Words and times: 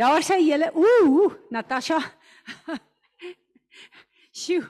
Daar 0.00 0.22
sê 0.24 0.38
julle, 0.40 0.70
ooh, 0.72 1.34
Natasha. 1.52 1.98
Sjoe, 4.32 4.64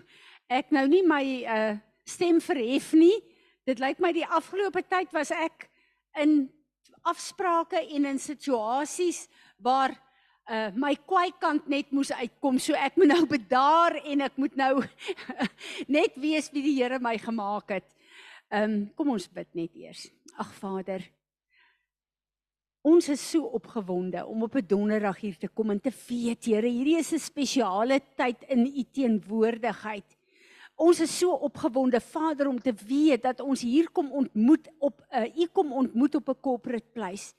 ek 0.51 0.73
nou 0.75 0.89
nie 0.91 1.05
my 1.07 1.25
uh 1.47 1.77
stem 2.03 2.41
verhef 2.43 2.89
nie. 2.99 3.15
Dit 3.63 3.79
lyk 3.79 4.01
my 4.03 4.11
die 4.11 4.27
afgelope 4.27 4.83
tyd 4.91 5.15
was 5.15 5.31
ek 5.31 5.69
in 6.19 6.49
afsprake 7.07 7.79
en 7.79 8.09
in 8.11 8.19
situasies 8.19 9.29
waar 9.63 9.95
uh 10.51 10.75
my 10.75 10.97
kwaai 10.99 11.31
kant 11.39 11.71
net 11.71 11.95
moes 11.95 12.11
uitkom. 12.11 12.59
So 12.59 12.75
ek 12.75 12.99
moet 12.99 13.13
nou 13.13 13.23
bedaar 13.37 14.01
en 14.03 14.27
ek 14.27 14.35
moet 14.35 14.59
nou 14.59 14.83
net 16.01 16.19
weet 16.19 16.51
wie 16.51 16.67
die 16.73 16.75
Here 16.81 16.99
my 16.99 17.15
gemaak 17.23 17.79
het. 17.79 17.87
Um, 18.51 18.89
kom 18.99 19.15
ons 19.15 19.31
bid 19.31 19.55
net 19.55 19.79
eers. 19.79 20.09
Ag 20.43 20.51
Vader, 20.59 21.07
Ons 22.81 23.11
is 23.13 23.21
so 23.21 23.45
opgewonde 23.53 24.23
om 24.25 24.43
op 24.43 24.55
'n 24.57 24.65
donderdag 24.67 25.21
hier 25.21 25.37
te 25.37 25.49
kom 25.49 25.71
en 25.71 25.81
te 25.81 25.93
weet, 26.09 26.45
Here, 26.45 26.67
hierdie 26.67 26.97
is 26.97 27.13
'n 27.13 27.19
spesiale 27.19 28.01
tyd 28.17 28.43
in 28.49 28.67
U 28.67 28.85
teenwoordigheid. 28.93 30.17
Ons 30.77 31.01
is 31.01 31.19
so 31.19 31.31
opgewonde, 31.33 32.01
Vader, 32.01 32.49
om 32.49 32.59
te 32.59 32.73
weet 32.87 33.23
dat 33.23 33.41
ons 33.41 33.61
hier 33.61 33.91
kom 33.91 34.11
ontmoet 34.13 34.69
op 34.79 35.03
'n 35.13 35.17
uh, 35.17 35.37
U 35.37 35.47
kom 35.53 35.73
ontmoet 35.73 36.15
op 36.15 36.29
'n 36.29 36.41
corporate 36.41 36.91
place. 36.93 37.35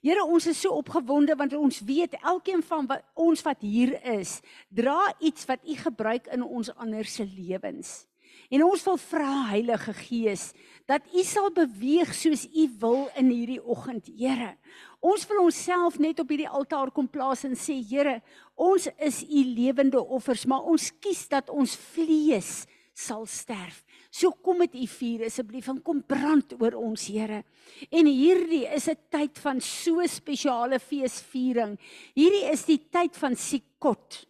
Here, 0.00 0.24
ons 0.24 0.46
is 0.46 0.60
so 0.60 0.70
opgewonde 0.70 1.34
want 1.34 1.54
ons 1.54 1.80
weet 1.80 2.14
elkeen 2.22 2.62
van 2.62 2.86
wat, 2.86 3.02
ons 3.14 3.42
wat 3.42 3.60
hier 3.60 4.04
is, 4.04 4.40
dra 4.68 5.14
iets 5.18 5.44
wat 5.44 5.58
U 5.66 5.74
gebruik 5.74 6.26
in 6.26 6.42
ons 6.42 6.74
ander 6.76 7.04
se 7.04 7.24
lewens. 7.24 8.06
En 8.54 8.62
ons 8.62 8.82
wil 8.86 8.98
vra 9.02 9.30
Heilige 9.50 9.92
Gees 10.04 10.52
dat 10.86 11.06
U 11.16 11.22
sal 11.24 11.48
beweeg 11.56 12.12
soos 12.14 12.44
U 12.44 12.66
wil 12.82 13.06
in 13.18 13.30
hierdie 13.32 13.60
oggend, 13.62 14.10
Here. 14.20 14.52
Ons 15.00 15.24
wil 15.30 15.46
onsself 15.46 15.96
net 15.98 16.20
op 16.20 16.30
hierdie 16.30 16.50
altaar 16.50 16.92
kom 16.94 17.08
plaas 17.10 17.46
en 17.48 17.56
sê, 17.58 17.78
Here, 17.80 18.20
ons 18.54 18.86
is 19.02 19.22
U 19.24 19.44
lewende 19.56 20.02
offers, 20.02 20.44
maar 20.46 20.68
ons 20.70 20.90
kies 21.02 21.24
dat 21.32 21.48
ons 21.50 21.74
vlees 21.94 22.52
sal 22.94 23.24
sterf. 23.26 23.80
So 24.14 24.30
kom 24.44 24.60
met 24.62 24.76
U 24.76 24.84
vuur 24.86 25.24
asseblief 25.26 25.72
en 25.72 25.80
kom 25.82 26.04
brand 26.06 26.54
oor 26.60 26.76
ons, 26.78 27.08
Here. 27.08 27.42
En 27.90 28.06
hierdie 28.06 28.66
is 28.68 28.86
'n 28.88 29.00
tyd 29.10 29.38
van 29.38 29.60
so 29.60 30.04
spesiale 30.06 30.78
feesviering. 30.78 31.78
Hierdie 32.14 32.44
is 32.52 32.64
die 32.64 32.78
tyd 32.78 33.16
van 33.16 33.34
Sikot. 33.34 34.26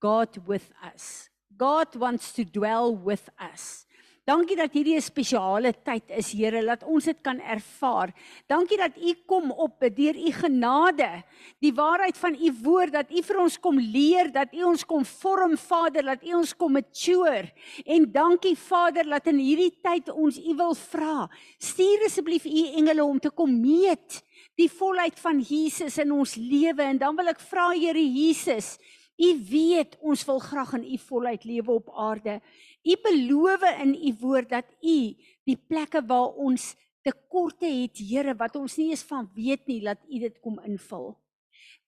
God 0.00 0.38
with 0.46 0.70
us. 0.94 1.31
God 1.62 1.94
wants 1.94 2.32
to 2.32 2.42
dwell 2.42 2.90
with 2.90 3.30
us. 3.38 3.86
Dankie 4.26 4.54
dat 4.58 4.74
hierdie 4.74 4.96
'n 4.98 5.02
spesiale 5.02 5.72
tyd 5.82 6.10
is, 6.10 6.32
Here, 6.32 6.62
laat 6.62 6.82
ons 6.82 7.04
dit 7.04 7.20
kan 7.22 7.38
ervaar. 7.40 8.14
Dankie 8.46 8.78
dat 8.78 8.96
U 8.96 9.14
kom 9.26 9.50
op 9.50 9.78
deur 9.80 10.14
U 10.14 10.30
genade, 10.32 11.22
die 11.58 11.72
waarheid 11.74 12.16
van 12.16 12.34
U 12.34 12.52
woord 12.62 12.92
dat 12.92 13.10
U 13.10 13.22
vir 13.22 13.38
ons 13.38 13.58
kom 13.58 13.78
leer, 13.78 14.32
dat 14.32 14.54
U 14.54 14.62
ons 14.62 14.84
kom 14.84 15.04
vorm, 15.04 15.56
Vader, 15.56 16.02
dat 16.02 16.22
U 16.22 16.34
ons 16.34 16.54
kom 16.56 16.72
mature. 16.72 17.52
En 17.84 18.12
dankie 18.12 18.56
Vader 18.56 19.04
dat 19.04 19.26
in 19.26 19.38
hierdie 19.38 19.74
tyd 19.82 20.08
ons 20.08 20.38
U 20.38 20.54
wil 20.54 20.74
vra. 20.74 21.28
Stuur 21.58 22.06
asseblief 22.06 22.44
U 22.44 22.66
engele 22.78 23.04
om 23.04 23.18
te 23.18 23.30
kom 23.30 23.60
meet 23.60 24.22
die 24.56 24.70
volheid 24.70 25.18
van 25.18 25.40
Jesus 25.40 25.98
in 25.98 26.12
ons 26.12 26.34
lewe 26.36 26.82
en 26.82 26.98
dan 26.98 27.16
wil 27.16 27.28
ek 27.28 27.40
vra 27.40 27.70
Here 27.72 28.02
Jesus, 28.02 28.78
U 29.22 29.30
weet 29.48 29.94
ons 30.00 30.24
wil 30.26 30.40
graag 30.42 30.72
in 30.80 30.84
U 30.94 30.98
volheid 30.98 31.44
lewe 31.44 31.72
op 31.72 31.90
aarde. 31.94 32.40
U 32.82 32.96
beloof 33.02 33.62
in 33.78 33.94
u 33.94 34.14
woord 34.20 34.48
dat 34.50 34.66
u 34.82 35.14
die 35.46 35.56
plekke 35.56 36.02
waar 36.06 36.34
ons 36.34 36.72
tekorte 37.02 37.66
het, 37.66 37.98
Here, 37.98 38.34
wat 38.34 38.56
ons 38.58 38.76
nie 38.78 38.90
eens 38.90 39.04
van 39.06 39.28
weet 39.34 39.66
nie, 39.66 39.82
laat 39.82 40.02
u 40.08 40.18
dit 40.22 40.38
kom 40.42 40.58
invul. 40.66 41.14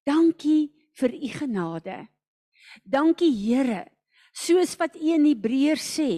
Dankie 0.06 0.70
vir 0.98 1.14
u 1.14 1.28
genade. 1.34 1.98
Dankie 2.82 3.32
Here, 3.34 3.84
soos 4.32 4.76
wat 4.78 4.96
u 4.98 5.14
in 5.14 5.26
Hebreërs 5.26 5.86
sê, 5.98 6.10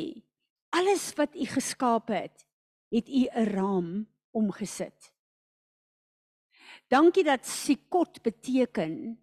alles 0.77 1.11
wat 1.17 1.37
u 1.37 1.47
geskaap 1.49 2.13
het, 2.13 2.45
het 2.93 3.09
u 3.09 3.25
'n 3.29 3.49
raam 3.53 4.07
omgesit. 4.33 5.13
Dankie 6.89 7.25
dat 7.25 7.47
Sikot 7.47 8.23
beteken 8.23 9.19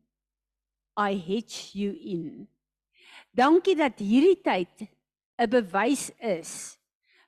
I 0.99 1.17
hedge 1.17 1.73
you 1.77 1.93
in. 1.97 2.47
Dankie 3.33 3.75
dat 3.75 3.97
hierdie 3.99 4.39
tyd 4.41 4.87
'n 5.37 5.49
bewys 5.49 6.11
is 6.21 6.77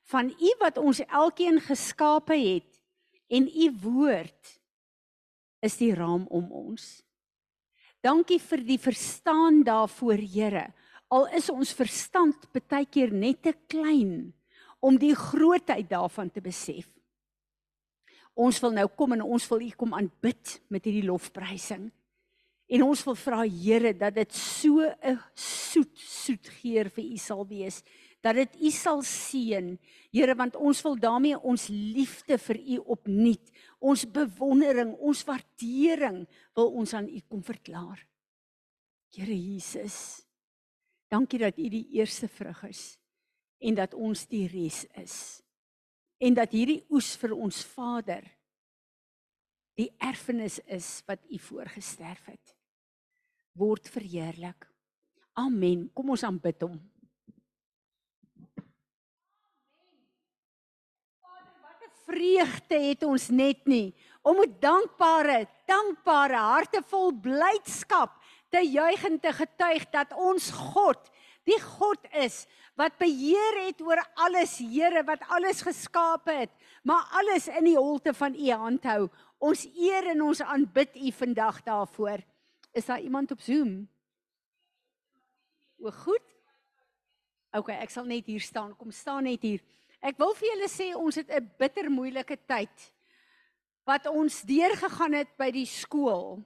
van 0.06 0.30
U 0.30 0.50
wat 0.60 0.78
ons 0.78 1.00
elkeen 1.02 1.60
geskape 1.60 2.36
het 2.36 2.80
en 3.28 3.48
U 3.50 3.66
woord 3.82 4.60
is 5.60 5.76
die 5.76 5.94
raam 5.94 6.26
om 6.30 6.52
ons. 6.52 7.02
Dankie 8.00 8.38
vir 8.38 8.62
die 8.62 8.78
verstaan 8.78 9.64
daarvoor, 9.66 10.20
Here. 10.22 10.72
Al 11.10 11.26
is 11.34 11.50
ons 11.50 11.74
verstand 11.74 12.46
baie 12.52 12.86
keer 12.86 13.12
net 13.14 13.42
te 13.42 13.54
klein 13.70 14.32
om 14.78 14.98
die 14.98 15.14
grootheid 15.14 15.88
daarvan 15.90 16.30
te 16.30 16.40
besef. 16.40 16.86
Ons 18.36 18.60
wil 18.60 18.74
nou 18.76 18.86
kom 18.94 19.16
en 19.16 19.24
ons 19.24 19.46
wil 19.50 19.62
U 19.64 19.70
kom 19.78 19.94
aanbid 19.96 20.58
met 20.68 20.84
hierdie 20.84 21.06
lofprysing. 21.08 21.88
En 22.66 22.82
ons 22.82 23.04
wil 23.06 23.14
vra 23.14 23.44
Here 23.46 23.92
dat 23.94 24.14
dit 24.14 24.32
so 24.34 24.82
'n 24.82 25.20
soet 25.34 25.98
soet 25.98 26.48
geur 26.48 26.90
vir 26.90 27.04
U 27.04 27.16
sal 27.16 27.46
wees 27.46 27.82
dat 28.26 28.34
dit 28.34 28.58
U 28.66 28.70
sal 28.74 29.02
seën. 29.06 29.76
Here 30.14 30.34
want 30.34 30.56
ons 30.56 30.82
wil 30.82 30.96
daarmee 30.98 31.38
ons 31.38 31.68
liefde 31.68 32.38
vir 32.38 32.58
U 32.58 32.78
opnuut 32.96 33.52
ons 33.78 34.06
bewondering 34.10 34.94
ons 34.96 35.24
waardering 35.28 36.22
wil 36.56 36.70
ons 36.80 36.94
aan 36.96 37.08
U 37.08 37.20
kom 37.28 37.42
verklaar. 37.44 38.00
Here 39.14 39.36
Jesus 39.36 40.24
dankie 41.12 41.38
dat 41.38 41.58
U 41.58 41.68
die 41.70 41.86
eerste 42.00 42.28
vrug 42.28 42.64
is 42.66 42.96
en 43.62 43.76
dat 43.78 43.94
ons 43.94 44.26
die 44.28 44.46
res 44.50 44.84
is. 45.00 45.40
En 46.18 46.34
dat 46.34 46.52
hierdie 46.52 46.82
oes 46.90 47.14
vir 47.20 47.36
ons 47.36 47.62
Vader 47.76 48.24
die 49.76 49.90
erfenis 50.00 50.58
is 50.66 51.02
wat 51.06 51.22
U 51.30 51.38
voorgesterf 51.38 52.32
het 52.32 52.55
word 53.56 53.88
verheerlik. 53.88 54.68
Amen. 55.36 55.88
Kom 55.94 56.12
ons 56.14 56.24
aanbid 56.24 56.62
hom. 56.64 56.76
'n 61.86 61.92
vreugde 62.06 62.78
het 62.80 63.02
ons 63.04 63.28
net 63.28 63.66
nie 63.66 63.94
om 64.22 64.36
met 64.36 64.60
dankbare, 64.60 65.46
dankbare 65.66 66.36
harte 66.36 66.82
vol 66.90 67.12
blydskap 67.12 68.16
te 68.50 68.62
juig 68.62 69.04
en 69.04 69.20
te 69.20 69.32
getuig 69.32 69.84
dat 69.90 70.12
ons 70.12 70.50
God 70.50 71.10
die 71.46 71.60
God 71.62 72.02
is 72.12 72.46
wat 72.76 72.98
beheer 73.00 73.60
het 73.64 73.80
oor 73.80 74.02
alles, 74.26 74.58
Here, 74.58 75.02
wat 75.06 75.22
alles 75.32 75.62
geskaap 75.64 76.28
het, 76.28 76.50
maar 76.84 77.08
alles 77.16 77.48
in 77.48 77.70
die 77.70 77.78
holte 77.78 78.12
van 78.12 78.34
U 78.34 78.50
hand 78.50 78.84
hou. 78.84 79.06
Ons 79.38 79.64
eer 79.72 80.10
en 80.12 80.22
ons 80.26 80.42
aanbid 80.44 80.96
U 80.96 81.12
vandag 81.12 81.62
daarvoor. 81.64 82.20
Is 82.76 82.84
daar 82.84 83.00
iemand 83.00 83.30
op 83.30 83.40
Zoom? 83.40 83.88
O, 85.80 85.90
goed. 85.90 86.24
OK, 87.56 87.70
ek 87.72 87.88
sal 87.88 88.04
net 88.04 88.26
hier 88.28 88.42
staan. 88.44 88.74
Kom 88.76 88.90
staan 88.92 89.24
net 89.24 89.40
hier. 89.48 89.62
Ek 90.04 90.18
wil 90.20 90.34
vir 90.36 90.50
julle 90.50 90.68
sê 90.68 90.90
ons 90.92 91.16
het 91.16 91.30
'n 91.32 91.48
bitter 91.56 91.88
moeilike 91.88 92.36
tyd 92.44 92.92
wat 93.88 94.06
ons 94.06 94.42
deurgegaan 94.42 95.16
het 95.16 95.32
by 95.38 95.48
die 95.50 95.64
skool. 95.64 96.44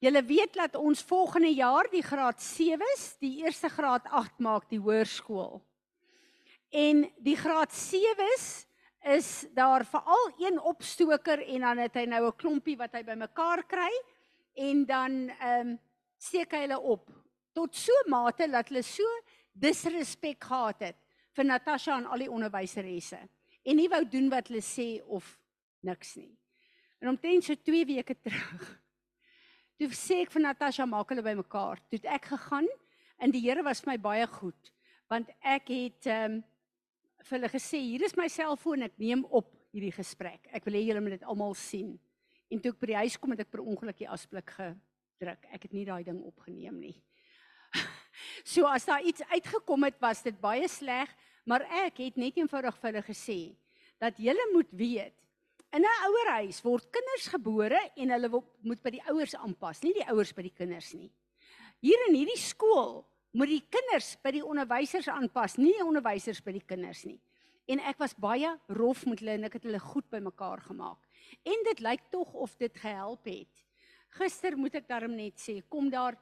Julle 0.00 0.22
weet 0.24 0.54
dat 0.54 0.76
ons 0.80 1.02
volgende 1.02 1.52
jaar 1.52 1.90
die 1.90 2.02
graad 2.02 2.40
7s, 2.40 3.18
die 3.20 3.44
eerste 3.44 3.68
graad 3.68 4.08
8 4.08 4.38
maak 4.38 4.68
die 4.70 4.80
hoërskool. 4.80 5.60
En 6.72 7.04
die 7.18 7.36
graad 7.36 7.72
7s 7.72 8.64
is 9.04 9.46
daar 9.52 9.84
veral 9.84 10.32
een 10.38 10.60
opstoker 10.60 11.38
en 11.48 11.60
dan 11.60 11.78
het 11.78 11.94
hy 11.94 12.06
nou 12.06 12.26
'n 12.28 12.36
klompie 12.36 12.76
wat 12.76 12.92
hy 12.92 13.02
bymekaar 13.02 13.66
kry 13.66 13.92
en 14.54 14.84
dan 14.86 15.18
ehm 15.34 15.74
um, 15.74 15.78
steek 16.24 16.54
hy 16.56 16.62
hulle 16.64 16.78
op 16.80 17.10
tot 17.52 17.74
so 17.76 17.92
mate 18.08 18.46
dat 18.48 18.70
hulle 18.70 18.82
so 18.86 19.04
disrespek 19.52 20.44
gehad 20.44 20.80
het 20.80 20.96
vir 21.36 21.44
Natasha 21.44 21.98
en 21.98 22.06
al 22.06 22.24
die 22.24 22.30
onderwyseresse 22.30 23.18
en 23.64 23.76
nie 23.76 23.90
wou 23.92 24.00
doen 24.08 24.30
wat 24.32 24.48
hulle 24.48 24.62
sê 24.64 25.02
of 25.04 25.26
niks 25.84 26.14
nie. 26.16 26.32
En 27.02 27.12
omtrent 27.12 27.44
so 27.44 27.54
2 27.54 27.84
weke 27.90 28.16
terug 28.16 28.64
toe 29.78 29.90
sê 29.92 30.22
ek 30.22 30.32
vir 30.32 30.46
Natasha 30.46 30.86
maak 30.86 31.10
hulle 31.10 31.24
bymekaar. 31.26 31.82
Toe 31.90 31.98
het 31.98 32.10
ek 32.16 32.30
gegaan 32.32 32.68
en 33.20 33.34
die 33.34 33.42
Here 33.44 33.62
was 33.66 33.82
vir 33.84 33.94
my 33.94 33.98
baie 34.08 34.26
goed 34.38 34.72
want 35.12 35.30
ek 35.42 35.70
het 35.74 36.10
ehm 36.10 36.40
um, 36.40 36.42
vir 37.24 37.38
hulle 37.38 37.48
gesê 37.48 37.78
hier 37.80 38.02
is 38.04 38.16
my 38.20 38.26
selfoon 38.28 38.84
ek 38.84 38.98
neem 39.00 39.22
op 39.32 39.48
hierdie 39.72 39.94
gesprek. 39.94 40.44
Ek 40.52 40.66
wil 40.66 40.76
hê 40.76 40.82
julle 40.84 41.00
moet 41.00 41.16
dit 41.16 41.28
almal 41.28 41.54
sien. 41.56 41.94
En 42.54 42.62
toe 42.62 42.70
ek 42.70 42.78
by 42.78 42.92
die 42.92 43.00
huis 43.02 43.18
kom 43.18 43.34
het 43.34 43.42
ek 43.42 43.50
per 43.50 43.64
ongeluk 43.64 43.98
die 43.98 44.08
asblik 44.10 44.54
gedruk. 44.54 45.50
Ek 45.50 45.66
het 45.66 45.74
nie 45.74 45.84
daai 45.88 46.04
ding 46.06 46.22
opgeneem 46.22 46.78
nie. 46.78 46.94
so 48.54 48.70
as 48.70 48.86
daar 48.86 49.02
iets 49.02 49.26
uitgekom 49.34 49.88
het, 49.88 49.98
was 49.98 50.22
dit 50.22 50.38
baie 50.38 50.68
sleg, 50.70 51.10
maar 51.44 51.66
ek 51.84 51.98
het 52.06 52.20
net 52.20 52.38
eenvoudig 52.38 52.78
vir 52.78 52.92
hulle 52.92 53.04
gesê 53.10 53.38
dat 53.98 54.18
julle 54.22 54.46
moet 54.54 54.70
weet 54.70 55.18
In 55.74 55.82
'n 55.82 56.04
ouerhuis 56.06 56.60
word 56.62 56.86
kinders 56.94 57.26
gebore 57.26 57.80
en 57.98 58.10
hulle 58.14 58.28
moet 58.62 58.82
by 58.82 58.92
die 58.94 59.02
ouers 59.10 59.32
aanpas, 59.34 59.80
nie 59.82 59.90
die 59.96 60.06
ouers 60.06 60.30
by 60.30 60.44
die 60.46 60.54
kinders 60.54 60.92
nie. 60.94 61.08
Hier 61.82 61.98
in 62.06 62.14
hierdie 62.14 62.38
skool 62.38 63.00
moet 63.34 63.50
die 63.50 63.64
kinders 63.74 64.12
by 64.22 64.30
die 64.36 64.44
onderwysers 64.46 65.08
aanpas, 65.10 65.56
nie 65.58 65.72
die 65.74 65.82
onderwysers 65.82 66.38
by 66.46 66.54
die 66.54 66.62
kinders 66.62 67.02
nie. 67.08 67.18
En 67.66 67.82
ek 67.82 67.98
was 67.98 68.14
baie 68.14 68.52
rof 68.70 69.02
met 69.10 69.18
hulle 69.18 69.34
en 69.34 69.48
ek 69.48 69.58
het 69.58 69.66
hulle 69.66 69.82
goed 69.82 70.06
bymekaar 70.14 70.62
gemaak. 70.62 71.00
En 71.42 71.66
dit 71.70 71.82
lyk 71.84 72.06
tog 72.10 72.32
of 72.32 72.54
dit 72.60 72.76
gehelp 72.82 73.24
het. 73.30 73.64
Gister 74.14 74.56
moet 74.56 74.78
ek 74.78 74.88
darm 74.88 75.16
net 75.16 75.40
sê, 75.42 75.58
kom 75.68 75.90
daar 75.90 76.18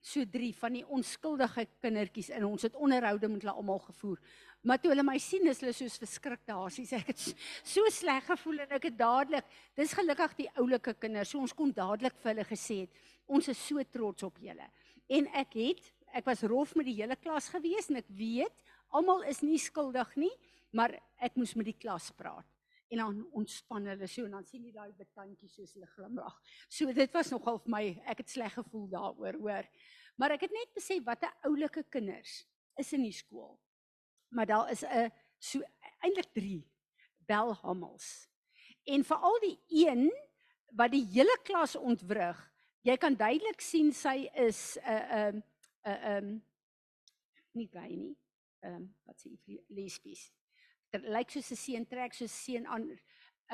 so 0.00 0.24
3 0.24 0.52
van 0.56 0.78
die 0.78 0.84
onskuldige 0.88 1.66
kindertjies 1.82 2.30
in. 2.32 2.46
Ons 2.48 2.64
het 2.66 2.76
onderhoude 2.76 3.28
met 3.28 3.44
hulle 3.44 3.54
almal 3.54 3.82
gevoer. 3.84 4.18
Maar 4.64 4.80
toe 4.80 4.90
hulle 4.92 5.04
my 5.04 5.16
sien, 5.20 5.46
is 5.48 5.60
hulle 5.62 5.72
soos 5.76 5.98
verskrikte 6.00 6.56
hasies. 6.56 6.92
Ek 6.96 7.12
het 7.12 7.22
so 7.22 7.84
sleg 7.92 8.26
gevoel 8.28 8.64
en 8.64 8.74
ek 8.76 8.90
het 8.90 8.98
dadelik, 8.98 9.48
dis 9.78 9.94
gelukkig 9.96 10.36
die 10.42 10.50
oulike 10.60 10.96
kinders, 11.00 11.32
so 11.32 11.40
ons 11.40 11.56
kon 11.56 11.72
dadelik 11.76 12.16
vir 12.20 12.34
hulle 12.34 12.46
gesê 12.48 12.82
het, 12.84 13.00
ons 13.30 13.48
is 13.52 13.60
so 13.70 13.82
trots 13.92 14.26
op 14.26 14.40
julle. 14.42 14.66
En 15.10 15.28
ek 15.40 15.56
het, 15.60 15.92
ek 16.16 16.26
was 16.28 16.44
rof 16.48 16.74
met 16.78 16.88
die 16.88 16.98
hele 16.98 17.16
klas 17.20 17.48
gewees 17.52 17.88
en 17.92 18.00
ek 18.00 18.08
weet, 18.18 18.64
almal 18.96 19.24
is 19.30 19.44
nie 19.46 19.60
skuldig 19.62 20.16
nie, 20.18 20.32
maar 20.76 20.96
ek 21.22 21.36
moes 21.38 21.54
met 21.58 21.70
die 21.70 21.78
klas 21.78 22.10
praat. 22.16 22.46
En 22.90 22.98
dan 22.98 23.18
ontspan 23.38 23.86
hulle 23.86 24.06
so 24.10 24.26
en 24.26 24.34
dan 24.34 24.46
sien 24.46 24.64
jy 24.66 24.72
daai 24.74 24.92
betandjies 24.98 25.54
soos 25.54 25.74
hulle 25.76 25.86
glimlag. 25.94 26.36
So 26.68 26.92
dit 26.92 27.12
was 27.14 27.30
nogal 27.30 27.60
vir 27.62 27.70
my, 27.70 27.84
ek 28.10 28.24
het 28.24 28.32
sleg 28.32 28.56
gevoel 28.58 28.88
daaroor, 28.90 29.38
hoor. 29.44 29.68
Maar 30.18 30.34
ek 30.34 30.48
het 30.48 30.54
net 30.54 30.72
besef 30.74 31.04
wat 31.06 31.22
'n 31.22 31.46
oulike 31.48 31.84
kinders 31.88 32.44
is 32.76 32.92
in 32.92 33.02
die 33.06 33.14
skool. 33.14 33.58
Maar 34.34 34.46
daar 34.46 34.70
is 34.70 34.82
'n 34.84 35.12
so 35.38 35.62
eintlik 36.02 36.32
3 36.34 36.66
belhammels. 37.26 38.28
En 38.84 39.04
veral 39.04 39.38
die 39.40 39.58
een 39.68 40.10
wat 40.74 40.90
die 40.90 41.06
hele 41.12 41.38
klas 41.42 41.76
ontwrig. 41.76 42.38
Jy 42.82 42.96
kan 42.96 43.16
duidelik 43.16 43.60
sien 43.60 43.92
sy 43.92 44.30
is 44.34 44.78
'n 44.78 44.90
uh, 44.90 45.10
'n 45.10 45.34
um, 45.34 45.42
'n 45.84 45.90
uh, 45.90 46.16
um, 46.16 46.44
nie 47.52 47.68
gay 47.68 47.94
nie. 47.94 48.16
Ehm 48.60 48.74
um, 48.74 48.94
wat 49.04 49.20
sê 49.20 49.30
jy 49.46 49.60
lesbies. 49.68 50.30
Lyk 50.98 51.30
soos 51.30 51.50
'n 51.52 51.56
seun 51.56 51.86
trek 51.86 52.14
soos 52.14 52.32
'n 52.32 52.42
seun 52.44 52.66
aan 52.66 52.90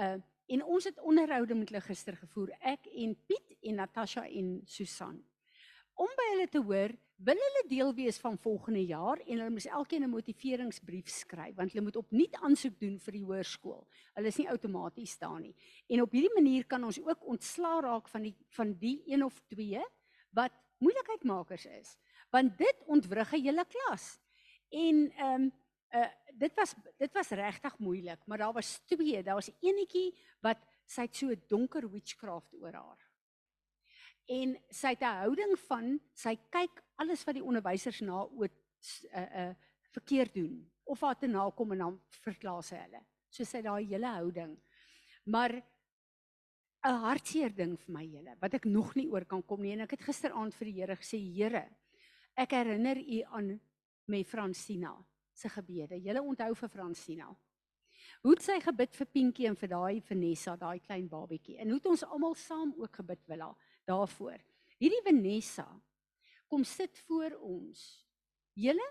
uh 0.00 0.18
en 0.46 0.62
ons 0.62 0.84
het 0.84 1.00
onderhoude 1.02 1.54
met 1.54 1.68
hulle 1.68 1.80
gister 1.80 2.16
gevoer. 2.16 2.52
Ek 2.60 2.86
en 2.86 3.16
Piet 3.26 3.56
en 3.62 3.74
Natasha 3.74 4.28
en 4.28 4.60
Susan. 4.64 5.24
Om 5.94 6.06
by 6.06 6.26
hulle 6.30 6.46
te 6.48 6.60
hoor, 6.62 6.94
wil 7.16 7.40
hulle 7.40 7.64
deel 7.68 7.94
wees 7.94 8.18
van 8.18 8.38
volgende 8.38 8.84
jaar 8.86 9.18
en 9.26 9.38
hulle 9.38 9.50
moet 9.50 9.66
elkeen 9.66 10.04
'n 10.04 10.10
motiveringsbrief 10.10 11.08
skryf 11.08 11.54
want 11.56 11.72
hulle 11.72 11.84
moet 11.84 11.96
opnuut 11.96 12.34
aansoek 12.34 12.78
doen 12.78 12.98
vir 13.00 13.12
die 13.12 13.24
hoërskool. 13.24 13.86
Hulle 14.14 14.26
is 14.26 14.38
nie 14.38 14.48
outomaties 14.48 15.18
daar 15.18 15.40
nie. 15.40 15.54
En 15.88 16.02
op 16.02 16.12
hierdie 16.12 16.34
manier 16.34 16.64
kan 16.66 16.84
ons 16.84 17.00
ook 17.00 17.26
ontslaa 17.26 17.80
raak 17.80 18.08
van 18.08 18.22
die 18.22 18.36
van 18.48 18.72
die 18.78 19.02
een 19.06 19.24
of 19.24 19.40
twee 19.48 19.82
wat 20.30 20.52
moeilikheidmakers 20.78 21.66
is. 21.66 21.96
Want 22.30 22.58
dit 22.58 22.76
ontwrig 22.86 23.32
'n 23.32 23.42
hele 23.42 23.64
klas. 23.64 24.20
En 24.70 25.12
ehm 25.16 25.42
um, 25.42 25.52
uh 25.94 26.10
dit 26.36 26.54
was 26.54 26.74
dit 27.00 27.12
was 27.12 27.28
regtig 27.28 27.78
moeilik, 27.78 28.26
maar 28.26 28.38
daar 28.38 28.52
was 28.52 28.78
twee. 28.84 29.22
Daar 29.22 29.34
was 29.34 29.50
eenetjie 29.60 30.14
wat 30.44 30.58
sy 30.84 31.06
het 31.06 31.16
so 31.16 31.30
'n 31.30 31.42
donker 31.48 31.90
witchcraft 31.90 32.54
oor 32.54 32.72
haar. 32.72 33.00
En 34.26 34.58
sy 34.68 34.88
het 34.88 35.00
'n 35.00 35.20
houding 35.22 35.58
van 35.58 36.00
sy 36.12 36.36
kyk 36.50 36.82
alles 36.96 37.24
wat 37.24 37.34
die 37.34 37.44
onderwysers 37.44 38.00
na 38.00 38.24
oor 38.24 38.48
uh 39.12 39.20
uh 39.20 39.54
verkeerd 39.90 40.34
doen 40.34 40.72
of 40.84 41.00
haar 41.00 41.18
te 41.18 41.26
nakom 41.26 41.72
en 41.72 41.78
dan 41.78 42.00
verklaar 42.10 42.62
sy 42.62 42.76
hulle. 42.76 43.00
So 43.30 43.44
sy 43.44 43.56
het 43.56 43.64
daai 43.64 43.86
hele 43.86 44.06
houding. 44.06 44.58
Maar 45.24 45.62
'n 46.86 47.00
hartseer 47.02 47.54
ding 47.54 47.78
vir 47.80 47.92
my 47.92 48.04
hele 48.06 48.36
wat 48.40 48.54
ek 48.54 48.64
nog 48.64 48.94
nie 48.94 49.08
oor 49.08 49.24
kan 49.24 49.42
kom 49.42 49.62
nie 49.62 49.72
en 49.72 49.80
ek 49.80 49.96
het 49.96 50.06
gisteraand 50.06 50.54
vir 50.54 50.68
die 50.70 50.80
Here 50.80 50.96
gesê 50.96 51.18
Here 51.18 51.64
ek 52.36 52.50
herinner 52.50 52.98
u 53.00 53.22
aan 53.22 53.60
me 54.06 54.24
Francina 54.24 54.92
se 55.36 55.50
gebede. 55.52 55.98
Julle 56.00 56.22
onthou 56.22 56.54
vir 56.54 56.72
Francina. 56.72 57.28
Hoe 58.22 58.32
het 58.32 58.42
sy 58.44 58.56
gebid 58.62 58.96
vir 58.96 59.08
Pinkie 59.12 59.48
en 59.50 59.56
vir 59.58 59.70
daai 59.70 60.00
Vanessa, 60.04 60.56
daai 60.56 60.80
klein 60.80 61.08
babietjie. 61.08 61.58
En 61.60 61.70
hoe 61.70 61.78
het 61.80 61.88
ons 61.90 62.04
almal 62.06 62.36
saam 62.40 62.72
ook 62.76 63.00
gebid 63.02 63.24
Willa 63.28 63.50
daarvoor. 63.88 64.38
Hierdie 64.80 65.02
Vanessa 65.04 65.66
kom 66.48 66.64
sit 66.64 66.98
voor 67.06 67.36
ons. 67.42 67.82
Julle, 68.56 68.86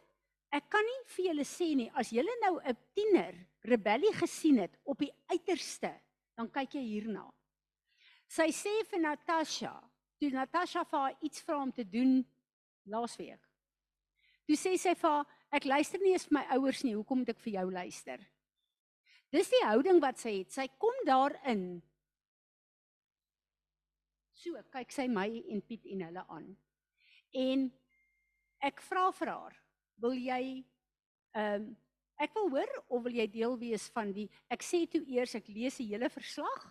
ek 0.53 0.69
kan 0.71 0.85
nie 0.85 0.99
vir 1.15 1.29
julle 1.29 1.45
sê 1.47 1.71
nie 1.75 1.89
as 1.97 2.11
julle 2.13 2.35
nou 2.43 2.59
'n 2.61 2.77
tiener 2.93 3.35
rebellie 3.65 4.13
gesien 4.13 4.59
het 4.59 4.77
op 4.83 4.99
die 4.99 5.11
uiterste, 5.27 5.91
dan 6.35 6.51
kyk 6.51 6.75
jy 6.75 6.81
hierna. 6.81 7.25
Sy 8.27 8.49
sê 8.51 8.73
vir 8.89 8.99
Natasha, 8.99 9.73
toe 10.19 10.29
Natasha 10.29 10.83
vir 10.83 10.99
haar 10.99 11.17
iets 11.21 11.41
vra 11.41 11.61
om 11.61 11.71
te 11.71 11.83
doen 11.83 12.25
laasweek. 12.85 13.41
Toe 14.45 14.55
sê 14.55 14.77
sy 14.77 14.93
vir 14.93 15.09
haar, 15.09 15.25
ek 15.55 15.67
luister 15.69 16.01
nie 16.03 16.13
eens 16.15 16.27
vir 16.27 16.39
my 16.39 16.45
ouers 16.57 16.83
nie, 16.83 16.95
hoekom 16.97 17.23
moet 17.23 17.31
ek 17.31 17.41
vir 17.43 17.57
jou 17.57 17.65
luister? 17.71 18.23
Dis 19.33 19.49
die 19.51 19.63
houding 19.65 20.01
wat 20.03 20.19
sy 20.21 20.39
het. 20.41 20.51
Sy 20.53 20.67
kom 20.79 20.95
daarin. 21.07 21.65
So, 24.35 24.59
kyk 24.71 24.91
sy 24.93 25.07
my 25.11 25.27
en 25.51 25.63
Piet 25.65 25.87
en 25.91 26.03
hulle 26.05 26.23
aan. 26.31 26.51
En 27.35 27.65
ek 28.63 28.83
vra 28.85 29.09
vir 29.15 29.31
haar, 29.33 29.57
wil 30.03 30.15
jy 30.19 30.43
ehm 31.35 31.65
um, 31.65 31.73
ek 32.15 32.31
wil 32.31 32.45
hoor 32.53 32.69
of 32.95 33.01
wil 33.03 33.15
jy 33.17 33.25
deel 33.27 33.57
wees 33.59 33.89
van 33.91 34.13
die 34.15 34.29
ek 34.47 34.61
sê 34.63 34.85
toe 34.87 35.01
eers 35.11 35.33
ek 35.35 35.49
lees 35.51 35.81
die 35.81 35.89
hele 35.89 36.07
verslag 36.07 36.61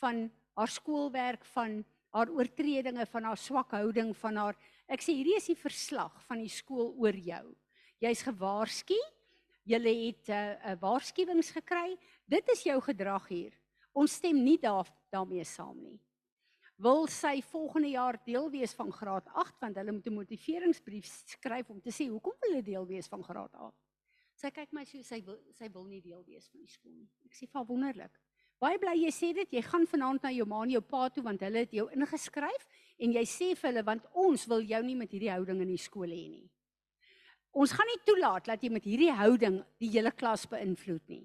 van 0.00 0.24
haar 0.58 0.72
skoolwerk, 0.74 1.44
van 1.54 1.84
haar 2.10 2.32
oortredinge, 2.34 3.06
van 3.06 3.28
haar 3.30 3.38
swak 3.38 3.70
houding, 3.78 4.10
van 4.18 4.40
haar 4.40 4.58
ek 4.90 5.02
sê 5.02 5.14
hierdie 5.14 5.36
is 5.38 5.46
die 5.46 5.58
verslag 5.58 6.18
van 6.26 6.42
die 6.42 6.50
skool 6.50 6.90
oor 6.98 7.14
jou. 7.14 7.44
Jy's 8.04 8.20
gewaarsku. 8.26 8.96
Jy 9.64 9.78
het 9.80 10.28
'n 10.28 10.32
uh, 10.32 10.72
uh, 10.72 10.80
waarskuwings 10.80 11.50
gekry. 11.56 11.96
Dit 12.28 12.48
is 12.52 12.62
jou 12.62 12.80
gedrag 12.80 13.28
hier. 13.28 13.52
Ons 13.92 14.12
stem 14.12 14.42
nie 14.44 14.58
daar 14.58 14.88
daarmee 15.10 15.44
saam 15.44 15.80
nie. 15.80 16.00
Wil 16.76 17.06
sy 17.06 17.40
volgende 17.40 17.88
jaar 17.88 18.18
deel 18.24 18.50
wees 18.50 18.74
van 18.74 18.92
graad 18.92 19.28
8 19.32 19.60
want 19.60 19.76
hulle 19.76 19.92
moet 19.92 20.06
'n 20.06 20.14
motiveringsbrief 20.14 21.06
skryf 21.06 21.70
om 21.70 21.80
te 21.80 21.90
sê 21.90 22.08
hoekom 22.10 22.34
wil 22.40 22.50
hulle 22.50 22.62
deel 22.62 22.86
wees 22.86 23.08
van 23.08 23.22
graad 23.22 23.54
8. 23.54 23.74
Sy 24.34 24.50
kyk 24.50 24.72
my 24.72 24.84
so 24.84 25.02
sy 25.02 25.22
wil 25.24 25.38
sy 25.52 25.70
wil 25.72 25.84
nie 25.84 26.00
deel 26.02 26.24
wees 26.26 26.48
van 26.48 26.60
die 26.60 26.68
skool 26.68 26.92
nie. 26.92 27.08
Ek 27.24 27.32
sê 27.32 27.46
vir 27.46 27.64
wonderlik. 27.64 28.20
Baie 28.60 28.78
bly 28.78 28.96
jy 28.98 29.10
sê 29.10 29.32
dit, 29.32 29.52
jy 29.52 29.62
gaan 29.62 29.86
vanaand 29.86 30.22
na 30.22 30.30
jou 30.30 30.46
ma 30.46 30.62
en 30.62 30.70
jou 30.70 30.80
pa 30.80 31.08
toe 31.08 31.22
want 31.22 31.40
hulle 31.40 31.58
het 31.58 31.72
jou 31.72 31.88
ingeskryf 31.90 32.66
en 32.98 33.12
jy 33.12 33.24
sê 33.24 33.54
vir 33.54 33.70
hulle 33.70 33.82
want 33.82 34.04
ons 34.12 34.46
wil 34.46 34.60
jou 34.60 34.82
nie 34.82 34.96
met 34.96 35.10
hierdie 35.10 35.32
houding 35.32 35.60
in 35.60 35.68
die 35.68 35.78
skool 35.78 36.10
hê 36.10 36.28
nie. 36.28 36.50
Ons 37.54 37.72
gaan 37.72 37.86
nie 37.86 38.02
toelaat 38.02 38.48
dat 38.50 38.62
jy 38.62 38.70
met 38.74 38.86
hierdie 38.86 39.12
houding 39.14 39.60
die 39.78 39.92
hele 39.94 40.10
klas 40.10 40.46
beïnvloed 40.50 41.04
nie. 41.08 41.22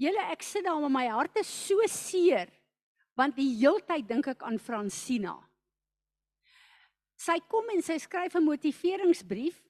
Julle 0.00 0.22
ek 0.32 0.44
sit 0.44 0.64
daar 0.64 0.80
met 0.80 0.92
my 0.92 1.04
hart 1.08 1.36
is 1.40 1.48
so 1.48 1.84
seer 1.88 2.48
want 3.16 3.36
die 3.36 3.48
heeltyd 3.56 4.04
dink 4.08 4.26
ek 4.28 4.42
aan 4.44 4.58
Francina. 4.60 5.38
Sy 7.16 7.38
kom 7.48 7.70
en 7.72 7.80
sy 7.80 7.96
skryf 7.96 8.36
'n 8.36 8.44
motiveringsbrief 8.44 9.62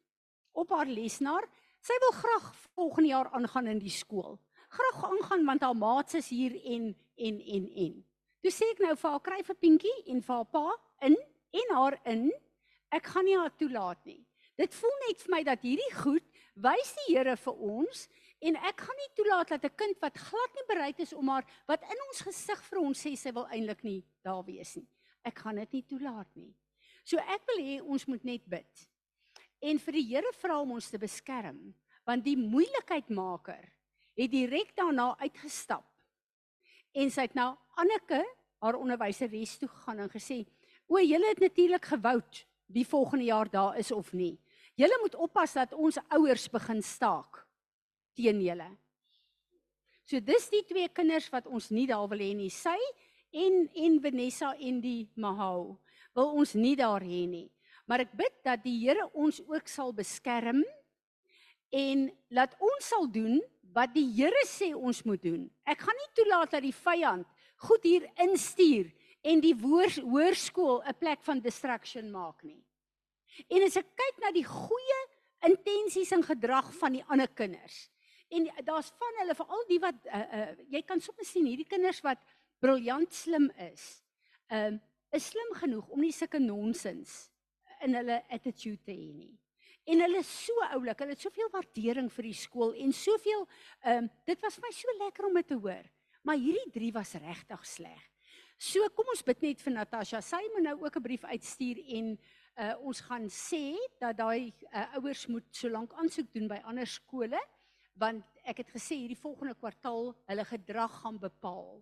op 0.53 0.71
haar 0.71 0.87
lesenaar. 0.87 1.47
Sy 1.81 1.95
wil 2.03 2.13
graag 2.13 2.55
volgende 2.75 3.09
jaar 3.09 3.31
aangaan 3.31 3.67
in 3.67 3.79
die 3.79 3.91
skool. 3.91 4.39
Graag 4.69 5.05
aangaan 5.05 5.47
want 5.47 5.63
haar 5.63 5.77
maats 5.77 6.15
is 6.15 6.29
hier 6.29 6.55
en 6.65 6.97
en 7.17 7.41
en 7.41 7.69
en. 7.77 8.05
Toe 8.43 8.51
sê 8.51 8.65
ek 8.73 8.79
nou 8.81 8.97
vir 8.97 9.11
haar 9.11 9.21
kry 9.21 9.43
vir 9.43 9.55
Pinkie 9.55 10.03
en 10.07 10.23
vir 10.23 10.35
haar 10.35 10.51
pa 10.51 10.75
in 11.01 11.17
en 11.53 11.75
haar 11.75 12.01
in. 12.05 12.33
Ek 12.91 13.07
gaan 13.07 13.25
nie 13.25 13.39
haar 13.39 13.57
toelaat 13.57 14.05
nie. 14.05 14.26
Dit 14.57 14.75
voel 14.75 14.95
net 15.05 15.21
vir 15.21 15.33
my 15.35 15.43
dat 15.45 15.65
hierdie 15.65 15.93
goed 15.99 16.25
wys 16.65 16.93
die 17.03 17.13
Here 17.13 17.37
vir 17.37 17.59
ons 17.61 18.07
en 18.47 18.57
ek 18.69 18.85
gaan 18.87 18.99
nie 19.01 19.13
toelaat 19.19 19.53
dat 19.53 19.65
'n 19.65 19.77
kind 19.77 20.01
wat 20.01 20.17
glad 20.17 20.55
nie 20.57 20.67
bereid 20.69 21.01
is 21.01 21.13
om 21.13 21.29
haar 21.29 21.45
wat 21.69 21.83
in 21.83 22.01
ons 22.09 22.25
gesig 22.25 22.63
vir 22.65 22.81
ons 22.81 23.07
sê 23.07 23.17
sy 23.17 23.33
wil 23.33 23.47
eintlik 23.53 23.85
nie 23.85 24.05
daar 24.25 24.45
wees 24.45 24.77
nie. 24.77 24.89
Ek 25.25 25.39
gaan 25.39 25.57
dit 25.57 25.73
nie 25.73 25.83
toelaat 25.83 26.29
nie. 26.37 26.55
So 27.05 27.19
ek 27.19 27.43
wil 27.47 27.65
hê 27.65 27.81
ons 27.83 28.07
moet 28.09 28.25
net 28.25 28.49
bid. 28.49 28.89
En 29.61 29.79
vir 29.79 29.93
die 29.93 30.09
Here 30.09 30.33
vra 30.33 30.61
om 30.61 30.73
ons 30.73 30.91
te 30.91 30.99
beskerm 30.99 31.75
want 32.07 32.25
die 32.25 32.37
moeilikheidmaker 32.37 33.65
het 34.17 34.31
direk 34.31 34.77
daarna 34.77 35.17
uitgestap. 35.19 35.85
En 36.95 37.11
sy 37.11 37.21
het 37.21 37.35
na 37.35 37.59
Anneke, 37.77 38.25
haar 38.63 38.77
onderwyseres 38.77 39.59
toe 39.59 39.69
gegaan 39.69 39.99
en 40.01 40.09
gesê: 40.09 40.47
"O, 40.89 40.99
julle 40.99 41.29
het 41.29 41.41
natuurlik 41.41 41.85
gewoud 41.85 42.47
wie 42.67 42.87
volgende 42.87 43.25
jaar 43.25 43.51
daar 43.51 43.79
is 43.79 43.93
of 43.93 44.13
nie. 44.13 44.39
Julle 44.77 44.99
moet 45.01 45.15
oppas 45.15 45.55
dat 45.57 45.73
ons 45.73 45.99
ouers 46.13 46.49
begin 46.53 46.83
staak 46.83 47.47
teen 48.15 48.41
julle." 48.45 48.69
So 50.07 50.21
dis 50.21 50.47
die 50.53 50.63
twee 50.63 50.89
kinders 50.89 51.27
wat 51.33 51.49
ons 51.51 51.71
nie 51.75 51.87
daar 51.91 52.07
wil 52.09 52.21
hê 52.23 52.31
nie. 52.37 52.51
Sy 52.51 52.79
en 53.35 53.67
en 53.75 54.01
Vanessa 54.01 54.55
en 54.55 54.81
die 54.81 55.09
Mahou 55.19 55.79
wil 56.15 56.33
ons 56.39 56.55
nie 56.55 56.77
daar 56.79 57.03
hê 57.03 57.25
nie. 57.27 57.49
Maar 57.87 58.07
ek 58.07 58.15
bid 58.19 58.35
dat 58.47 58.63
die 58.63 58.77
Here 58.85 59.07
ons 59.15 59.41
ook 59.47 59.69
sal 59.71 59.93
beskerm 59.95 60.63
en 61.75 62.07
laat 62.31 62.55
ons 62.63 62.87
sal 62.87 63.07
doen 63.11 63.41
wat 63.75 63.93
die 63.95 64.07
Here 64.17 64.45
sê 64.49 64.73
ons 64.75 65.03
moet 65.05 65.23
doen. 65.23 65.49
Ek 65.67 65.83
gaan 65.83 65.99
nie 65.99 66.13
toelaat 66.19 66.55
dat 66.55 66.65
die 66.65 66.75
vyand 66.75 67.27
goed 67.67 67.85
hier 67.87 68.07
instuur 68.23 68.93
en 69.27 69.43
die 69.43 69.55
woor, 69.59 69.91
hoërskool 69.91 70.83
'n 70.87 70.99
plek 70.99 71.23
van 71.25 71.41
distraction 71.41 72.11
maak 72.11 72.43
nie. 72.45 72.63
En 73.49 73.67
as 73.67 73.77
ek 73.77 73.93
kyk 73.97 74.23
na 74.23 74.33
die 74.35 74.47
goeie 74.47 75.03
intensies 75.47 76.13
en 76.17 76.25
gedrag 76.25 76.73
van 76.81 76.97
die 76.97 77.05
ander 77.13 77.29
kinders 77.29 77.87
en 78.29 78.49
daar's 78.67 78.91
van 78.99 79.21
hulle 79.21 79.37
veral 79.39 79.65
die 79.69 79.79
wat 79.83 80.09
uh, 80.11 80.19
uh, 80.19 80.51
jy 80.75 80.83
kan 80.87 81.01
soms 81.03 81.31
sien 81.31 81.47
hierdie 81.47 81.69
kinders 81.69 82.01
wat 82.03 82.23
briljant 82.63 83.15
slim 83.15 83.51
is. 83.71 83.89
Ehm 84.51 84.77
um, 84.77 84.85
is 85.15 85.29
slim 85.31 85.53
genoeg 85.57 85.87
om 85.95 86.01
nie 86.03 86.13
sulke 86.13 86.37
nonsens 86.43 87.13
in 87.87 87.95
hulle 87.95 88.17
attitude 88.35 88.83
te 88.85 88.93
hê 88.93 89.13
nie. 89.15 89.37
En 89.87 90.03
hulle 90.03 90.19
is 90.19 90.33
so 90.43 90.65
oulik, 90.75 90.99
hulle 90.99 91.15
het 91.15 91.23
soveel 91.23 91.49
waardering 91.55 92.11
vir 92.13 92.27
die 92.27 92.35
skool 92.37 92.75
en 92.75 92.93
soveel 92.93 93.47
ehm 93.47 94.03
um, 94.03 94.11
dit 94.29 94.43
was 94.43 94.59
vir 94.59 94.67
my 94.67 94.73
so 94.75 94.97
lekker 95.05 95.29
om 95.29 95.39
dit 95.39 95.49
te 95.53 95.61
hoor. 95.63 95.87
Maar 96.27 96.43
hierdie 96.43 96.75
drie 96.75 96.93
was 96.93 97.15
regtig 97.23 97.65
sleg. 97.71 98.03
So 98.59 98.89
kom 98.97 99.09
ons 99.15 99.23
bid 99.23 99.45
net 99.47 99.63
vir 99.63 99.77
Natasha. 99.77 100.21
Sy 100.21 100.43
moet 100.55 100.67
nou 100.67 100.77
ook 100.83 100.97
'n 100.97 101.07
brief 101.07 101.25
uitstuur 101.25 101.79
en 102.01 102.19
uh, 102.57 102.75
ons 102.81 103.01
gaan 103.09 103.29
sê 103.33 103.77
dat 104.01 104.17
daai 104.19 104.53
uh, 104.71 104.87
ouers 104.99 105.27
moet 105.33 105.47
solank 105.55 105.93
aansoek 106.01 106.33
doen 106.35 106.49
by 106.51 106.61
ander 106.65 106.89
skole 106.89 107.41
want 108.01 108.25
ek 108.45 108.63
het 108.63 108.73
gesê 108.75 108.99
hierdie 109.01 109.19
volgende 109.19 109.57
kwartaal 109.57 110.13
hulle 110.29 110.45
gedrag 110.49 110.99
gaan 111.03 111.21
bepaal 111.21 111.79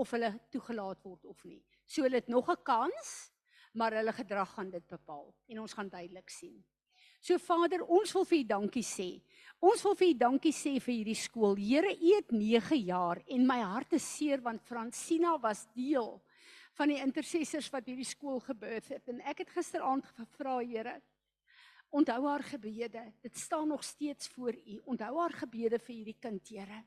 of 0.00 0.10
hulle 0.14 0.30
toegelaat 0.54 1.00
word 1.02 1.24
of 1.26 1.40
nie. 1.44 1.62
So 1.86 2.04
hulle 2.04 2.20
het 2.20 2.28
nog 2.28 2.48
'n 2.50 2.62
kans, 2.62 3.32
maar 3.74 3.92
hulle 3.92 4.12
gedrag 4.12 4.54
gaan 4.54 4.70
dit 4.70 4.86
bepaal 4.86 5.34
en 5.48 5.60
ons 5.60 5.72
gaan 5.72 5.88
duidelik 5.88 6.30
sien. 6.30 6.64
So 7.20 7.38
Vader, 7.38 7.84
ons 7.84 8.12
wil 8.12 8.24
vir 8.24 8.38
U 8.38 8.44
dankie 8.44 8.82
sê. 8.82 9.20
Ons 9.60 9.82
wil 9.82 9.94
vir 9.94 10.08
U 10.08 10.14
dankie 10.14 10.52
sê 10.52 10.80
vir 10.80 10.94
hierdie 10.94 11.18
skool. 11.18 11.56
Here, 11.56 11.92
U 11.92 12.14
het 12.16 12.30
9 12.32 12.76
jaar 12.76 13.22
en 13.26 13.46
my 13.46 13.60
hart 13.60 13.92
is 13.92 14.16
seer 14.16 14.40
want 14.40 14.62
Francina 14.62 15.38
was 15.38 15.66
deel 15.74 16.22
van 16.80 16.88
die 16.88 17.00
intercessors 17.02 17.68
wat 17.74 17.88
hierdie 17.90 18.08
skool 18.08 18.40
gebeur 18.40 18.80
het 18.88 19.08
en 19.12 19.20
ek 19.28 19.42
het 19.44 19.50
gisteraand 19.52 20.06
gevra, 20.16 20.60
Here, 20.64 20.94
onthou 21.92 22.22
haar 22.24 22.44
gebede. 22.46 23.02
Dit 23.20 23.36
staan 23.36 23.68
nog 23.68 23.84
steeds 23.84 24.30
voor 24.32 24.54
U. 24.54 24.78
Onthou 24.88 25.18
haar 25.18 25.34
gebede 25.42 25.80
vir 25.82 25.94
hierdie 25.94 26.16
kind, 26.20 26.48
Here. 26.48 26.84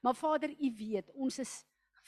Maar 0.00 0.16
Vader, 0.16 0.54
U 0.54 0.70
weet, 0.78 1.10
ons 1.12 1.38
is 1.42 1.52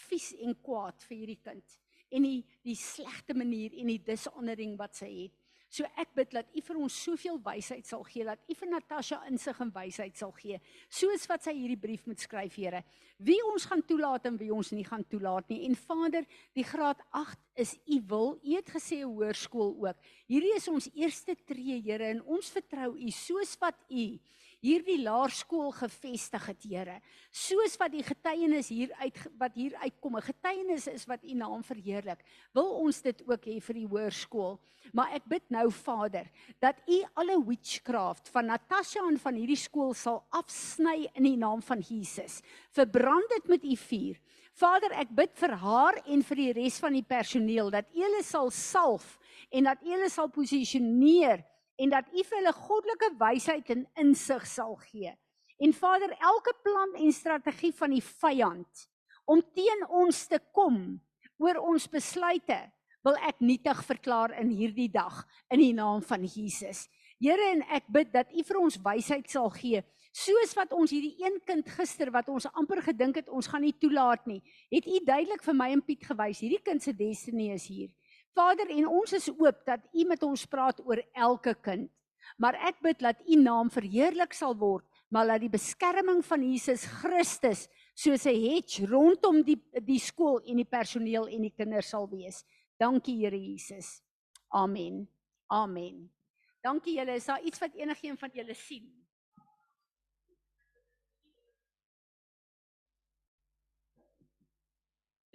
vies 0.09 0.31
en 0.45 0.57
kwaad 0.65 1.05
vir 1.09 1.17
hierdie 1.17 1.43
kind 1.43 1.77
en 2.15 2.23
die 2.23 2.43
die 2.63 2.77
slegte 2.79 3.35
manier 3.35 3.75
en 3.81 3.89
die 3.91 4.01
dishonoring 4.05 4.77
wat 4.79 4.95
sy 4.95 5.09
het. 5.11 5.46
So 5.77 5.85
ek 6.01 6.15
bid 6.17 6.31
dat 6.33 6.49
U 6.57 6.63
vir 6.65 6.79
ons 6.81 6.95
soveel 7.05 7.37
wysheid 7.45 7.85
sal 7.85 8.05
gee, 8.09 8.25
dat 8.25 8.41
U 8.49 8.55
vir 8.57 8.71
Natasha 8.71 9.19
insig 9.29 9.59
en 9.61 9.73
wysheid 9.75 10.17
sal 10.17 10.33
gee, 10.39 10.57
soos 10.89 11.27
wat 11.29 11.45
sy 11.45 11.53
hierdie 11.59 11.81
brief 11.81 12.07
moet 12.09 12.23
skryf, 12.23 12.57
Here. 12.57 12.81
Wie 13.21 13.37
ons 13.51 13.67
gaan 13.69 13.83
toelaat 13.85 14.29
en 14.31 14.39
wie 14.41 14.49
ons 14.55 14.71
nie 14.73 14.85
gaan 14.87 15.05
toelaat 15.11 15.51
nie. 15.53 15.67
En 15.69 15.77
Vader, 15.77 16.25
die 16.57 16.65
graad 16.65 17.03
8 17.13 17.37
is 17.61 17.75
U 17.93 18.01
wil. 18.09 18.33
U 18.41 18.55
het 18.55 18.73
gesê 18.73 19.03
hoërskool 19.03 19.75
ook. 19.85 20.09
Hierdie 20.33 20.55
is 20.57 20.69
ons 20.73 20.89
eerste 20.95 21.37
tree, 21.45 21.83
Here, 21.85 22.09
en 22.15 22.25
ons 22.25 22.53
vertrou 22.57 22.95
U 22.97 23.13
soos 23.13 23.53
wat 23.61 23.77
U 23.91 24.07
hierdie 24.65 24.99
laerskool 25.03 25.71
gevestig 25.77 26.47
het, 26.51 26.63
Here. 26.67 27.01
Soos 27.31 27.77
wat 27.81 27.93
die 27.93 28.05
getuienis 28.07 28.71
hier 28.73 28.93
uit 29.01 29.19
wat 29.39 29.55
hier 29.55 29.77
uitkom, 29.83 30.17
'n 30.17 30.29
getuienis 30.31 30.87
is 30.87 31.07
wat 31.07 31.25
U 31.25 31.35
naam 31.35 31.63
verheerlik. 31.63 32.25
Wil 32.53 32.71
ons 32.85 33.03
dit 33.03 33.23
ook 33.27 33.45
hê 33.45 33.61
vir 33.61 33.75
die 33.75 33.87
hoërskool. 33.87 34.59
Maar 34.93 35.15
ek 35.15 35.25
bid 35.25 35.51
nou, 35.51 35.71
Vader, 35.71 36.31
dat 36.61 36.77
U 36.87 37.03
alle 37.15 37.45
witchcraft 37.45 38.29
van 38.29 38.47
Natasha 38.47 39.01
en 39.09 39.19
van 39.19 39.35
hierdie 39.35 39.57
skool 39.57 39.95
sal 39.95 40.25
afsny 40.31 41.09
in 41.15 41.23
die 41.23 41.37
naam 41.37 41.63
van 41.63 41.81
Jesus. 41.81 42.43
Verbrand 42.71 43.29
dit 43.29 43.49
met 43.49 43.65
U 43.65 43.77
vuur. 43.77 44.21
Vader, 44.57 44.93
ek 44.93 45.11
bid 45.13 45.35
vir 45.37 45.53
haar 45.61 45.99
en 46.07 46.23
vir 46.23 46.37
die 46.37 46.53
res 46.53 46.79
van 46.81 46.95
die 46.97 47.05
personeel 47.05 47.71
dat 47.71 47.91
U 47.93 48.01
hulle 48.01 48.23
sal 48.25 48.51
salf 48.51 49.19
en 49.51 49.65
dat 49.69 49.83
U 49.85 49.91
hulle 49.91 50.09
sal 50.09 50.31
posisioneer 50.33 51.45
en 51.77 51.93
dat 51.93 52.09
U 52.13 52.25
vir 52.25 52.39
hulle 52.39 52.53
goddelike 52.57 53.11
wysheid 53.21 53.71
en 53.75 53.87
insig 54.03 54.47
sal 54.49 54.77
gee. 54.89 55.13
En 55.59 55.73
Vader, 55.73 56.13
elke 56.21 56.53
plan 56.63 56.95
en 57.01 57.13
strategie 57.13 57.73
van 57.77 57.95
die 57.97 58.05
vyand 58.05 58.87
om 59.25 59.43
teen 59.57 59.83
ons 59.89 60.27
te 60.31 60.39
kom 60.55 61.01
oor 61.43 61.59
ons 61.61 61.89
besluite, 61.91 62.59
wil 63.07 63.17
ek 63.29 63.41
nietig 63.45 63.81
verklaar 63.87 64.35
in 64.41 64.51
hierdie 64.55 64.91
dag 64.91 65.23
in 65.53 65.63
die 65.63 65.75
naam 65.77 66.03
van 66.05 66.25
Jesus. 66.27 66.87
Here 67.23 67.53
en 67.55 67.63
ek 67.77 67.87
bid 67.93 68.11
dat 68.13 68.33
U 68.35 68.45
vir 68.45 68.59
ons 68.61 68.79
wysheid 68.83 69.31
sal 69.31 69.49
gee, 69.55 69.83
soos 70.17 70.55
wat 70.57 70.73
ons 70.77 70.93
hierdie 70.93 71.15
een 71.21 71.39
kind 71.47 71.69
gister 71.77 72.11
wat 72.13 72.29
ons 72.33 72.49
amper 72.57 72.83
gedink 72.85 73.21
het 73.21 73.29
ons 73.29 73.49
gaan 73.53 73.65
nie 73.65 73.75
toelaat 73.77 74.27
nie, 74.29 74.41
het 74.73 74.89
U 74.89 75.01
duidelik 75.05 75.45
vir 75.45 75.57
my 75.57 75.71
en 75.77 75.85
Piet 75.85 76.05
gewys, 76.09 76.43
hierdie 76.45 76.63
kind 76.65 76.83
se 76.83 76.93
destiny 76.97 77.51
is 77.55 77.69
hier. 77.71 77.91
Vader, 78.37 78.69
en 78.71 78.89
ons 78.89 79.13
is 79.17 79.31
oop 79.33 79.63
dat 79.65 79.81
U 79.97 80.05
met 80.09 80.23
ons 80.27 80.47
praat 80.47 80.81
oor 80.85 81.01
elke 81.17 81.55
kind. 81.65 81.89
Maar 82.43 82.59
ek 82.69 82.83
bid 82.85 83.01
dat 83.01 83.23
U 83.25 83.39
naam 83.41 83.71
verheerlik 83.73 84.35
sal 84.37 84.57
word, 84.59 84.85
maar 85.09 85.29
dat 85.31 85.45
die 85.45 85.53
beskerming 85.53 86.21
van 86.27 86.43
Jesus 86.43 86.85
Christus 87.01 87.67
soos 87.95 88.27
'n 88.27 88.35
hedge 88.35 88.87
rondom 88.87 89.43
die 89.43 89.57
die 89.81 90.01
skool 90.01 90.43
en 90.45 90.57
die 90.57 90.69
personeel 90.69 91.29
en 91.29 91.43
die 91.43 91.55
kinders 91.57 91.89
sal 91.89 92.09
wees. 92.11 92.45
Dankie 92.79 93.17
Here 93.23 93.39
Jesus. 93.39 94.03
Amen. 94.53 95.09
Amen. 95.47 96.11
Dankie 96.63 96.99
julle. 96.99 97.15
Is 97.15 97.27
daar 97.27 97.43
iets 97.43 97.59
wat 97.59 97.75
enigiemand 97.75 98.21
van 98.21 98.31
julle 98.35 98.55
sien? 98.55 99.06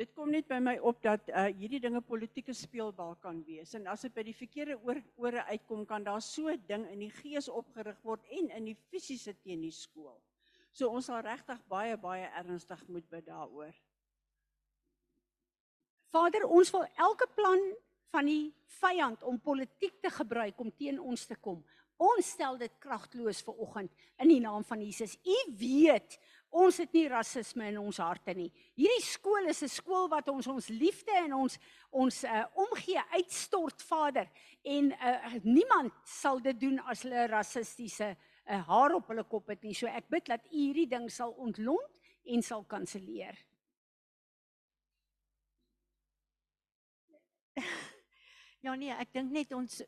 Dit 0.02 0.14
kom 0.18 0.32
net 0.34 0.48
by 0.50 0.58
my 0.64 0.74
op 0.88 1.02
dat 1.04 1.30
uh 1.30 1.46
hierdie 1.54 1.82
dinge 1.84 2.02
politieke 2.02 2.54
speelbal 2.58 3.14
kan 3.22 3.42
wees 3.46 3.76
en 3.78 3.86
as 3.92 4.08
dit 4.08 4.14
by 4.16 4.24
die 4.26 4.36
verkeerde 4.36 4.78
oor, 4.82 4.98
ore 5.22 5.44
uitkom 5.52 5.86
kan 5.86 6.04
daar 6.08 6.22
so 6.26 6.50
'n 6.50 6.64
ding 6.68 6.88
in 6.90 7.00
die 7.06 7.14
gees 7.22 7.50
opgerig 7.50 8.00
word 8.04 8.26
en 8.40 8.50
in 8.58 8.66
die 8.66 8.78
fisiese 8.90 9.34
teen 9.44 9.62
die 9.62 9.72
skool. 9.72 10.18
So 10.74 10.90
ons 10.90 11.06
sal 11.06 11.22
regtig 11.22 11.60
baie 11.68 11.98
baie 11.98 12.28
ernstig 12.42 12.82
moet 12.88 13.08
bid 13.10 13.26
daaroor. 13.26 13.74
Vader, 16.12 16.48
ons 16.48 16.72
wil 16.72 16.86
elke 16.98 17.28
plan 17.36 17.62
van 18.12 18.26
die 18.26 18.54
vyand 18.82 19.24
om 19.24 19.40
politiek 19.40 20.02
te 20.02 20.10
gebruik 20.10 20.60
om 20.60 20.72
teen 20.72 21.00
ons 21.00 21.26
te 21.26 21.36
kom. 21.36 21.64
Ons 22.02 22.32
stel 22.34 22.58
dit 22.58 22.74
kragteloos 22.80 23.44
vir 23.46 23.60
oggend 23.62 23.92
in 24.18 24.28
die 24.28 24.42
naam 24.42 24.64
van 24.64 24.82
Jesus. 24.82 25.18
U 25.24 25.38
weet 25.60 26.18
Ons 26.52 26.82
het 26.82 26.92
nie 26.92 27.06
rasisme 27.08 27.70
in 27.72 27.78
ons 27.80 27.98
harte 28.04 28.34
nie. 28.36 28.50
Hierdie 28.76 29.06
skool 29.06 29.48
is 29.48 29.62
'n 29.64 29.72
skool 29.72 30.10
wat 30.12 30.28
ons 30.28 30.48
ons 30.48 30.68
liefde 30.68 31.12
en 31.16 31.34
ons 31.34 31.58
ons 31.92 32.24
uh, 32.24 32.44
omgee 32.56 33.02
uitstort, 33.16 33.82
Vader. 33.82 34.28
En 34.64 34.92
uh, 34.92 35.34
niemand 35.44 35.94
sal 36.04 36.42
dit 36.42 36.60
doen 36.60 36.80
as 36.80 37.04
hulle 37.04 37.28
rassistiese 37.28 38.18
uh, 38.46 38.68
haar 38.68 38.96
op 38.96 39.08
hulle 39.08 39.24
kop 39.24 39.48
het 39.48 39.64
nie. 39.64 39.74
So 39.74 39.88
ek 39.88 40.10
bid 40.10 40.26
dat 40.28 40.46
U 40.52 40.58
hierdie 40.58 40.88
ding 40.88 41.10
sal 41.12 41.32
ontlont 41.32 41.88
en 42.26 42.44
sal 42.44 42.64
kanselleer. 42.64 43.40
Ja 48.62 48.76
nee, 48.76 48.94
ek 48.94 49.10
dink 49.14 49.32
net 49.32 49.54
ons 49.58 49.80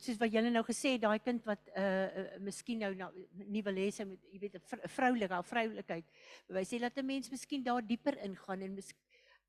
soos 0.00 0.18
wat 0.20 0.32
julle 0.32 0.50
nou 0.50 0.62
gesê 0.66 0.94
daai 1.00 1.18
kind 1.20 1.44
wat 1.48 1.70
uh, 1.76 1.82
uh 1.82 2.26
miskien 2.40 2.80
nou 2.80 2.92
nou 2.96 3.10
nie 3.52 3.62
wil 3.66 3.80
hê 3.80 3.90
sy 3.92 4.06
moet 4.08 4.20
jy 4.32 4.40
weet 4.40 4.56
'n 4.56 4.88
vroulike 4.96 5.34
al 5.36 5.46
vroulikheid. 5.46 6.06
Bewys 6.48 6.72
sê 6.72 6.80
dat 6.80 6.96
'n 6.96 7.06
mens 7.06 7.30
miskien 7.30 7.62
daar 7.62 7.82
dieper 7.82 8.18
ingaan 8.24 8.62
en 8.62 8.74
mis, 8.74 8.92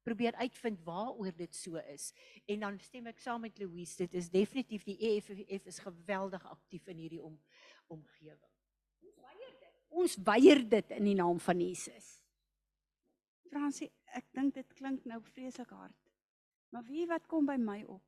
probeer 0.04 0.36
uitvind 0.36 0.84
waaroor 0.84 1.32
dit 1.36 1.56
so 1.56 1.78
is. 1.78 2.14
En 2.46 2.60
dan 2.60 2.80
stem 2.80 3.08
ek 3.08 3.20
saam 3.20 3.42
met 3.42 3.60
Louise 3.60 3.98
dit 3.98 4.14
is 4.14 4.30
definitief 4.30 4.84
die 4.84 4.98
EFF 5.00 5.66
is 5.66 5.80
geweldig 5.80 6.46
aktief 6.46 6.88
in 6.88 6.98
hierdie 6.98 7.22
om 7.22 7.40
omgewing. 7.88 8.52
Ons 9.02 9.16
weier 9.16 9.54
dit. 9.60 9.76
Ons 9.90 10.18
weier 10.24 10.70
dit 10.70 10.92
in 10.92 11.04
die 11.04 11.16
naam 11.16 11.40
van 11.40 11.60
Jesus. 11.60 12.20
Fransie 13.50 13.92
ek 14.14 14.26
dink 14.34 14.54
dit 14.54 14.74
klink 14.74 15.06
nou 15.06 15.22
vreeslik 15.22 15.70
hard 15.70 16.04
maar 16.74 16.86
wie 16.90 17.06
wat 17.08 17.28
kom 17.30 17.46
by 17.46 17.56
my 17.62 17.84
op 17.86 18.02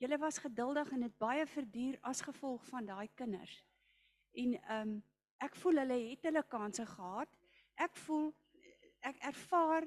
Julle 0.00 0.18
was 0.18 0.38
geduldig 0.38 0.90
en 0.96 1.00
dit 1.04 1.16
baie 1.20 1.46
verduur 1.46 1.98
as 2.08 2.22
gevolg 2.24 2.62
van 2.70 2.86
daai 2.88 3.08
kinders. 3.14 3.58
En 4.32 4.54
ehm 4.56 4.88
um, 4.88 4.98
ek 5.40 5.56
voel 5.56 5.80
hulle 5.80 5.96
het 6.10 6.24
hulle 6.28 6.42
kansse 6.52 6.84
gehad. 6.86 7.36
Ek 7.74 7.96
voel 7.96 8.30
ek 9.08 9.18
ervaar 9.28 9.86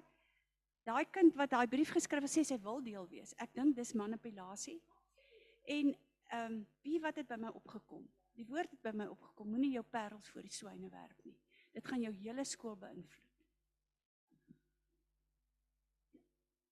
daai 0.85 1.05
kind 1.13 1.33
wat 1.37 1.49
daai 1.53 1.67
brief 1.69 1.93
geskryf 1.95 2.25
het 2.27 2.33
sê 2.33 2.43
sy 2.45 2.57
wil 2.61 2.81
deel 2.85 3.07
wees. 3.09 3.33
Ek 3.41 3.55
dink 3.57 3.75
dis 3.75 3.93
manipulasie. 3.97 4.77
En 5.77 5.89
ehm 5.93 6.51
um, 6.51 6.59
wie 6.85 6.99
wat 7.01 7.17
het 7.17 7.27
by 7.27 7.39
my 7.45 7.49
opgekom? 7.61 8.05
Die 8.37 8.45
woord 8.45 8.69
het 8.69 8.81
by 8.85 8.93
my 8.93 9.07
opgekom. 9.09 9.49
Moenie 9.49 9.71
jou 9.73 9.85
parels 9.95 10.29
voor 10.29 10.45
die 10.45 10.53
swyne 10.53 10.89
werp 10.93 11.25
nie. 11.25 11.37
Dit 11.73 11.87
gaan 11.89 12.01
jou 12.05 12.13
hele 12.19 12.45
skool 12.45 12.77
beïnvloed. 12.77 13.41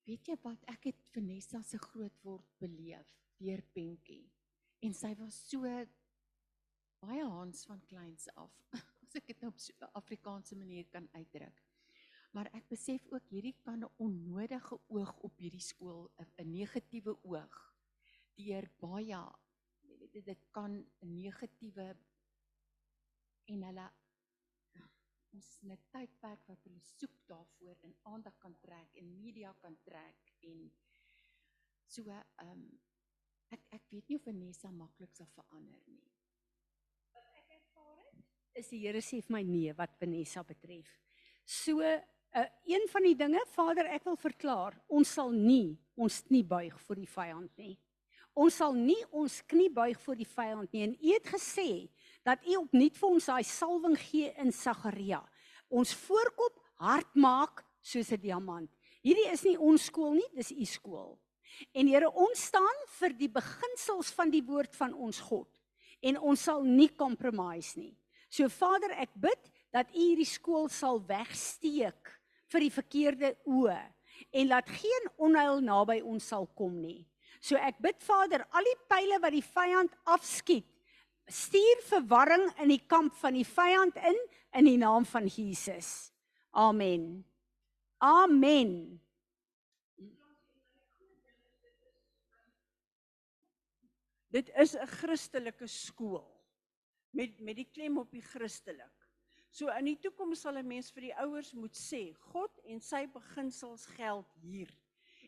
Weet 0.05 0.29
jy 0.29 0.37
wat 0.45 0.69
ek 0.75 0.91
het 0.91 1.01
Vanessa 1.15 1.63
se 1.65 1.81
groot 1.81 2.21
word 2.21 2.45
beleef 2.61 3.20
deur 3.41 3.63
Penkie. 3.75 4.23
En 4.85 4.93
sy 4.97 5.11
was 5.19 5.37
so 5.49 5.67
baie 7.01 7.25
Hans 7.25 7.65
van 7.69 7.81
kleins 7.89 8.29
af. 8.37 8.53
As 9.03 9.17
ek 9.19 9.27
dit 9.33 9.41
nou 9.41 9.51
op 9.51 9.59
so 9.59 9.73
'n 9.81 9.93
Afrikaanse 9.99 10.55
manier 10.55 10.87
kan 10.93 11.09
uitdruk. 11.17 11.63
Maar 12.31 12.47
ek 12.55 12.67
besef 12.71 13.05
ook 13.11 13.27
hierdie 13.27 13.57
kan 13.65 13.83
'n 13.83 13.93
onnodige 13.97 14.79
oog 14.87 15.17
op 15.27 15.37
hierdie 15.37 15.65
skool 15.71 16.11
'n 16.19 16.51
negatiewe 16.51 17.17
oog 17.23 17.57
deur 18.37 18.69
baie 18.79 19.23
dit 20.11 20.25
dit 20.25 20.45
kan 20.51 20.71
'n 21.01 21.13
negatiewe 21.15 21.87
en 23.45 23.63
hulle 23.63 23.87
ons 25.33 25.49
in 25.63 25.71
'n 25.71 25.83
tydperk 25.93 26.47
wat 26.47 26.63
hulle 26.67 26.79
soek 26.79 27.17
daarvoor 27.31 27.77
en 27.87 27.95
aandag 28.13 28.37
kan 28.37 28.55
trek 28.59 28.95
en 29.01 29.13
media 29.15 29.53
kan 29.63 29.77
trek 29.83 30.33
en 30.39 30.71
so 31.85 32.03
ehm 32.11 32.49
um, 32.49 32.65
ek 33.51 33.61
ek 33.71 33.83
weet 33.91 34.09
nie 34.09 34.17
of 34.17 34.23
Vanessa 34.23 34.71
maklik 34.71 35.13
sal 35.13 35.29
verander 35.35 35.79
nie. 35.87 36.11
is 38.55 38.71
die 38.71 38.81
Here 38.83 39.01
sê 39.03 39.21
vir 39.23 39.35
my 39.35 39.43
nee 39.47 39.73
wat 39.77 39.93
Vanessa 39.99 40.43
betref. 40.45 40.89
So, 41.45 41.81
uh, 41.81 42.47
een 42.67 42.87
van 42.91 43.07
die 43.07 43.15
dinge, 43.17 43.41
Vader, 43.55 43.89
ek 43.95 44.05
wil 44.07 44.17
verklaar, 44.19 44.77
ons 44.91 45.15
sal 45.17 45.31
nie 45.35 45.77
ons 46.01 46.21
knie 46.27 46.43
buig 46.47 46.75
voor 46.85 46.99
die 46.99 47.09
vyand 47.09 47.51
nie. 47.61 47.75
Ons 48.41 48.61
sal 48.61 48.75
nie 48.77 48.99
ons 49.11 49.41
knie 49.51 49.69
buig 49.73 49.99
voor 50.01 50.17
die 50.19 50.27
vyand 50.27 50.71
nie. 50.71 50.85
En 50.87 50.93
U 50.95 51.09
het 51.13 51.31
gesê 51.33 51.69
dat 52.27 52.43
U 52.47 52.61
opnuut 52.61 52.95
vir 52.97 53.09
ons 53.17 53.27
daai 53.27 53.43
salwing 53.47 53.97
gee 53.99 54.31
in 54.39 54.53
Sagaria. 54.55 55.19
Ons 55.67 55.93
voorkop 56.05 56.61
hard 56.81 57.11
maak 57.15 57.65
soos 57.81 58.11
'n 58.11 58.21
diamant. 58.21 58.69
Hierdie 59.03 59.31
is 59.31 59.43
nie 59.43 59.57
ons 59.57 59.83
skool 59.83 60.13
nie, 60.13 60.29
dis 60.35 60.51
U 60.51 60.65
skool. 60.65 61.19
En 61.73 61.87
Here, 61.87 62.09
ons 62.09 62.45
staan 62.51 62.85
vir 62.99 63.15
die 63.19 63.29
beginsels 63.31 64.11
van 64.15 64.31
die 64.33 64.43
woord 64.45 64.75
van 64.77 64.93
ons 64.93 65.21
God 65.23 65.49
en 66.01 66.17
ons 66.17 66.41
sal 66.47 66.63
nie 66.65 66.89
compromise 66.97 67.77
nie. 67.77 67.93
So 68.31 68.49
Vader, 68.49 68.95
ek 69.03 69.11
bid 69.13 69.51
dat 69.75 69.91
U 69.93 69.99
hierdie 69.99 70.27
skool 70.27 70.69
sal 70.71 71.01
wegsteek 71.07 72.13
vir 72.51 72.65
die 72.65 72.73
verkeerde 72.73 73.33
oë 73.47 73.79
en 74.31 74.49
laat 74.49 74.69
geen 74.69 75.07
onheil 75.21 75.61
naby 75.63 75.99
ons 76.01 76.27
sal 76.33 76.47
kom 76.57 76.79
nie. 76.81 77.05
So 77.41 77.57
ek 77.57 77.79
bid 77.81 78.01
Vader, 78.05 78.45
al 78.53 78.65
die 78.67 78.79
pile 78.89 79.17
wat 79.21 79.33
die 79.33 79.45
vyand 79.45 79.93
afskiet, 80.13 80.67
stuur 81.31 81.83
verwarring 81.87 82.47
in 82.61 82.73
die 82.73 82.81
kamp 82.91 83.15
van 83.21 83.37
die 83.37 83.47
vyand 83.47 83.97
in 83.97 84.17
in 84.59 84.67
die 84.67 84.77
naam 84.77 85.05
van 85.07 85.29
Jesus. 85.31 86.11
Amen. 86.51 87.23
Amen. 88.03 88.99
Dit 94.31 94.49
is 94.55 94.75
'n 94.75 94.87
Christelike 94.87 95.67
skool 95.67 96.27
met 97.11 97.39
met 97.39 97.55
die 97.55 97.67
klem 97.71 97.97
op 97.97 98.11
die 98.11 98.23
Christelik. 98.23 98.97
So 99.51 99.67
in 99.67 99.85
die 99.85 99.99
toekoms 99.99 100.41
sal 100.41 100.57
'n 100.57 100.67
mens 100.67 100.91
vir 100.91 101.01
die 101.01 101.15
ouers 101.19 101.53
moet 101.53 101.75
sê, 101.75 102.13
God 102.31 102.57
en 102.63 102.79
sy 102.79 103.07
beginsels 103.07 103.85
geld 103.85 104.31
hier. 104.41 104.71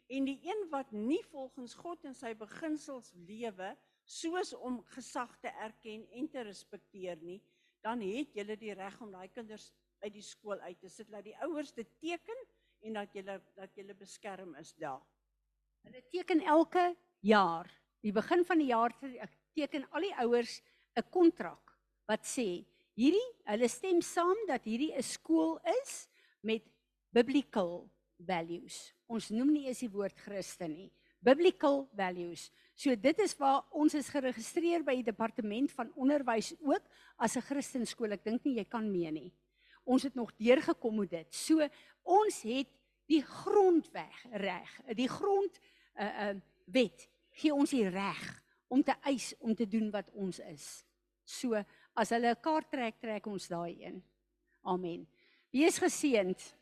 En 0.07 0.25
die 0.25 0.39
een 0.43 0.69
wat 0.69 0.91
nie 0.91 1.23
volgens 1.31 1.73
God 1.73 2.05
en 2.05 2.15
sy 2.15 2.33
beginsels 2.33 3.11
lewe, 3.13 3.77
soos 4.05 4.53
om 4.53 4.81
gesag 4.95 5.37
te 5.39 5.47
erken 5.47 6.07
en 6.11 6.29
te 6.29 6.41
respekteer 6.41 7.17
nie, 7.17 7.41
dan 7.81 8.01
het 8.01 8.35
jy 8.35 8.55
die 8.55 8.73
reg 8.73 9.01
om 9.01 9.11
daai 9.11 9.27
kinders 9.27 9.73
uit 10.03 10.13
die 10.13 10.21
skool 10.21 10.59
uit 10.59 10.79
te 10.79 10.89
sit. 10.89 11.09
Laat 11.09 11.23
die 11.23 11.37
ouers 11.43 11.73
dit 11.73 11.87
teken 11.99 12.45
en 12.83 12.93
dat 12.93 13.15
jy 13.15 13.23
dat 13.23 13.75
jy 13.75 13.93
beskerm 13.93 14.55
is 14.55 14.73
daar. 14.75 15.03
Hulle 15.83 16.03
teken 16.11 16.41
elke 16.41 16.95
jaar, 17.19 17.67
die 18.03 18.11
begin 18.11 18.43
van 18.45 18.59
die 18.59 18.71
jaar 18.71 18.93
teken 19.55 19.87
al 19.91 20.01
die 20.01 20.15
ouers 20.23 20.61
'n 20.95 21.09
kontrak 21.09 21.73
wat 22.07 22.25
sê 22.27 22.65
hierdie 22.99 23.29
hulle 23.49 23.69
stem 23.69 24.01
saam 24.01 24.37
dat 24.47 24.63
hierdie 24.65 24.93
'n 24.93 25.03
skool 25.03 25.59
is 25.81 26.09
met 26.41 26.63
biblical 27.13 27.89
values. 28.19 28.93
Ons 29.07 29.29
noem 29.29 29.53
nie 29.53 29.67
eens 29.67 29.79
die 29.79 29.91
woord 29.91 30.17
Christen 30.19 30.73
nie. 30.73 30.91
Biblical 31.23 31.87
values. 31.95 32.51
So 32.75 32.95
dit 32.95 33.19
is 33.19 33.35
waar 33.37 33.63
ons 33.71 33.93
is 33.93 34.09
geregistreer 34.09 34.83
by 34.83 34.95
die 34.95 35.11
departement 35.11 35.71
van 35.71 35.91
onderwys 35.95 36.53
ook 36.59 36.83
as 37.17 37.37
'n 37.37 37.41
Christenskool. 37.41 38.11
Ek 38.11 38.23
dink 38.23 38.43
nie 38.45 38.57
jy 38.57 38.65
kan 38.65 38.91
mee 38.91 39.11
nie. 39.11 39.33
Ons 39.85 40.03
het 40.03 40.15
nog 40.15 40.31
deurgekom 40.37 40.99
met 40.99 41.09
dit. 41.09 41.33
So 41.33 41.69
ons 42.03 42.41
het 42.41 42.67
die 43.07 43.21
grondweg 43.21 44.25
reg. 44.31 44.81
Die 44.95 45.07
grond 45.07 45.59
uh, 45.99 46.03
uh, 46.05 46.35
wet 46.65 47.09
gee 47.33 47.53
ons 47.53 47.73
die 47.73 47.87
reg 47.89 48.23
om 48.67 48.83
te 48.83 48.95
eis 49.09 49.33
om 49.39 49.55
te 49.55 49.67
doen 49.67 49.91
wat 49.93 50.09
ons 50.13 50.39
is. 50.39 50.83
So 51.25 51.63
as 51.93 52.09
hulle 52.09 52.33
'n 52.33 52.41
kaart 52.41 52.69
trek, 52.71 52.99
trek 52.99 53.25
ons 53.27 53.47
daai 53.47 53.83
een. 53.83 54.03
Amen. 54.63 55.07
Wees 55.51 55.77
geseënd. 55.77 56.53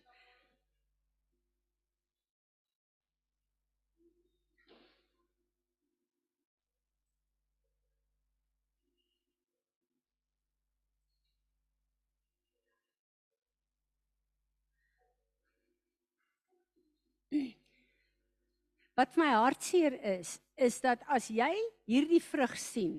Wat 19.02 19.16
my 19.18 19.32
hartseer 19.34 19.96
is, 20.20 20.36
is 20.62 20.78
dat 20.84 21.02
as 21.10 21.30
jy 21.34 21.52
hierdie 21.90 22.22
vrug 22.22 22.54
sien, 22.60 22.98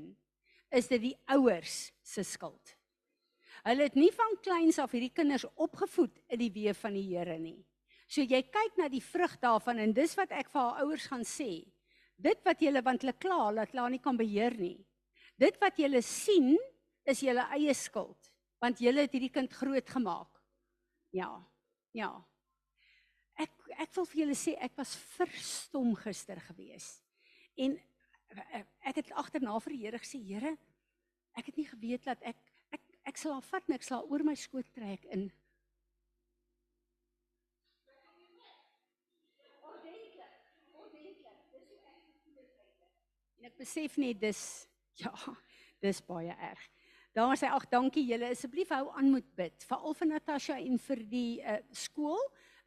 is 0.72 0.88
dit 0.90 1.10
die 1.10 1.16
ouers 1.30 1.92
se 2.02 2.24
skuld. 2.26 2.76
Hulle 3.62 3.86
het 3.86 3.98
nie 3.98 4.10
van 4.14 4.34
kleins 4.42 4.80
af 4.82 4.94
hierdie 4.94 5.12
kinders 5.14 5.44
opgevoed 5.54 6.16
in 6.32 6.40
die 6.40 6.50
weë 6.50 6.74
van 6.74 6.96
die 6.98 7.04
Here 7.12 7.36
nie. 7.38 7.60
So 8.10 8.24
jy 8.24 8.42
kyk 8.44 8.80
na 8.80 8.88
die 8.92 9.04
vrug 9.04 9.36
daarvan 9.40 9.78
en 9.84 9.94
dis 9.94 10.16
wat 10.18 10.32
ek 10.34 10.50
vir 10.52 10.60
haar 10.60 10.82
ouers 10.82 11.06
gaan 11.08 11.22
sê. 11.28 11.62
Dit 12.18 12.42
wat 12.46 12.60
julle 12.60 12.82
want 12.84 13.04
hulle 13.04 13.14
kla 13.16 13.52
dat 13.60 13.72
hulle 13.72 13.94
nie 13.94 14.02
kan 14.02 14.18
beheer 14.18 14.56
nie. 14.58 14.78
Dit 15.38 15.60
wat 15.62 15.78
julle 15.78 16.02
sien 16.04 16.56
is 17.08 17.22
julle 17.22 17.46
eie 17.54 17.74
skuld 17.74 18.30
want 18.62 18.78
julle 18.78 19.02
het 19.02 19.14
hierdie 19.16 19.32
kind 19.34 19.50
groot 19.50 19.88
gemaak. 19.90 20.38
Ja. 21.10 21.30
Ja. 21.98 22.12
Ek 23.34 23.50
ek 23.82 23.90
wil 23.96 24.06
vir 24.06 24.20
julle 24.22 24.36
sê 24.38 24.54
ek 24.62 24.76
was 24.78 24.92
verstom 25.16 25.96
gister 25.98 26.38
gewees. 26.46 27.01
En 27.56 27.76
ek 28.88 28.96
het 29.02 29.12
agterna 29.12 29.58
vir 29.60 29.74
die 29.74 29.82
Here 29.84 30.00
gesê, 30.00 30.20
Here, 30.24 30.56
ek 31.36 31.50
het 31.50 31.60
nie 31.60 31.68
geweet 31.68 32.08
dat 32.08 32.22
ek 32.24 32.40
ek 32.72 32.82
ek 33.12 33.18
sal 33.20 33.36
haar 33.36 33.48
vat 33.50 33.68
en 33.68 33.76
ek 33.76 33.84
sal 33.84 34.06
oor 34.08 34.24
my 34.24 34.34
skoot 34.38 34.68
trek 34.72 35.04
in. 35.12 35.28
En 43.42 43.48
ek 43.50 43.58
besef 43.58 43.98
net 43.98 44.20
dis 44.22 44.40
ja, 45.02 45.12
dis 45.82 46.00
baie 46.06 46.30
erg. 46.30 46.68
Daar 47.12 47.34
sê 47.36 47.48
ag 47.52 47.66
dankie 47.68 48.04
julle 48.06 48.30
asseblief 48.32 48.70
hou 48.72 48.86
aan 48.96 49.10
moet 49.12 49.26
bid 49.36 49.64
veral 49.68 49.96
vir 49.98 50.08
Natasha 50.14 50.56
en 50.56 50.78
vir 50.80 51.02
die 51.10 51.32
uh, 51.42 51.58
skool. 51.76 52.22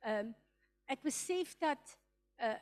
Ehm 0.06 0.34
uh, 0.34 0.42
ek 0.86 1.02
besef 1.02 1.56
dat 1.58 1.96
uh, 2.46 2.60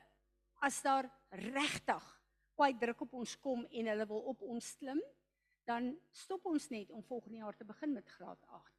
as 0.63 0.77
daar 0.79 1.09
regtig 1.39 2.09
baie 2.57 2.75
druk 2.77 3.01
op 3.07 3.13
ons 3.21 3.35
kom 3.41 3.65
en 3.65 3.89
hulle 3.89 4.07
wil 4.09 4.25
op 4.33 4.43
ons 4.45 4.73
klim, 4.79 5.01
dan 5.67 5.93
stop 6.13 6.45
ons 6.51 6.67
net 6.73 6.91
om 6.91 7.03
volgende 7.07 7.39
jaar 7.41 7.55
te 7.57 7.65
begin 7.65 7.93
met 7.95 8.09
graad 8.17 8.41
8. 8.47 8.73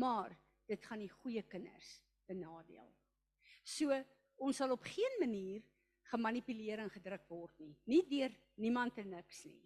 Maar 0.00 0.36
dit 0.70 0.84
gaan 0.86 1.02
die 1.02 1.10
goeie 1.10 1.42
kinders 1.42 1.98
benadeel. 2.30 2.86
So 3.66 3.94
ons 4.40 4.56
sal 4.56 4.72
op 4.72 4.86
geen 4.86 5.18
manier 5.20 5.64
gemanipuleer 6.10 6.82
en 6.82 6.92
gedruk 6.92 7.26
word 7.28 7.58
nie. 7.62 7.74
Nie 7.90 8.02
deur 8.08 8.32
niemand 8.62 8.98
en 8.98 9.12
niks 9.14 9.44
nie. 9.46 9.60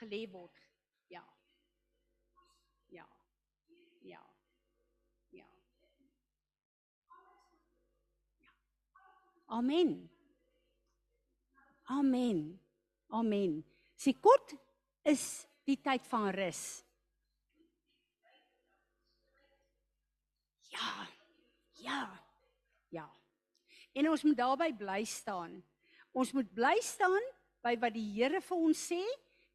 Gelê 0.00 0.26
word. 0.30 0.56
Ja. 1.08 1.24
Ja. 2.88 3.06
Ja. 4.02 4.22
Ja. 5.30 5.46
Amen. 9.46 10.10
Amen. 11.84 12.60
Amen. 13.08 13.64
Sy 13.96 14.12
kort 14.20 14.54
is 15.06 15.46
die 15.66 15.78
tyd 15.82 16.06
van 16.10 16.30
rus. 16.34 16.82
Ja. 20.70 21.06
Ja. 21.80 22.00
Ja. 22.90 23.06
En 23.92 24.10
ons 24.10 24.22
moet 24.26 24.36
daarby 24.36 24.72
bly 24.76 25.04
staan. 25.04 25.62
Ons 26.12 26.32
moet 26.32 26.48
bly 26.54 26.74
staan 26.82 27.22
by 27.64 27.76
wat 27.80 27.94
die 27.94 28.06
Here 28.16 28.40
vir 28.42 28.66
ons 28.68 28.82
sê 28.90 29.00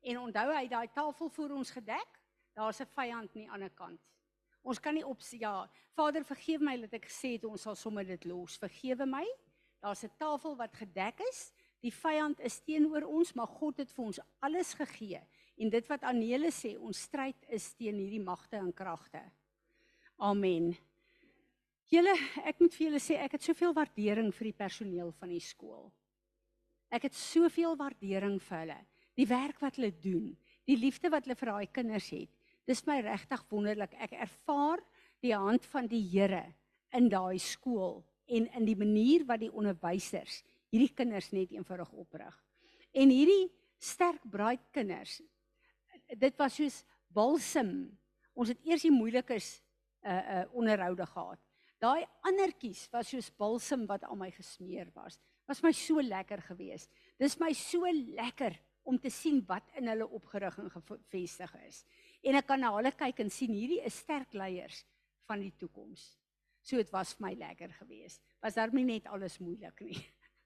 En 0.01 0.17
onthou 0.17 0.47
hy 0.53 0.67
daai 0.67 0.87
tafel 0.93 1.29
voor 1.29 1.49
ons 1.59 1.71
gedek. 1.71 2.19
Daar's 2.53 2.81
'n 2.81 2.85
vyand 2.85 3.35
aan 3.35 3.41
die 3.41 3.51
ander 3.51 3.69
kant. 3.69 4.01
Ons 4.61 4.79
kan 4.79 4.93
nie 4.93 5.05
op 5.05 5.21
ja, 5.29 5.69
Vader 5.95 6.23
vergewe 6.25 6.63
my 6.63 6.77
dat 6.81 6.93
ek 6.93 7.05
gesê 7.09 7.33
het 7.33 7.45
ons 7.45 7.61
sal 7.61 7.75
sommer 7.75 8.05
dit 8.05 8.25
los. 8.25 8.57
Vergewe 8.57 9.05
my. 9.05 9.25
Daar's 9.81 10.03
'n 10.03 10.11
tafel 10.17 10.55
wat 10.55 10.75
gedek 10.75 11.19
is. 11.19 11.51
Die 11.81 11.93
vyand 11.93 12.39
is 12.39 12.59
teenoor 12.61 13.03
ons, 13.03 13.33
maar 13.33 13.47
God 13.47 13.77
het 13.77 13.91
vir 13.91 14.05
ons 14.05 14.19
alles 14.39 14.73
gegee. 14.73 15.21
En 15.57 15.69
dit 15.69 15.87
wat 15.87 16.03
Anele 16.03 16.51
sê, 16.51 16.77
ons 16.77 17.01
stryd 17.01 17.45
is 17.49 17.73
teen 17.73 17.95
hierdie 17.95 18.21
magte 18.21 18.57
en 18.57 18.73
kragte. 18.73 19.21
Amen. 20.17 20.77
Julle, 21.91 22.13
ek 22.45 22.59
moet 22.59 22.73
vir 22.73 22.87
julle 22.87 22.99
sê 22.99 23.17
ek 23.19 23.31
het 23.31 23.43
soveel 23.43 23.73
waardering 23.73 24.29
vir 24.33 24.45
die 24.45 24.57
personeel 24.57 25.11
van 25.11 25.29
die 25.29 25.41
skool. 25.43 25.91
Ek 26.91 27.03
het 27.03 27.15
soveel 27.15 27.75
waardering 27.75 28.39
vir 28.41 28.57
hulle. 28.57 28.79
Die 29.21 29.29
werk 29.29 29.59
wat 29.61 29.77
hulle 29.77 29.91
doen, 30.01 30.31
die 30.65 30.79
liefde 30.79 31.11
wat 31.13 31.27
hulle 31.27 31.37
vir 31.37 31.51
daai 31.51 31.67
kinders 31.69 32.07
het. 32.09 32.29
Dis 32.65 32.81
my 32.87 32.97
regtig 33.05 33.43
wonderlik. 33.51 33.93
Ek 34.01 34.15
ervaar 34.17 34.81
die 35.21 35.35
hand 35.37 35.65
van 35.69 35.89
die 35.89 36.01
Here 36.09 36.47
in 36.97 37.09
daai 37.11 37.37
skool 37.41 38.01
en 38.31 38.47
in 38.57 38.65
die 38.65 38.77
manier 38.79 39.27
wat 39.29 39.43
die 39.43 39.51
onderwysers 39.51 40.41
hierdie 40.71 40.93
kinders 40.95 41.29
net 41.35 41.51
eenvoudig 41.53 41.91
oprig. 41.99 42.33
En 42.95 43.11
hierdie 43.11 43.51
sterk 43.81 44.23
braai 44.31 44.57
kinders 44.73 45.19
dit 46.19 46.39
was 46.39 46.55
soos 46.57 46.81
balsem. 47.13 47.91
Ons 48.35 48.53
het 48.53 48.65
eers 48.67 48.87
die 48.87 48.93
moeilikes 48.93 49.59
uh 50.01 50.17
uh 50.17 50.43
onderhoude 50.57 51.05
gehad. 51.05 51.39
Daai 51.81 52.05
andertjies 52.27 52.87
was 52.93 53.11
soos 53.11 53.29
balsem 53.37 53.85
wat 53.89 54.03
aan 54.07 54.19
my 54.19 54.31
gesmeer 54.33 54.89
was. 54.95 55.19
Was 55.47 55.61
my 55.63 55.71
so 55.75 56.01
lekker 56.01 56.41
geweest. 56.49 56.89
Dis 57.19 57.37
my 57.39 57.51
so 57.53 57.85
lekker 58.17 58.57
om 58.83 58.97
te 58.99 59.09
sien 59.13 59.41
wat 59.47 59.67
in 59.79 59.89
hulle 59.91 60.07
opgerig 60.07 60.57
en 60.61 60.71
gevestig 60.73 61.53
is. 61.67 61.83
En 62.25 62.37
ek 62.37 62.47
kan 62.49 62.61
na 62.61 62.71
hulle 62.75 62.91
kyk 62.97 63.21
en 63.23 63.31
sien 63.33 63.53
hierdie 63.53 63.81
is 63.85 64.01
sterk 64.03 64.33
leiers 64.37 64.83
van 65.29 65.41
die 65.43 65.53
toekoms. 65.57 66.03
So 66.61 66.77
dit 66.77 66.91
was 66.93 67.13
vir 67.17 67.25
my 67.25 67.33
lekker 67.39 67.73
geweest. 67.79 68.21
Was 68.41 68.57
daar 68.57 68.73
nie 68.73 68.85
net 68.85 69.07
alles 69.09 69.39
moeilik 69.41 69.81
nie. 69.85 69.97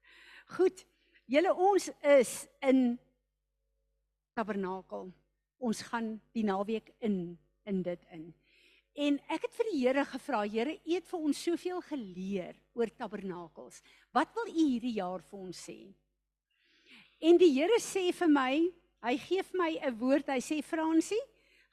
Goed. 0.56 0.86
Julle 1.26 1.52
ons 1.58 1.90
is 2.06 2.32
in 2.62 3.00
Tabernakel. 4.38 5.10
Ons 5.58 5.82
gaan 5.90 6.16
die 6.36 6.46
naweek 6.46 6.94
in 7.00 7.38
in 7.66 7.82
dit 7.82 8.02
in. 8.14 8.28
En 8.96 9.18
ek 9.34 9.48
het 9.48 9.56
vir 9.58 9.68
die 9.72 9.80
Here 9.82 10.06
gevra, 10.08 10.44
Here, 10.48 10.78
U 10.78 10.94
het 10.94 11.08
vir 11.10 11.24
ons 11.28 11.40
soveel 11.48 11.82
geleer 11.90 12.60
oor 12.78 12.92
tabernakels. 12.96 13.82
Wat 14.16 14.32
wil 14.38 14.52
U 14.54 14.56
hierdie 14.56 14.96
jaar 15.02 15.24
vir 15.26 15.40
ons 15.50 15.64
sê? 15.68 15.80
En 17.26 17.40
die 17.42 17.50
Here 17.56 17.80
sê 17.82 18.12
vir 18.14 18.30
my, 18.30 18.52
hy 19.06 19.16
gee 19.18 19.42
vir 19.42 19.58
my 19.58 19.72
'n 19.82 19.98
woord. 19.98 20.30
Hy 20.30 20.42
sê 20.42 20.62
Fransie, 20.62 21.22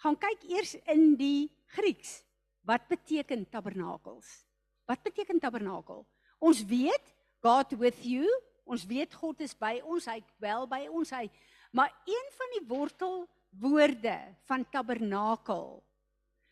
gaan 0.01 0.17
kyk 0.17 0.49
eers 0.49 0.75
in 0.89 1.17
die 1.17 1.51
Grieks. 1.77 2.25
Wat 2.65 2.89
beteken 2.89 3.45
tabernakels? 3.51 4.47
Wat 4.87 5.03
beteken 5.03 5.41
tabernakel? 5.41 6.07
Ons 6.41 6.65
weet 6.65 7.15
God 7.43 7.73
with 7.79 8.05
you. 8.05 8.27
Ons 8.65 8.85
weet 8.87 9.15
God 9.15 9.41
is 9.41 9.55
by 9.55 9.81
ons. 9.85 10.07
Hy 10.07 10.23
wel 10.39 10.67
by 10.67 10.87
ons. 10.89 11.11
Hy 11.11 11.29
maar 11.73 11.93
een 12.05 12.29
van 12.37 12.51
die 12.53 12.67
wortelwoorde 12.69 14.19
van 14.45 14.69
tabernakel 14.71 15.83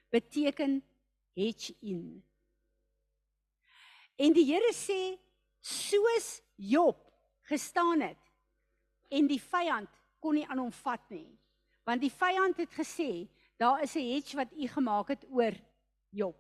beteken 0.09 0.81
hedge 1.37 1.75
in. 1.81 2.25
En 4.17 4.33
die 4.33 4.47
Here 4.49 4.73
sê 4.73 5.19
soos 5.61 6.41
Job 6.57 6.97
gestaan 7.49 8.01
het 8.01 8.30
en 9.11 9.27
die 9.27 9.41
vyand 9.41 9.91
kon 10.21 10.35
nie 10.35 10.47
aan 10.47 10.63
hom 10.63 10.73
vat 10.83 11.03
nie. 11.11 11.29
Want 11.87 12.03
die 12.05 12.13
vyand 12.13 12.59
het 12.61 12.73
gesê, 12.77 13.29
daar 13.59 13.83
is 13.83 13.97
'n 13.97 14.11
hedge 14.13 14.37
wat 14.37 14.53
u 14.53 14.67
gemaak 14.67 15.09
het 15.09 15.25
oor 15.31 15.55
Job. 16.11 16.37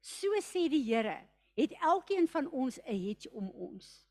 So 0.00 0.28
sê 0.40 0.68
die 0.68 0.84
Here, 0.84 1.28
het 1.54 1.72
elkeen 1.72 2.28
van 2.28 2.50
ons 2.50 2.78
'n 2.78 3.06
hedge 3.06 3.30
om 3.30 3.50
ons. 3.50 4.06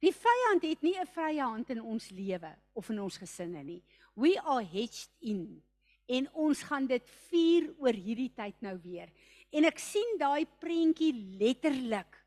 Die 0.00 0.12
vyand 0.12 0.62
het 0.62 0.82
nie 0.82 0.98
'n 0.98 1.06
vrye 1.06 1.42
hand 1.42 1.70
in 1.70 1.82
ons 1.82 2.10
lewe 2.10 2.56
of 2.72 2.88
in 2.90 3.00
ons 3.00 3.16
gesinne 3.16 3.62
nie. 3.62 3.82
We 4.14 4.40
are 4.40 4.64
hedged 4.64 5.10
in 5.20 5.62
en 6.06 6.32
ons 6.32 6.62
gaan 6.62 6.86
dit 6.86 7.08
vier 7.30 7.74
oor 7.78 7.92
hierdie 7.92 8.32
tyd 8.34 8.54
nou 8.60 8.78
weer. 8.82 9.12
En 9.52 9.64
ek 9.64 9.78
sien 9.78 10.18
daai 10.18 10.46
prentjie 10.58 11.12
letterlik 11.38 12.18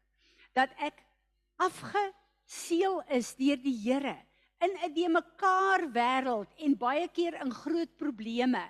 dat 0.54 0.70
ek 0.78 1.04
afgeseël 1.58 3.02
is 3.10 3.36
deur 3.36 3.58
die 3.58 3.78
Here 3.84 4.18
in 4.66 4.74
'n 4.90 4.94
de 4.94 5.08
mekaar 5.10 5.82
wêreld 5.92 6.50
en 6.58 6.78
baie 6.78 7.08
keer 7.08 7.34
in 7.42 7.52
groot 7.52 7.96
probleme. 7.96 8.64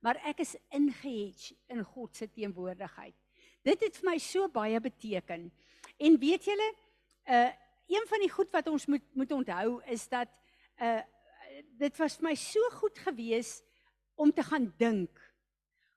Maar 0.00 0.20
ek 0.30 0.40
is 0.44 0.56
ingehedge 0.70 1.54
in 1.66 1.82
God 1.82 2.16
se 2.16 2.28
teenwoordigheid. 2.30 3.14
Dit 3.62 3.80
het 3.80 3.96
vir 3.96 4.10
my 4.10 4.18
so 4.18 4.48
baie 4.48 4.80
beteken. 4.80 5.52
En 5.96 6.18
weet 6.18 6.44
julle, 6.44 6.74
uh 7.26 7.50
een 7.86 8.06
van 8.08 8.20
die 8.20 8.30
goed 8.30 8.50
wat 8.50 8.68
ons 8.68 8.86
moet 8.86 9.04
moet 9.12 9.32
onthou 9.32 9.82
is 9.92 10.08
dat 10.08 10.28
uh 10.80 11.02
dit 11.78 11.96
was 11.96 12.16
vir 12.16 12.28
my 12.28 12.34
so 12.34 12.60
goed 12.80 12.98
geweest 12.98 13.64
om 14.14 14.32
te 14.32 14.42
gaan 14.42 14.72
dink. 14.78 15.20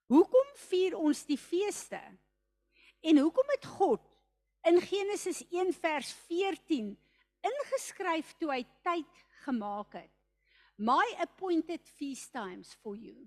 Hoekom 0.08 0.50
vier 0.69 0.97
ons 0.97 1.26
die 1.26 1.38
feeste? 1.38 2.00
En 3.02 3.17
hoekom 3.17 3.47
het 3.47 3.65
God 3.65 4.04
in 4.63 4.82
Genesis 4.82 5.43
1 5.52 5.73
vers 5.73 6.13
14 6.28 6.97
ingeskryf 7.47 8.34
toe 8.39 8.52
hy 8.52 8.63
tyd 8.86 9.23
gemaak 9.48 9.96
het? 9.98 10.12
My 10.78 11.06
appointed 11.24 11.88
feast 11.98 12.32
times 12.36 12.76
for 12.84 12.96
you. 12.96 13.26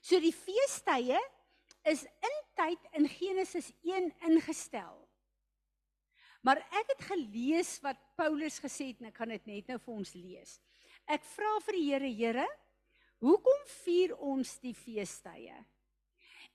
So 0.00 0.20
die 0.22 0.32
feestydde 0.32 1.18
is 1.88 2.04
in 2.06 2.38
tyd 2.56 2.86
in 2.96 3.08
Genesis 3.10 3.72
1 3.84 4.12
ingestel. 4.30 4.96
Maar 6.46 6.62
ek 6.80 6.94
het 6.94 7.04
gelees 7.10 7.74
wat 7.84 7.98
Paulus 8.16 8.56
gesê 8.62 8.92
het 8.92 9.02
en 9.02 9.10
ek 9.10 9.20
gaan 9.20 9.34
dit 9.34 9.50
net 9.50 9.68
nou 9.68 9.78
vir 9.82 9.94
ons 10.00 10.14
lees. 10.16 10.56
Ek 11.10 11.24
vra 11.34 11.52
vir 11.66 11.76
die 11.76 11.86
Here, 11.88 12.10
Here, 12.14 12.48
Hoekom 13.18 13.62
vier 13.82 14.14
ons 14.22 14.58
die 14.62 14.74
feestydde? 14.78 15.56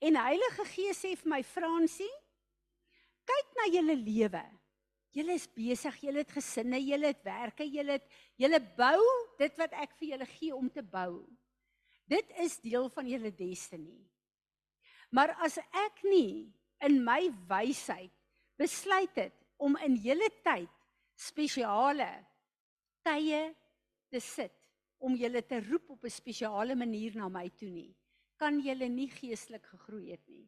En 0.04 0.20
Heilige 0.20 0.66
Gees 0.72 1.02
sê 1.04 1.12
vir 1.20 1.32
my 1.36 1.42
Fransie, 1.44 2.12
kyk 3.28 3.58
na 3.58 3.68
julle 3.72 3.96
lewe. 4.00 4.44
Julle 5.14 5.36
is 5.38 5.46
besig, 5.54 6.00
julle 6.02 6.24
het 6.24 6.32
gesinne, 6.34 6.80
julle 6.82 7.12
het 7.12 7.22
werke, 7.26 7.66
julle 7.70 8.00
het 8.00 8.08
julle 8.42 8.60
bou 8.78 9.02
dit 9.38 9.60
wat 9.62 9.76
ek 9.84 9.94
vir 10.00 10.16
julle 10.16 10.28
gee 10.40 10.56
om 10.56 10.70
te 10.74 10.82
bou. 10.82 11.22
Dit 12.10 12.34
is 12.42 12.58
deel 12.64 12.90
van 12.94 13.08
julle 13.08 13.32
destiny. 13.38 14.02
Maar 15.14 15.36
as 15.46 15.60
ek 15.62 16.02
nie 16.10 16.50
in 16.84 16.98
my 17.06 17.30
wysheid 17.50 18.12
besluit 18.58 19.14
het 19.20 19.36
om 19.62 19.78
in 19.86 20.00
julle 20.02 20.30
tyd 20.44 20.72
spesiale 21.20 22.10
tye 23.06 23.46
te 24.10 24.22
sit 24.22 24.56
om 25.04 25.18
julle 25.20 25.44
te 25.46 25.60
roep 25.62 25.94
op 25.94 26.06
'n 26.06 26.10
spesiale 26.10 26.76
manier 26.76 27.16
na 27.16 27.30
my 27.30 27.50
toe 27.50 27.70
nie, 27.70 27.94
kan 28.38 28.60
julle 28.60 28.90
nie 28.90 29.10
geestelik 29.10 29.66
gegroei 29.66 30.12
het 30.12 30.26
nie. 30.28 30.48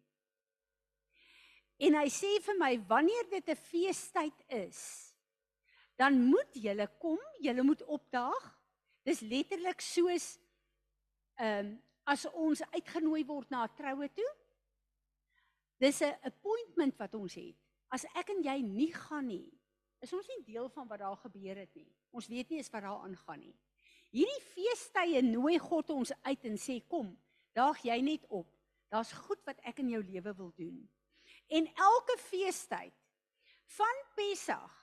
En 1.77 1.97
hy 1.99 2.07
sê 2.11 2.29
vir 2.43 2.57
my 2.59 2.73
wanneer 2.87 3.29
dit 3.29 3.49
'n 3.49 3.55
feestyd 3.55 4.37
is, 4.47 5.13
dan 5.95 6.19
moet 6.21 6.51
julle 6.53 6.87
kom, 6.99 7.19
julle 7.39 7.63
moet 7.63 7.83
opdaag. 7.83 8.43
Dis 9.03 9.19
letterlik 9.19 9.81
soos 9.81 10.39
ehm 11.35 11.65
um, 11.65 11.81
as 12.05 12.25
ons 12.29 12.61
uitgenooi 12.61 13.25
word 13.25 13.49
na 13.49 13.65
'n 13.65 13.75
troue 13.75 14.09
toe. 14.13 14.31
Dis 15.77 16.01
'n 16.01 16.17
appointment 16.23 16.97
wat 16.97 17.13
ons 17.13 17.33
het. 17.33 17.55
As 17.89 18.05
ek 18.15 18.29
en 18.29 18.43
jy 18.43 18.61
nie 18.61 18.93
gaan 18.93 19.27
nie, 19.27 19.51
is 19.99 20.13
ons 20.13 20.27
nie 20.27 20.43
deel 20.43 20.69
van 20.69 20.87
wat 20.87 20.99
daar 20.99 21.17
gebeur 21.17 21.57
het 21.57 21.75
nie. 21.75 21.91
Ons 22.11 22.27
weet 22.27 22.49
nie 22.49 22.57
eens 22.57 22.69
wat 22.69 22.81
daar 22.81 23.03
aangaan 23.03 23.39
nie. 23.39 23.55
Hierdie 24.11 24.41
feestydde 24.41 25.21
nooi 25.21 25.57
God 25.59 25.89
ons 25.89 26.11
uit 26.23 26.45
en 26.45 26.57
sê 26.57 26.79
kom, 26.87 27.17
daag 27.53 27.81
jy 27.83 28.01
net 28.01 28.25
op. 28.29 28.47
Daar's 28.89 29.11
goed 29.11 29.41
wat 29.45 29.59
ek 29.63 29.79
in 29.79 29.89
jou 29.89 30.03
lewe 30.03 30.33
wil 30.33 30.51
doen. 30.55 30.89
En 31.47 31.67
elke 31.67 32.17
feestyd 32.19 32.93
van 33.77 34.01
Pessach, 34.15 34.77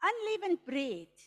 unleavened 0.00 0.64
bread, 0.64 1.26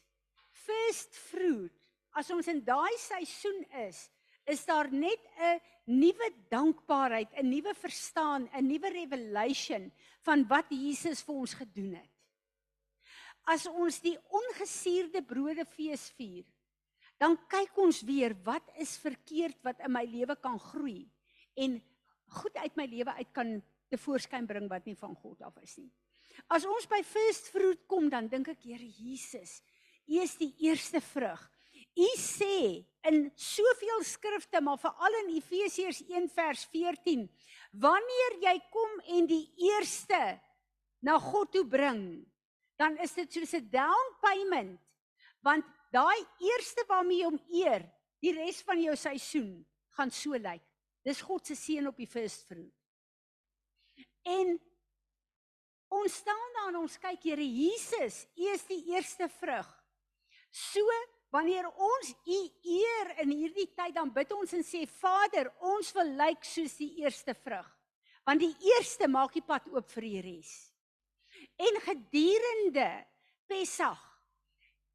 first 0.65 1.17
fruit, 1.29 1.75
as 2.17 2.31
ons 2.33 2.47
in 2.51 2.63
daai 2.65 2.95
seisoen 2.99 3.63
is, 3.87 4.07
is 4.49 4.63
daar 4.65 4.89
net 4.91 5.21
'n 5.37 5.59
nuwe 5.85 6.29
dankbaarheid, 6.49 7.29
'n 7.37 7.49
nuwe 7.49 7.73
verstaan, 7.73 8.49
'n 8.53 8.67
nuwe 8.67 8.89
revelation 8.89 9.91
van 10.21 10.47
wat 10.47 10.69
Jesus 10.69 11.21
vir 11.21 11.35
ons 11.35 11.53
gedoen 11.53 11.93
het. 11.93 12.09
As 13.45 13.65
ons 13.65 13.99
die 14.01 14.17
ongesuurde 14.29 15.21
brode 15.21 15.65
fees 15.65 16.09
vier, 16.17 16.45
dan 17.17 17.37
kyk 17.47 17.77
ons 17.77 18.01
weer 18.01 18.33
wat 18.43 18.65
is 18.81 18.97
verkeerd 18.97 19.57
wat 19.63 19.79
in 19.79 19.91
my 19.91 20.03
lewe 20.05 20.35
kan 20.35 20.59
groei 20.59 21.09
en 21.53 21.81
goed 22.41 22.55
uit 22.55 22.75
my 22.75 22.85
lewe 22.85 23.13
uit 23.13 23.31
kan 23.33 23.61
te 23.91 23.99
voorskyn 23.99 24.47
bring 24.47 24.69
wat 24.71 24.87
nie 24.87 24.95
van 24.95 25.15
God 25.19 25.41
af 25.45 25.57
is 25.61 25.77
nie. 25.77 25.91
As 26.47 26.65
ons 26.65 26.87
by 26.89 27.01
first 27.03 27.51
fruit 27.51 27.83
kom 27.91 28.09
dan 28.09 28.29
dink 28.31 28.47
ek 28.47 28.63
Here 28.63 28.87
Jesus, 28.87 29.59
U 30.07 30.17
is 30.23 30.37
die 30.39 30.53
eerste 30.63 31.03
vrug 31.03 31.43
U 31.97 32.07
sê 32.15 32.85
in 33.09 33.25
soveel 33.35 34.03
skrifte, 34.07 34.61
maar 34.63 34.79
veral 34.79 35.17
in 35.25 35.33
Efesiërs 35.35 36.03
1 36.07 36.29
vers 36.31 36.63
14, 36.71 37.25
wanneer 37.83 38.37
jy 38.45 38.55
kom 38.71 38.93
en 39.17 39.27
die 39.27 39.43
eerste 39.71 40.19
na 41.03 41.17
God 41.19 41.51
toe 41.51 41.65
bring, 41.67 42.21
dan 42.79 42.95
is 43.03 43.13
dit 43.17 43.33
soos 43.33 43.53
'n 43.53 43.69
down 43.69 44.07
payment, 44.21 44.79
want 45.43 45.65
daai 45.91 46.19
eerste 46.39 46.85
waarmee 46.87 47.19
jy 47.19 47.25
hom 47.25 47.41
eer, 47.49 47.83
die 48.21 48.33
res 48.37 48.61
van 48.61 48.79
jou 48.79 48.95
seisoen 48.95 49.65
gaan 49.97 50.11
so 50.11 50.31
lyk. 50.31 50.61
Dis 51.03 51.21
God 51.21 51.45
se 51.45 51.55
seën 51.55 51.87
op 51.87 51.97
die 51.97 52.07
first 52.07 52.45
fruit. 52.47 52.73
En 54.27 54.53
ons 55.91 56.13
staan 56.13 56.57
daar 56.57 56.69
en 56.71 56.81
ons 56.83 56.97
kyk 57.01 57.23
Here 57.31 57.45
Jesus, 57.45 58.25
U 58.37 58.47
is 58.53 58.63
die 58.69 58.83
eerste 58.93 59.27
vrug. 59.39 59.67
So 60.51 60.83
wanneer 61.31 61.67
ons 61.67 62.13
U 62.27 62.39
eer 62.67 63.13
in 63.23 63.31
hierdie 63.33 63.69
tyd 63.75 63.95
dan 63.95 64.11
bid 64.13 64.31
ons 64.35 64.53
en 64.53 64.65
sê 64.67 64.83
Vader, 64.99 65.51
ons 65.59 65.93
wil 65.95 66.11
lyk 66.19 66.43
soos 66.47 66.75
die 66.79 66.93
eerste 67.03 67.35
vrug. 67.43 67.67
Want 68.27 68.43
die 68.43 68.53
eerste 68.75 69.07
maak 69.09 69.33
die 69.33 69.45
pad 69.45 69.65
oop 69.71 69.89
vir 69.95 70.07
die 70.07 70.21
res. 70.27 70.51
En 71.57 71.79
gedurende 71.87 72.89
Pessach 73.49 74.03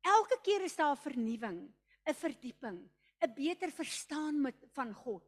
elke 0.06 0.38
keer 0.44 0.62
is 0.62 0.76
daar 0.78 0.96
vernuwing, 0.96 1.66
'n 2.06 2.14
verdieping, 2.14 2.78
'n 3.20 3.34
beter 3.34 3.70
verstaan 3.70 4.40
met 4.40 4.54
van 4.72 4.94
God. 4.94 5.24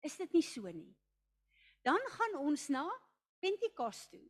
Is 0.00 0.16
dit 0.16 0.32
nie 0.32 0.42
so 0.42 0.62
nie? 0.62 0.96
Dan 1.82 2.00
gaan 2.08 2.34
ons 2.40 2.68
na 2.68 2.88
Pentekos 3.40 4.06
toe. 4.12 4.24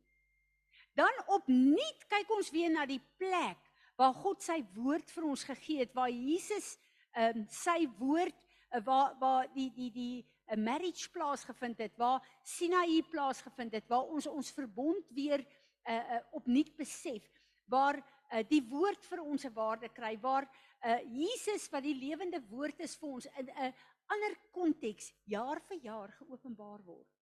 Dan 0.97 1.13
opnuut 1.27 2.05
kyk 2.11 2.31
ons 2.35 2.51
weer 2.51 2.71
na 2.73 2.85
die 2.89 3.01
plek 3.17 3.61
waar 3.99 4.15
God 4.15 4.43
sy 4.43 4.61
woord 4.75 5.11
vir 5.11 5.27
ons 5.27 5.43
gegee 5.43 5.83
het, 5.83 5.95
waar 5.95 6.11
Jesus 6.11 6.77
ehm 7.17 7.41
um, 7.41 7.45
sy 7.51 7.87
woord 7.99 8.35
uh, 8.71 8.81
waar 8.85 9.15
waar 9.19 9.47
die 9.55 9.69
die 9.75 9.89
die 9.91 10.17
'n 10.49 10.59
uh, 10.59 10.63
marriage 10.63 11.09
plaasgevind 11.11 11.79
het, 11.79 11.97
waar 11.97 12.21
Sinaï 12.43 13.01
plaasgevind 13.11 13.73
het, 13.73 13.87
waar 13.89 14.07
ons 14.07 14.27
ons 14.27 14.51
verbond 14.51 15.05
weer 15.09 15.41
uh, 15.41 15.93
uh, 15.93 16.21
opnuut 16.31 16.75
besef, 16.77 17.25
waar 17.65 17.97
uh, 17.97 18.43
die 18.49 18.61
woord 18.69 19.05
vir 19.05 19.21
ons 19.21 19.45
'n 19.45 19.53
waarde 19.53 19.89
kry, 19.89 20.17
waar 20.21 20.45
uh, 20.45 20.99
Jesus 21.03 21.69
wat 21.69 21.83
die 21.83 21.95
lewende 21.95 22.41
woord 22.49 22.79
is 22.79 22.95
vir 22.95 23.09
ons 23.09 23.25
in 23.25 23.49
'n 23.49 23.73
ander 24.07 24.35
konteks 24.51 25.13
jaar 25.25 25.61
vir 25.67 25.77
jaar 25.83 26.11
geopenbaar 26.11 26.81
word. 26.83 27.18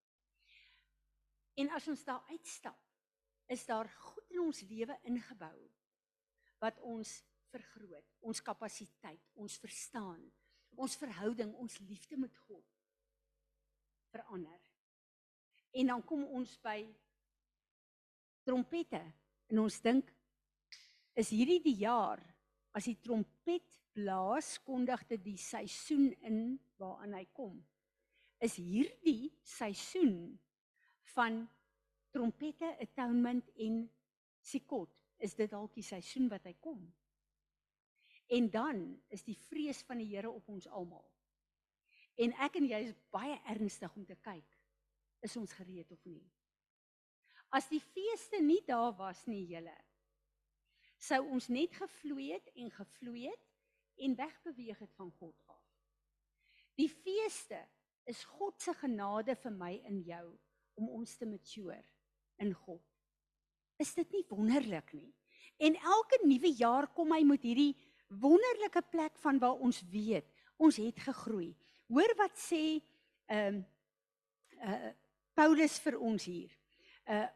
En 1.58 1.72
as 1.74 1.88
ons 1.90 2.04
daar 2.06 2.24
uitstap, 2.30 2.78
is 3.48 3.66
daar 3.66 3.90
goed 3.90 4.36
in 4.36 4.44
ons 4.44 4.62
lewe 4.68 4.98
ingebou 5.08 5.58
wat 6.62 6.80
ons 6.86 7.12
vergroot, 7.54 8.06
ons 8.20 8.42
kapasiteit, 8.44 9.24
ons 9.40 9.58
verstaan, 9.62 10.20
ons 10.78 10.98
verhouding, 11.00 11.54
ons 11.56 11.80
liefde 11.88 12.18
met 12.20 12.36
God 12.46 12.66
verander. 14.12 14.60
En 15.78 15.94
dan 15.94 16.04
kom 16.06 16.26
ons 16.38 16.54
by 16.64 16.82
trompette 18.48 19.02
en 19.52 19.64
ons 19.64 19.82
dink 19.84 20.10
is 21.18 21.32
hierdie 21.34 21.62
die 21.64 21.78
jaar 21.82 22.22
as 22.78 22.88
die 22.90 22.98
trompet 23.02 23.80
blaas 23.98 24.58
kondig 24.66 25.02
dit 25.10 25.24
die 25.26 25.40
seisoen 25.42 26.12
in 26.30 26.42
waaraan 26.78 27.16
hy 27.18 27.26
kom. 27.34 27.56
Is 28.44 28.60
hierdie 28.62 29.32
seisoen 29.42 30.38
van 31.14 31.44
trompette 32.14 32.70
atonement 32.82 33.50
en 33.56 33.82
sikot 34.42 34.94
is 35.24 35.36
dit 35.36 35.50
dalk 35.52 35.74
die 35.76 35.86
seisoen 35.86 36.30
wat 36.32 36.46
hy 36.48 36.54
kom. 36.62 36.82
En 38.28 38.50
dan 38.52 38.82
is 39.14 39.24
die 39.24 39.38
vrees 39.48 39.82
van 39.88 40.02
die 40.02 40.10
Here 40.10 40.30
op 40.32 40.50
ons 40.52 40.68
almal. 40.68 41.06
En 42.18 42.34
ek 42.44 42.58
en 42.60 42.68
jy 42.68 42.80
is 42.90 42.96
baie 43.14 43.38
ernstig 43.54 43.94
om 43.96 44.06
te 44.06 44.18
kyk 44.26 44.56
is 45.26 45.36
ons 45.40 45.54
gereed 45.58 45.92
of 45.94 46.02
nie. 46.06 46.24
As 47.56 47.70
die 47.72 47.82
feeste 47.82 48.42
nie 48.44 48.60
daar 48.68 48.92
was 49.00 49.24
nie, 49.30 49.46
julle, 49.50 49.74
sou 51.00 51.22
ons 51.32 51.48
net 51.54 51.74
gevloei 51.78 52.32
het 52.34 52.50
en 52.58 52.70
gevloei 52.74 53.28
het 53.30 54.04
en 54.04 54.18
wegbeweeg 54.18 54.82
het 54.84 54.94
van 54.98 55.12
God 55.20 55.38
af. 55.50 55.64
Die 56.78 56.90
feeste 56.92 57.60
is 58.10 58.24
God 58.38 58.62
se 58.62 58.74
genade 58.78 59.36
vir 59.42 59.54
my 59.54 59.72
en 59.90 60.02
jou 60.06 60.26
om 60.78 60.90
ons 61.00 61.16
te 61.18 61.26
mature 61.26 61.80
in 62.42 62.54
God. 62.54 62.84
Is 63.82 63.94
dit 63.98 64.12
nie 64.14 64.26
wonderlik 64.30 64.94
nie? 64.94 65.12
En 65.58 65.76
elke 65.76 66.20
nuwe 66.26 66.52
jaar 66.58 66.88
kom 66.94 67.14
hy 67.16 67.24
met 67.26 67.46
hierdie 67.46 67.74
wonderlike 68.08 68.82
plek 68.92 69.18
van 69.24 69.40
waar 69.42 69.58
ons 69.62 69.82
weet 69.92 70.30
ons 70.58 70.78
het 70.82 71.00
gegroei. 71.06 71.52
Hoor 71.90 72.14
wat 72.20 72.38
sê 72.42 72.80
ehm 73.28 73.60
um, 73.60 73.66
uh 74.66 74.94
Paulus 75.38 75.76
vir 75.86 76.00
ons 76.02 76.24
hier. 76.26 76.54
Uh 77.06 77.28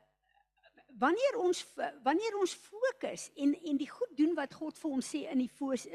wanneer 1.01 1.38
ons 1.38 1.60
wanneer 2.04 2.38
ons 2.39 2.54
fokus 2.54 3.27
en 3.36 3.54
en 3.54 3.77
die 3.77 3.89
goed 3.89 4.15
doen 4.17 4.34
wat 4.36 4.56
God 4.58 4.77
vir 4.82 4.95
ons 4.97 5.12
sê 5.13 5.27
in 5.30 5.43
die 5.43 5.51
foos, 5.60 5.86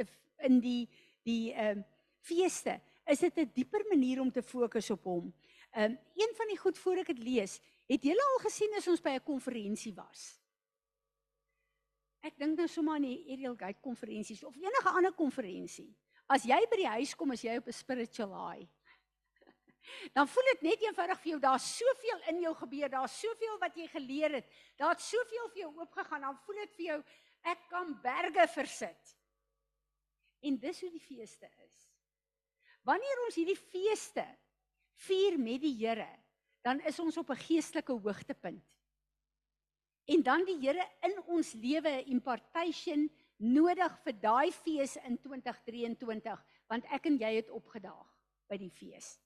in 0.46 0.60
die 0.62 0.86
die 1.26 1.52
ehm 1.52 1.82
uh, 1.82 1.92
feeste, 2.26 2.80
is 3.06 3.20
dit 3.22 3.36
'n 3.38 3.50
dieper 3.54 3.84
manier 3.90 4.20
om 4.20 4.30
te 4.30 4.42
fokus 4.42 4.90
op 4.90 5.04
hom. 5.04 5.34
Ehm 5.76 5.92
um, 5.92 5.98
een 6.16 6.32
van 6.36 6.48
die 6.48 6.58
goed 6.58 6.78
voor 6.80 7.02
ek 7.02 7.10
dit 7.12 7.18
lees, 7.20 7.60
Het 7.86 8.02
julle 8.02 8.24
al 8.32 8.40
gesien 8.42 8.72
as 8.78 8.88
ons 8.90 9.02
by 9.02 9.14
'n 9.14 9.22
konferensie 9.22 9.94
was? 9.94 10.40
Ek 12.20 12.34
dink 12.38 12.58
nou 12.58 12.66
sommer 12.66 12.94
aan 12.94 13.06
die 13.06 13.32
Ariel 13.32 13.54
Gate 13.56 13.80
konferensies 13.80 14.42
of 14.44 14.56
enige 14.56 14.90
ander 14.90 15.12
konferensie. 15.12 15.94
As 16.26 16.42
jy 16.42 16.58
by 16.70 16.76
die 16.76 16.88
huis 16.88 17.14
kom 17.14 17.30
as 17.30 17.42
jy 17.42 17.56
op 17.56 17.68
'n 17.68 17.72
spiritual 17.72 18.34
high, 18.34 18.66
dan 20.16 20.26
voel 20.26 20.42
dit 20.52 20.62
net 20.62 20.82
eenvoudig 20.82 21.20
vir 21.20 21.30
jou, 21.30 21.40
daar's 21.40 21.76
soveel 21.76 22.20
in 22.28 22.40
jou 22.40 22.54
gebeur, 22.54 22.88
daar's 22.88 23.20
soveel 23.20 23.58
wat 23.58 23.76
jy 23.76 23.86
geleer 23.86 24.32
het. 24.34 24.50
Daar's 24.76 25.08
soveel 25.08 25.48
vir 25.48 25.60
jou 25.62 25.78
oopgegaan, 25.78 26.20
dan 26.20 26.38
voel 26.38 26.56
dit 26.56 26.74
vir 26.74 26.86
jou 26.86 27.04
ek 27.42 27.68
kan 27.68 28.00
berge 28.02 28.48
versit. 28.48 29.16
En 30.42 30.58
dis 30.58 30.80
hoe 30.80 30.90
die 30.90 31.00
feeste 31.00 31.46
is. 31.62 31.86
Wanneer 32.82 33.24
ons 33.26 33.34
hierdie 33.34 33.56
feeste 33.70 34.26
vier 34.96 35.38
met 35.38 35.60
die 35.60 35.74
Here, 35.76 36.08
dan 36.64 36.80
is 36.80 36.98
ons 36.98 37.16
op 37.16 37.30
'n 37.30 37.44
geestelike 37.48 37.92
hoogtepunt. 37.92 38.64
En 40.06 40.22
dan 40.22 40.44
die 40.44 40.58
Here 40.60 40.86
in 41.02 41.22
ons 41.26 41.52
lewe 41.52 41.88
'n 41.88 42.10
impartation 42.10 43.10
nodig 43.36 43.98
vir 44.04 44.20
daai 44.20 44.52
fees 44.52 44.96
in 44.96 45.18
2023, 45.18 46.44
want 46.68 46.84
ek 46.84 47.06
en 47.06 47.18
jy 47.18 47.34
het 47.34 47.50
opgedaag 47.50 48.08
by 48.48 48.56
die 48.56 48.70
fees. 48.70 49.18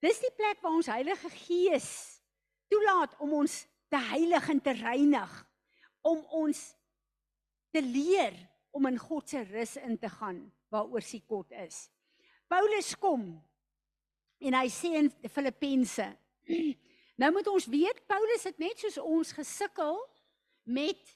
Dis 0.00 0.20
die 0.20 0.32
plek 0.36 0.62
waar 0.62 0.72
ons 0.72 0.86
Heilige 0.86 1.30
Gees 1.30 2.22
toelaat 2.68 3.18
om 3.20 3.32
ons 3.32 3.66
te 3.88 3.98
heilig 3.98 4.48
en 4.48 4.60
te 4.60 4.72
reinig, 4.72 5.46
om 6.00 6.24
ons 6.24 6.60
te 7.74 7.82
leer 7.82 8.36
om 8.70 8.86
in 8.86 8.98
God 8.98 9.28
se 9.28 9.42
rus 9.50 9.76
in 9.76 9.98
te 9.98 10.08
gaan 10.08 10.52
waaroor 10.70 11.02
sy 11.02 11.20
God 11.28 11.50
is. 11.52 11.90
Paulus 12.48 12.94
kom 12.98 13.42
En 14.40 14.56
hy 14.56 14.68
sê 14.72 14.94
in 14.98 15.10
Filippense 15.28 16.06
Nou 17.20 17.28
moet 17.36 17.48
ons 17.52 17.66
weet 17.68 17.98
Paulus 18.08 18.46
het 18.48 18.58
net 18.62 18.80
soos 18.80 18.96
ons 19.02 19.32
gesukkel 19.36 19.98
met 20.64 21.10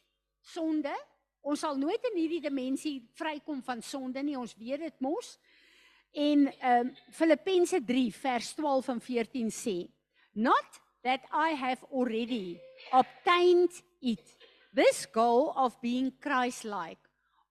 sonde. 0.44 0.92
Ons 1.40 1.62
sal 1.64 1.78
nooit 1.80 2.08
in 2.10 2.18
hierdie 2.18 2.42
dimensie 2.44 2.98
vrykom 3.16 3.62
van 3.64 3.80
sonde 3.80 4.20
nie. 4.20 4.36
Ons 4.36 4.52
weet 4.60 4.84
dit 4.84 5.00
mos. 5.04 5.38
En 6.12 6.44
ehm 6.52 6.90
um, 6.90 6.92
Filippense 7.10 7.80
3 7.88 8.12
vers 8.20 8.52
12 8.58 8.92
en 8.92 9.00
14 9.00 9.50
sê: 9.50 9.78
Not 10.34 10.80
that 11.02 11.24
I 11.32 11.56
have 11.56 11.80
already 11.90 12.60
obtained 12.92 13.72
it. 14.00 14.36
This 14.74 15.06
goal 15.12 15.52
of 15.56 15.80
being 15.80 16.12
Christ-like 16.20 17.00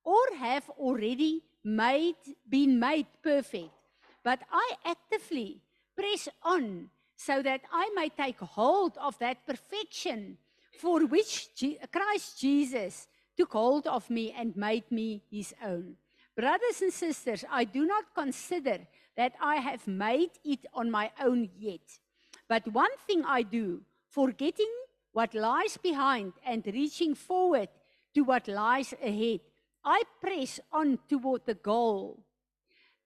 or 0.03 0.35
have 0.37 0.69
already 0.77 1.41
made 1.63 2.35
been 2.45 2.77
made 2.77 3.07
perfect 3.21 3.82
but 4.23 4.39
I 4.51 4.73
actively 4.85 5.61
press 5.95 6.29
on 6.41 6.89
so 7.15 7.41
that 7.41 7.61
I 7.71 7.89
may 7.95 8.09
take 8.09 8.39
hold 8.39 8.97
of 8.97 9.17
that 9.19 9.45
perfection 9.45 10.37
for 10.79 11.05
which 11.05 11.49
Christ 11.91 12.39
Jesus 12.39 13.07
took 13.37 13.53
hold 13.53 13.87
of 13.87 14.09
me 14.09 14.33
and 14.37 14.55
made 14.55 14.89
me 14.91 15.21
his 15.29 15.53
own. 15.63 15.95
Brothers 16.35 16.81
and 16.81 16.91
sisters, 16.91 17.45
I 17.49 17.63
do 17.63 17.85
not 17.85 18.05
consider 18.15 18.79
that 19.15 19.33
I 19.39 19.57
have 19.57 19.87
made 19.87 20.31
it 20.43 20.65
on 20.73 20.89
my 20.89 21.11
own 21.21 21.49
yet. 21.57 21.99
But 22.47 22.67
one 22.73 22.95
thing 23.05 23.23
I 23.25 23.43
do, 23.43 23.81
forgetting 24.09 24.71
what 25.11 25.35
lies 25.35 25.77
behind 25.77 26.33
and 26.45 26.65
reaching 26.65 27.13
forward 27.13 27.69
to 28.15 28.21
what 28.21 28.47
lies 28.47 28.93
ahead, 28.93 29.41
I 29.85 30.03
press 30.21 30.59
on 30.71 30.99
toward 31.07 31.45
the 31.45 31.53
goal 31.53 32.23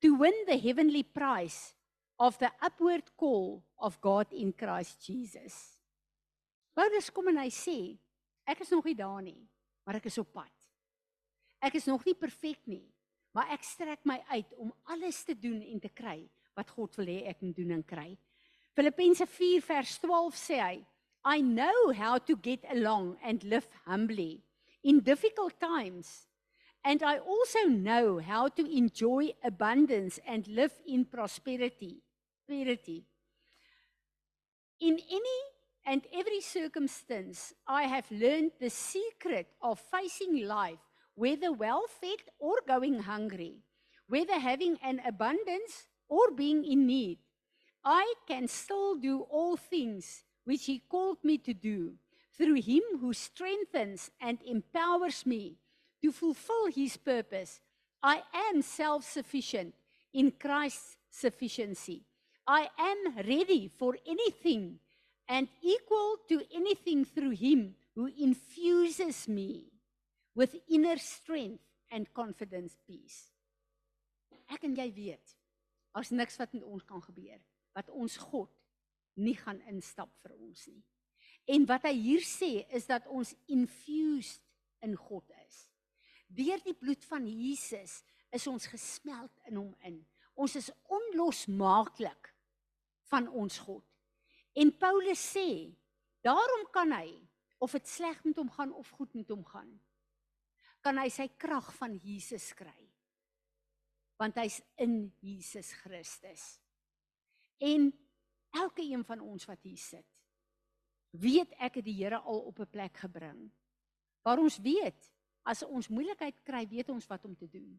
to 0.02 0.16
win 0.16 0.34
the 0.48 0.58
heavenly 0.58 1.04
prize 1.04 1.74
of 2.20 2.38
the 2.40 2.52
upward 2.62 3.04
call 3.18 3.64
of 3.80 4.00
God 4.02 4.28
in 4.34 4.54
Christ 4.54 5.06
Jesus. 5.06 5.78
Paulus 6.74 7.10
kom 7.10 7.30
en 7.32 7.40
hy 7.42 7.50
sê, 7.54 7.98
ek 8.46 8.62
is 8.62 8.74
nog 8.74 8.86
nie 8.86 8.98
daar 8.98 9.22
nie, 9.26 9.40
maar 9.86 9.98
ek 9.98 10.10
is 10.10 10.20
op 10.22 10.30
pad. 10.34 10.54
Ek 11.62 11.78
is 11.80 11.88
nog 11.90 12.04
nie 12.06 12.14
perfek 12.18 12.62
nie, 12.70 12.86
maar 13.34 13.50
ek 13.54 13.66
strek 13.66 14.06
my 14.06 14.20
uit 14.30 14.54
om 14.62 14.70
alles 14.94 15.24
te 15.26 15.34
doen 15.34 15.58
en 15.66 15.82
te 15.82 15.90
kry 15.90 16.20
wat 16.58 16.70
God 16.74 16.94
wil 17.02 17.10
hê 17.10 17.24
ek 17.30 17.42
moet 17.42 17.58
doen 17.58 17.74
en 17.78 17.84
kry. 17.86 18.12
Filippense 18.78 19.26
4 19.26 19.66
vers 19.66 19.98
12 20.04 20.38
sê 20.38 20.62
hy, 20.62 20.78
I 21.26 21.42
know 21.42 21.92
how 21.98 22.18
to 22.30 22.38
get 22.38 22.62
along 22.70 23.18
and 23.26 23.44
live 23.44 23.68
humbly 23.86 24.44
in 24.84 25.02
difficult 25.02 25.58
times. 25.60 26.27
And 26.84 27.04
I 27.04 27.18
also 27.18 27.64
know 27.68 28.20
how 28.20 28.48
to 28.48 28.78
enjoy 28.78 29.34
abundance 29.44 30.20
and 30.26 30.48
live 30.48 30.74
in 30.88 31.06
prosperity. 31.06 32.02
Prosperity. 32.48 33.04
In 34.80 35.00
any 35.12 35.40
and 35.86 36.06
every 36.14 36.42
circumstance, 36.42 37.54
I 37.68 37.84
have 37.84 38.10
learned 38.12 38.52
the 38.60 38.70
secret 38.70 39.48
of 39.62 39.80
facing 39.80 40.46
life, 40.46 40.80
whether 41.16 41.52
well 41.52 41.86
fed 42.00 42.20
or 42.40 42.56
going 42.68 43.00
hungry, 43.00 43.64
whether 44.08 44.40
having 44.40 44.78
an 44.84 45.02
abundance 45.06 45.88
or 46.08 46.32
being 46.32 46.64
in 46.64 46.86
need. 46.86 47.20
I 47.84 48.14
can 48.28 48.48
still 48.48 48.96
do 48.96 49.22
all 49.22 49.58
things 49.58 50.24
which 50.44 50.66
He 50.66 50.80
called 50.80 51.18
me 51.24 51.38
to 51.40 51.54
do 51.54 51.96
through 52.38 52.62
Him 52.62 52.84
who 53.00 53.14
strengthens 53.14 54.12
and 54.22 54.40
empowers 54.46 55.26
me 55.26 55.58
to 56.02 56.12
fulfill 56.12 56.68
His 56.68 56.98
purpose. 56.98 57.60
I 58.02 58.22
am 58.50 58.62
self 58.62 59.04
sufficient 59.04 59.74
in 60.14 60.32
Christ's 60.32 60.98
sufficiency. 61.10 62.04
I 62.46 62.70
am 62.78 63.16
ready 63.28 63.70
for 63.78 63.98
anything 64.08 64.80
and 65.28 65.48
equal 65.62 66.18
to 66.30 66.42
anything 66.54 67.04
through 67.04 67.32
Him 67.32 67.76
who 67.96 68.10
infuses 68.18 69.28
me 69.28 69.66
with 70.36 70.56
inner 70.70 70.98
strength 70.98 71.64
and 71.92 72.14
confidence 72.14 72.78
peace. 72.88 73.32
Ek 74.48 74.64
en 74.64 74.78
jy 74.78 74.88
weet, 74.96 75.34
as 75.98 76.14
niks 76.14 76.38
wat 76.40 76.54
met 76.56 76.64
ons 76.64 76.86
kan 76.88 77.02
gebeur 77.04 77.40
wat 77.78 77.90
ons 77.94 78.16
God 78.32 78.50
nie 79.22 79.36
gaan 79.38 79.60
instap 79.70 80.10
vir 80.24 80.34
ons 80.38 80.64
nie. 80.70 80.82
En 81.54 81.66
wat 81.70 81.86
hy 81.88 81.94
hier 81.94 82.24
sê 82.26 82.66
is 82.74 82.88
dat 82.90 83.06
ons 83.10 83.34
infused 83.54 84.42
in 84.86 84.96
God 84.98 85.26
is. 85.46 85.67
Deur 86.28 86.60
die 86.64 86.76
bloed 86.76 87.06
van 87.08 87.28
Jesus 87.28 88.02
is 88.36 88.48
ons 88.48 88.68
gesmeld 88.68 89.32
in 89.48 89.60
hom 89.60 89.74
in. 89.88 90.02
Ons 90.38 90.58
is 90.60 90.70
onlosmaaklik 90.94 92.34
van 93.10 93.30
ons 93.32 93.58
God. 93.64 93.86
En 94.58 94.74
Paulus 94.78 95.22
sê, 95.22 95.72
daarom 96.26 96.68
kan 96.74 96.92
hy 96.92 97.14
of 97.64 97.74
dit 97.74 97.90
sleg 97.90 98.20
met 98.26 98.38
hom 98.38 98.50
gaan 98.54 98.74
of 98.76 98.90
goed 98.98 99.14
met 99.18 99.30
hom 99.34 99.44
gaan, 99.48 99.70
kan 100.86 101.00
hy 101.02 101.08
sy 101.14 101.28
krag 101.40 101.70
van 101.80 101.98
Jesus 102.04 102.52
kry. 102.58 102.76
Want 104.18 104.38
hy's 104.42 104.60
in 104.82 105.08
Jesus 105.22 105.72
Christus. 105.84 106.58
En 107.62 107.90
elke 108.54 108.86
een 108.86 109.04
van 109.06 109.22
ons 109.22 109.46
wat 109.50 109.62
hier 109.66 109.82
sit, 109.82 110.06
weet 111.18 111.54
ek 111.62 111.80
het 111.80 111.86
die 111.86 111.98
Here 111.98 112.20
al 112.20 112.42
op 112.50 112.60
'n 112.60 112.70
plek 112.70 112.98
gebring. 112.98 113.50
Waar 114.22 114.40
ons 114.40 114.58
weet, 114.58 115.14
as 115.48 115.64
ons 115.66 115.90
moeilikheid 115.90 116.42
kry, 116.46 116.66
weet 116.70 116.90
ons 116.92 117.08
wat 117.10 117.26
om 117.26 117.36
te 117.36 117.48
doen. 117.50 117.72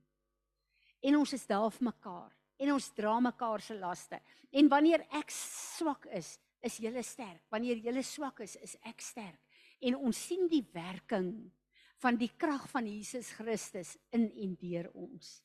En 1.05 1.19
ons 1.21 1.33
is 1.33 1.47
daar 1.47 1.71
vir 1.75 1.91
mekaar 1.93 2.35
en 2.59 2.73
ons 2.75 2.89
dra 2.97 3.13
mekaar 3.23 3.63
se 3.63 3.77
laste. 3.79 4.19
En 4.51 4.71
wanneer 4.71 5.05
ek 5.15 5.31
swak 5.31 6.09
is, 6.17 6.33
is 6.65 6.79
jy 6.83 6.91
sterk. 7.07 7.45
Wanneer 7.53 7.79
jy 7.85 8.03
swak 8.03 8.43
is, 8.43 8.57
is 8.65 8.75
ek 8.89 9.05
sterk. 9.05 9.39
En 9.79 9.95
ons 9.95 10.25
sien 10.27 10.49
die 10.51 10.65
werking 10.75 11.31
van 12.03 12.19
die 12.19 12.31
krag 12.35 12.67
van 12.71 12.87
Jesus 12.87 13.31
Christus 13.39 13.95
in 14.15 14.27
en 14.31 14.57
deur 14.59 14.89
ons. 14.95 15.39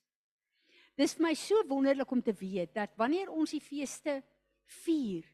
Dis 0.98 1.16
vir 1.18 1.28
my 1.28 1.34
so 1.38 1.62
wonderlik 1.70 2.10
om 2.14 2.22
te 2.22 2.34
weet 2.38 2.74
dat 2.74 2.94
wanneer 2.98 3.32
ons 3.34 3.54
die 3.54 3.62
feeste 3.62 4.20
vier, 4.84 5.26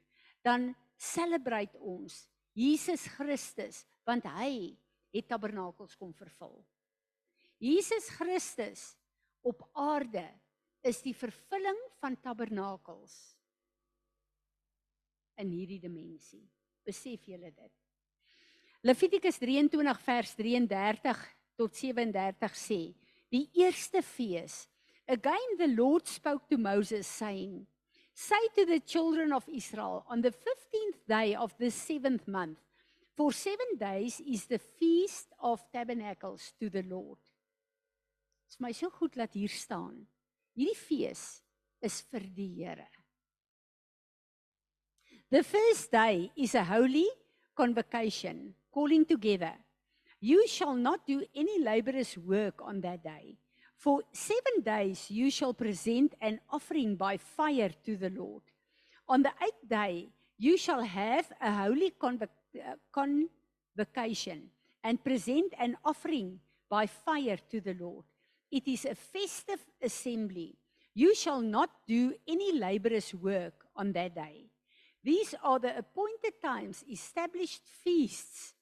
dan 0.44 0.72
celebrate 1.00 1.80
ons 1.80 2.26
Jesus 2.56 3.06
Christus 3.16 3.84
want 4.08 4.26
hy 4.40 4.76
het 5.14 5.28
tabernakels 5.30 5.96
kom 6.00 6.14
vervul. 6.16 6.58
Jesus 7.60 8.08
Christus 8.16 8.96
op 9.44 9.66
aarde 9.76 10.24
is 10.88 11.02
die 11.04 11.16
vervulling 11.16 11.80
van 12.00 12.16
tabernakels 12.24 13.16
in 15.40 15.52
hierdie 15.52 15.80
dimensie. 15.84 16.46
Besef 16.88 17.28
julle 17.28 17.52
dit? 17.52 17.74
Levitikus 18.88 19.40
23 19.42 20.00
vers 20.06 20.32
33 20.40 21.24
tot 21.60 21.76
37 21.76 22.56
sê: 22.56 22.80
Die 23.30 23.46
eerste 23.60 24.02
fees, 24.02 24.70
again 25.08 25.58
the 25.60 25.68
Lord 25.68 26.08
spoke 26.08 26.48
to 26.48 26.58
Moses 26.58 27.08
saying, 27.08 27.68
Say 28.16 28.40
to 28.56 28.66
the 28.66 28.80
children 28.80 29.32
of 29.34 29.48
Israel 29.48 30.04
on 30.08 30.22
the 30.22 30.32
15th 30.32 31.04
day 31.08 31.36
of 31.36 31.56
the 31.58 31.72
7th 31.72 32.28
month, 32.28 32.60
for 33.16 33.32
7 33.32 33.78
days 33.80 34.20
is 34.20 34.46
the 34.48 34.60
feast 34.60 35.28
of 35.40 35.64
tabernacles 35.72 36.54
to 36.60 36.70
the 36.70 36.84
Lord. 36.84 37.20
Is 38.50 38.58
my 38.60 38.74
so 38.74 38.90
goed 38.90 39.14
dat 39.14 39.34
hier 39.38 39.52
staan. 39.54 40.08
Hierdie 40.58 40.76
fees 40.76 41.44
is 41.86 42.02
vir 42.10 42.26
die 42.34 42.50
Here. 42.58 42.88
The 45.30 45.44
first 45.46 45.92
day 45.94 46.32
is 46.36 46.56
a 46.58 46.64
holy 46.66 47.06
convocation, 47.54 48.56
calling 48.74 49.06
together. 49.06 49.54
You 50.20 50.48
shall 50.48 50.74
not 50.74 51.06
do 51.06 51.22
any 51.36 51.62
laborious 51.62 52.18
work 52.18 52.62
on 52.66 52.82
that 52.82 53.04
day. 53.04 53.38
For 53.78 54.02
seven 54.12 54.64
days 54.66 55.12
you 55.14 55.30
shall 55.30 55.54
present 55.54 56.16
an 56.20 56.42
offering 56.50 56.96
by 56.98 57.18
fire 57.18 57.70
to 57.86 57.96
the 57.96 58.10
Lord. 58.10 58.42
On 59.08 59.22
the 59.22 59.32
eighth 59.46 59.70
day 59.70 60.10
you 60.38 60.58
shall 60.58 60.82
have 60.82 61.32
a 61.40 61.54
holy 61.54 61.94
convocation 62.92 64.50
and 64.84 65.04
present 65.04 65.54
an 65.60 65.78
offering 65.86 66.40
by 66.68 66.88
fire 66.88 67.38
to 67.52 67.62
the 67.62 67.76
Lord. 67.76 68.09
It 68.52 68.68
is 68.68 68.86
a 68.86 68.96
festive 68.96 69.64
assembly. 69.82 70.58
You 70.94 71.14
shall 71.16 71.42
not 71.42 71.70
do 71.88 72.14
any 72.28 72.58
laborious 72.58 73.14
work 73.14 73.66
on 73.76 73.92
that 73.94 74.16
day. 74.16 74.50
These 75.04 75.36
are 75.44 75.60
the 75.60 75.78
appointed 75.78 76.42
times, 76.44 76.84
established 76.92 77.62
feasts 77.84 78.54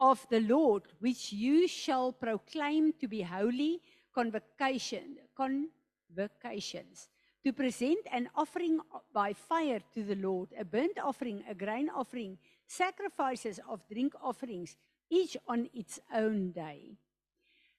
of 0.00 0.26
the 0.30 0.40
Lord, 0.40 0.84
which 1.00 1.32
you 1.32 1.68
shall 1.68 2.12
proclaim 2.12 2.92
to 3.00 3.08
be 3.08 3.22
holy 3.22 3.80
convocation, 4.14 5.16
convocations, 5.36 7.08
to 7.44 7.52
present 7.52 8.00
an 8.10 8.28
offering 8.34 8.80
by 9.12 9.32
fire 9.32 9.80
to 9.94 10.04
the 10.04 10.14
Lord, 10.14 10.48
a 10.58 10.64
burnt 10.64 10.98
offering, 11.02 11.42
a 11.48 11.54
grain 11.54 11.88
offering, 11.88 12.38
sacrifices 12.66 13.60
of 13.68 13.86
drink 13.90 14.14
offerings, 14.22 14.76
each 15.10 15.36
on 15.46 15.68
its 15.74 16.00
own 16.14 16.52
day. 16.52 16.96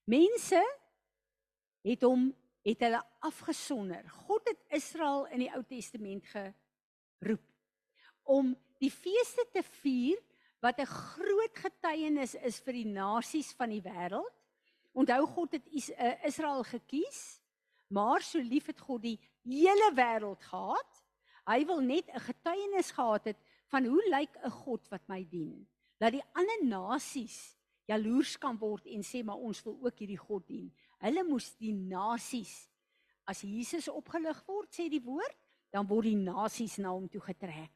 Mense 0.08 0.62
het 1.84 2.02
hom 2.02 2.32
het 2.63 2.80
hulle 2.80 3.02
afgesonder. 3.19 4.04
God 4.28 4.48
het 4.48 4.62
Israel 4.72 5.26
in 5.36 5.43
die 5.43 5.52
Ou 5.52 5.63
Testament 5.67 6.26
geroep 6.32 7.43
om 8.24 8.54
die 8.80 8.91
feeste 8.91 9.43
te 9.52 9.63
vier 9.84 10.19
wat 10.63 10.80
'n 10.80 10.88
groot 10.88 11.56
getuienis 11.60 12.36
is 12.36 12.60
vir 12.60 12.74
die 12.74 12.88
nasies 12.88 13.52
van 13.52 13.69
die 13.69 13.82
wêreld. 13.82 14.32
Onthou 14.93 15.26
God 15.28 15.52
het 15.52 15.67
eh, 15.89 16.26
Israel 16.26 16.63
gekies, 16.63 17.41
maar 17.88 18.22
so 18.22 18.39
lief 18.39 18.65
het 18.65 18.80
God 18.80 19.02
die 19.02 19.19
hele 19.43 19.91
wêreld 19.96 20.41
gehad. 20.43 21.04
Hy 21.46 21.65
wil 21.65 21.82
net 21.82 22.08
'n 22.08 22.19
getuienis 22.19 22.91
gehad 22.91 23.26
het 23.26 23.38
van 23.67 23.86
hoe 23.86 24.04
lyk 24.10 24.38
'n 24.46 24.50
God 24.50 24.88
wat 24.89 25.08
my 25.08 25.28
dien. 25.30 25.67
Dat 25.98 26.12
die 26.12 26.24
ander 26.34 26.65
nasies 26.65 27.58
jaloers 27.86 28.38
kan 28.38 28.58
word 28.58 28.86
en 28.86 29.04
sê 29.04 29.24
maar 29.24 29.38
ons 29.38 29.63
wil 29.63 29.78
ook 29.82 30.00
hierdie 30.00 30.17
God 30.17 30.48
dien. 30.48 30.74
Hulle 31.04 31.24
moes 31.28 31.52
die 31.60 31.74
nasies 31.76 32.54
as 33.28 33.44
Jesus 33.44 33.89
opgelig 33.92 34.39
word, 34.48 34.70
sê 34.72 34.89
die 34.92 35.04
woord, 35.04 35.36
dan 35.74 35.88
word 35.89 36.08
die 36.08 36.20
nasies 36.20 36.78
na 36.80 36.94
hom 36.94 37.10
toe 37.12 37.22
getrek. 37.24 37.72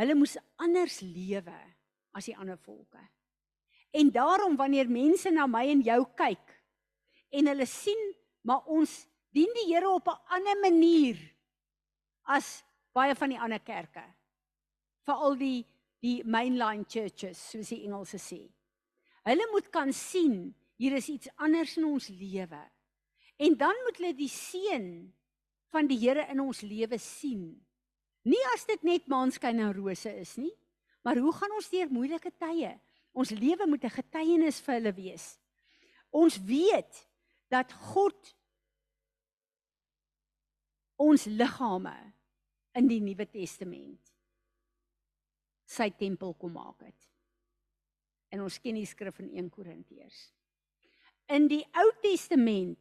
Hulle 0.00 0.16
moes 0.16 0.38
anders 0.62 1.00
lewe 1.04 1.58
as 2.16 2.28
die 2.28 2.36
ander 2.36 2.58
volke. 2.64 3.00
En 3.92 4.08
daarom 4.12 4.56
wanneer 4.56 4.88
mense 4.88 5.30
na 5.32 5.46
my 5.46 5.66
en 5.68 5.84
jou 5.84 6.00
kyk 6.16 6.54
en 7.32 7.48
hulle 7.48 7.66
sien 7.68 8.00
maar 8.48 8.64
ons 8.72 8.90
dien 9.32 9.52
die 9.56 9.68
Here 9.70 9.88
op 9.88 10.08
'n 10.08 10.20
ander 10.36 10.58
manier 10.60 11.18
as 12.24 12.64
baie 12.92 13.14
van 13.14 13.30
die 13.30 13.40
ander 13.40 13.60
kerke. 13.60 14.04
Veral 15.04 15.36
die 15.36 15.66
die 16.02 16.22
mainline 16.24 16.84
churches 16.84 17.38
soos 17.50 17.68
die 17.68 17.84
Engelse 17.86 18.18
sê. 18.18 18.40
Hulle 19.24 19.46
moet 19.52 19.70
kan 19.70 19.92
sien 19.92 20.54
hier 20.82 20.96
is 20.98 21.08
iets 21.12 21.30
anders 21.38 21.76
in 21.78 21.86
ons 21.86 22.08
lewe. 22.10 22.60
En 23.38 23.54
dan 23.58 23.76
moet 23.84 23.98
hulle 24.00 24.14
die 24.18 24.30
seën 24.30 24.86
van 25.72 25.88
die 25.88 25.98
Here 26.02 26.26
in 26.32 26.42
ons 26.42 26.62
lewe 26.66 26.98
sien. 27.00 27.44
Nie 28.26 28.42
as 28.52 28.66
dit 28.68 28.82
net 28.86 29.06
maanskyn 29.10 29.62
en 29.62 29.74
rose 29.74 30.10
is 30.20 30.34
nie, 30.38 30.52
maar 31.06 31.18
hoe 31.18 31.32
gaan 31.34 31.54
ons 31.56 31.70
deur 31.70 31.90
moeilike 31.90 32.30
tye? 32.38 32.74
Ons 33.14 33.30
lewe 33.34 33.66
moet 33.66 33.84
'n 33.84 33.96
getuienis 33.98 34.60
vir 34.60 34.74
hulle 34.74 34.92
wees. 34.94 35.38
Ons 36.10 36.38
weet 36.38 37.06
dat 37.50 37.72
God 37.72 38.36
ons 40.96 41.24
liggame 41.26 42.14
in 42.74 42.88
die 42.88 43.00
Nuwe 43.00 43.26
Testament 43.26 44.12
sy 45.66 45.90
tempel 45.90 46.34
kom 46.34 46.52
maak 46.52 46.80
het. 46.80 47.08
En 48.30 48.40
ons 48.40 48.60
ken 48.60 48.74
die 48.74 48.86
skrif 48.86 49.18
in 49.18 49.30
1 49.36 49.50
Korintiërs. 49.50 50.32
In 51.32 51.46
die 51.48 51.62
Ou 51.80 51.88
Testament 52.02 52.76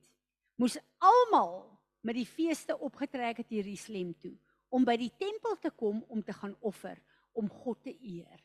moes 0.59 0.75
almal 0.99 1.61
met 2.03 2.17
die 2.17 2.27
feeste 2.27 2.75
opgetrek 2.83 3.39
het 3.39 3.53
Jerusalem 3.53 4.09
toe 4.19 4.33
om 4.75 4.83
by 4.83 4.97
die 4.99 5.11
tempel 5.15 5.55
te 5.61 5.71
kom 5.71 6.01
om 6.11 6.23
te 6.23 6.35
gaan 6.35 6.57
offer 6.59 6.99
om 7.31 7.47
God 7.47 7.79
te 7.85 7.93
eer. 7.95 8.41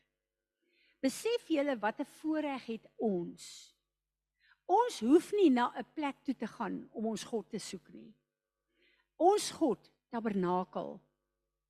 Besef 1.02 1.50
julle 1.50 1.74
wat 1.82 1.98
'n 2.00 2.12
voorreg 2.20 2.66
het 2.66 2.86
ons. 2.96 3.74
Ons 4.66 5.00
hoef 5.00 5.32
nie 5.32 5.50
na 5.50 5.72
'n 5.74 5.86
plek 5.94 6.22
toe 6.22 6.34
te 6.34 6.46
gaan 6.46 6.88
om 6.92 7.06
ons 7.06 7.24
God 7.24 7.50
te 7.50 7.58
soek 7.58 7.88
nie. 7.92 8.14
Ons 9.16 9.50
God 9.50 9.90
tabernakel 10.10 11.00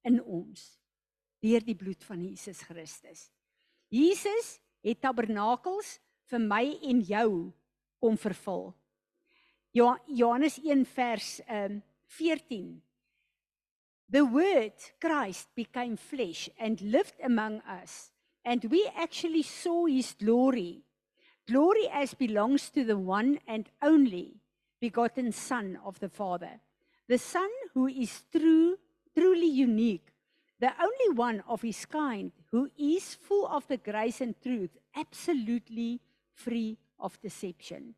in 0.04 0.22
ons 0.22 0.78
deur 1.40 1.64
die 1.64 1.76
bloed 1.76 2.04
van 2.04 2.22
Jesus 2.22 2.60
Christus. 2.60 3.30
Jesus 3.88 4.60
het 4.82 5.00
tabernakels 5.00 6.00
vir 6.24 6.40
my 6.40 6.78
en 6.82 7.00
jou 7.00 7.52
kom 8.00 8.16
vervul. 8.16 8.74
Johannes 9.72 10.58
1 10.58 10.84
vers 10.84 11.40
um 11.48 11.82
14 12.06 12.82
The 14.08 14.24
word 14.24 14.72
Christ 15.00 15.48
became 15.54 15.96
flesh 15.96 16.48
and 16.58 16.80
lived 16.80 17.20
among 17.22 17.60
us 17.60 18.12
and 18.44 18.64
we 18.70 18.88
actually 18.96 19.42
saw 19.42 19.86
his 19.86 20.14
glory. 20.14 20.82
Glory 21.46 21.88
as 21.92 22.14
belongs 22.14 22.70
to 22.70 22.84
the 22.84 22.96
one 22.96 23.38
and 23.46 23.68
only 23.82 24.40
begotten 24.80 25.32
son 25.32 25.78
of 25.84 25.98
the 25.98 26.08
father. 26.08 26.60
The 27.08 27.18
son 27.18 27.50
who 27.74 27.86
is 27.86 28.24
true 28.32 28.78
truly 29.14 29.46
unique 29.46 30.12
the 30.58 30.72
only 30.80 31.14
one 31.14 31.42
of 31.46 31.62
his 31.62 31.84
kind 31.84 32.32
who 32.50 32.70
is 32.78 33.14
full 33.14 33.46
of 33.46 33.66
the 33.68 33.76
grace 33.76 34.20
and 34.20 34.34
truth, 34.40 34.70
absolutely 34.94 36.00
free 36.32 36.78
of 36.98 37.20
deception. 37.20 37.94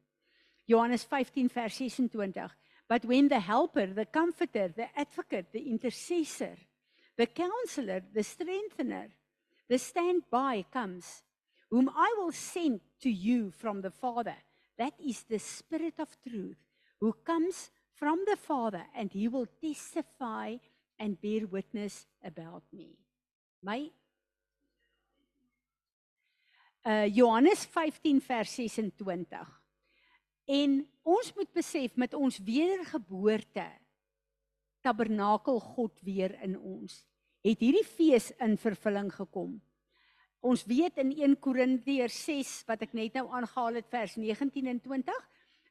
Johannes 0.69 1.05
15 1.05 1.49
vers 1.49 1.77
26. 1.77 2.53
But 2.89 3.05
when 3.05 3.29
the 3.29 3.41
helper, 3.41 3.87
the 3.87 4.07
comforter, 4.07 4.69
the 4.69 4.89
advocate, 4.99 5.53
the 5.53 5.71
intercessor, 5.71 6.57
the 7.17 7.27
counselor, 7.27 8.03
the 8.15 8.23
strengthener, 8.23 9.09
the 9.69 9.79
standby 9.79 10.65
comes, 10.73 11.23
whom 11.71 11.91
I 11.95 12.15
will 12.19 12.33
send 12.33 12.81
to 13.03 13.11
you 13.11 13.51
from 13.51 13.83
the 13.83 13.91
Father, 13.91 14.37
that 14.79 14.95
is 15.05 15.25
the 15.25 15.39
Spirit 15.39 15.95
of 15.99 16.17
truth, 16.27 16.57
who 17.01 17.13
comes 17.13 17.71
from 17.93 18.25
the 18.27 18.37
Father, 18.37 18.85
and 18.95 19.13
he 19.13 19.29
will 19.29 19.49
testify 19.61 20.57
and 20.99 21.21
bear 21.21 21.47
witness 21.47 22.07
about 22.25 22.63
me. 22.73 22.97
My 23.63 23.91
uh 26.85 27.07
Johannes 27.07 27.65
15 27.67 28.21
vers 28.21 28.55
26. 28.55 29.49
En 30.49 30.79
ons 31.03 31.31
moet 31.37 31.53
besef 31.53 31.97
met 31.97 32.15
ons 32.15 32.39
wedergeboorte 32.39 33.67
tabernakel 34.81 35.61
God 35.61 36.01
weer 36.07 36.37
in 36.43 36.59
ons. 36.59 37.01
Het 37.45 37.61
hierdie 37.61 37.87
fees 37.87 38.31
in 38.43 38.57
vervulling 38.59 39.11
gekom. 39.15 39.57
Ons 40.41 40.63
weet 40.71 41.01
in 41.03 41.11
1 41.17 41.39
Korintiërs 41.43 42.19
6 42.25 42.53
wat 42.69 42.85
ek 42.87 42.95
net 42.95 43.19
nou 43.19 43.27
aangehaal 43.35 43.81
het 43.81 43.89
vers 43.91 44.15
19 44.17 44.71
en 44.71 44.81
20, 44.81 45.25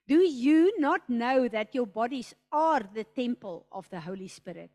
do 0.08 0.20
you 0.24 0.72
not 0.80 1.08
know 1.08 1.48
that 1.52 1.74
your 1.76 1.88
bodies 1.88 2.34
are 2.52 2.84
the 2.94 3.06
temple 3.16 3.66
of 3.72 3.88
the 3.90 4.00
Holy 4.04 4.28
Spirit 4.28 4.72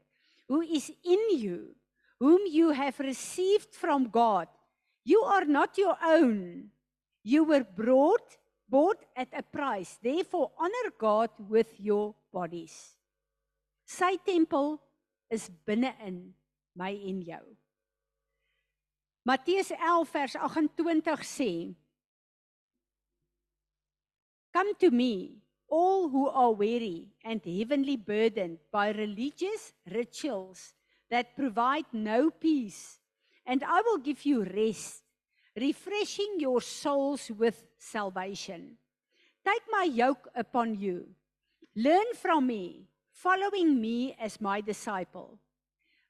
who 0.52 0.60
is 0.60 0.92
in 1.02 1.38
you, 1.38 1.74
whom 2.20 2.40
you 2.46 2.70
have 2.70 2.98
received 3.00 3.74
from 3.74 4.08
God. 4.08 4.48
You 5.04 5.22
are 5.22 5.44
not 5.44 5.78
your 5.78 5.96
own. 6.02 6.70
You 7.22 7.44
were 7.44 7.64
brought 7.64 8.38
bought 8.72 9.04
at 9.14 9.28
a 9.36 9.42
price. 9.42 9.98
Therefore 10.02 10.50
honor 10.56 10.88
God 10.96 11.28
with 11.36 11.68
your 11.76 12.14
bodies. 12.32 12.96
Sy 13.84 14.16
tempel 14.24 14.80
is 15.28 15.52
binne-in 15.68 16.32
my 16.72 16.96
en 16.96 17.20
jou. 17.20 17.44
Matteus 19.28 19.70
11 19.76 20.08
vers 20.08 20.34
28 20.40 21.20
sê 21.28 21.52
Come 24.52 24.72
to 24.80 24.90
me 24.90 25.42
all 25.68 26.08
who 26.08 26.28
are 26.28 26.52
weary 26.52 27.12
and 27.24 27.40
heavily 27.44 27.96
burdened 27.96 28.58
by 28.72 28.90
religious 28.92 29.72
rituals 29.88 30.74
that 31.08 31.36
provide 31.36 31.86
no 31.92 32.30
peace, 32.30 32.98
and 33.46 33.62
I 33.64 33.82
will 33.82 33.98
give 33.98 34.24
you 34.24 34.44
rest, 34.44 35.02
refreshing 35.56 36.36
your 36.38 36.60
souls 36.60 37.30
with 37.30 37.64
salvation. 37.78 38.78
Take 39.44 39.62
my 39.70 39.84
yoke 39.84 40.28
upon 40.34 40.78
you. 40.78 41.08
Learn 41.74 42.14
from 42.14 42.46
me, 42.46 42.88
following 43.12 43.80
me 43.80 44.14
as 44.20 44.40
my 44.40 44.60
disciple. 44.60 45.38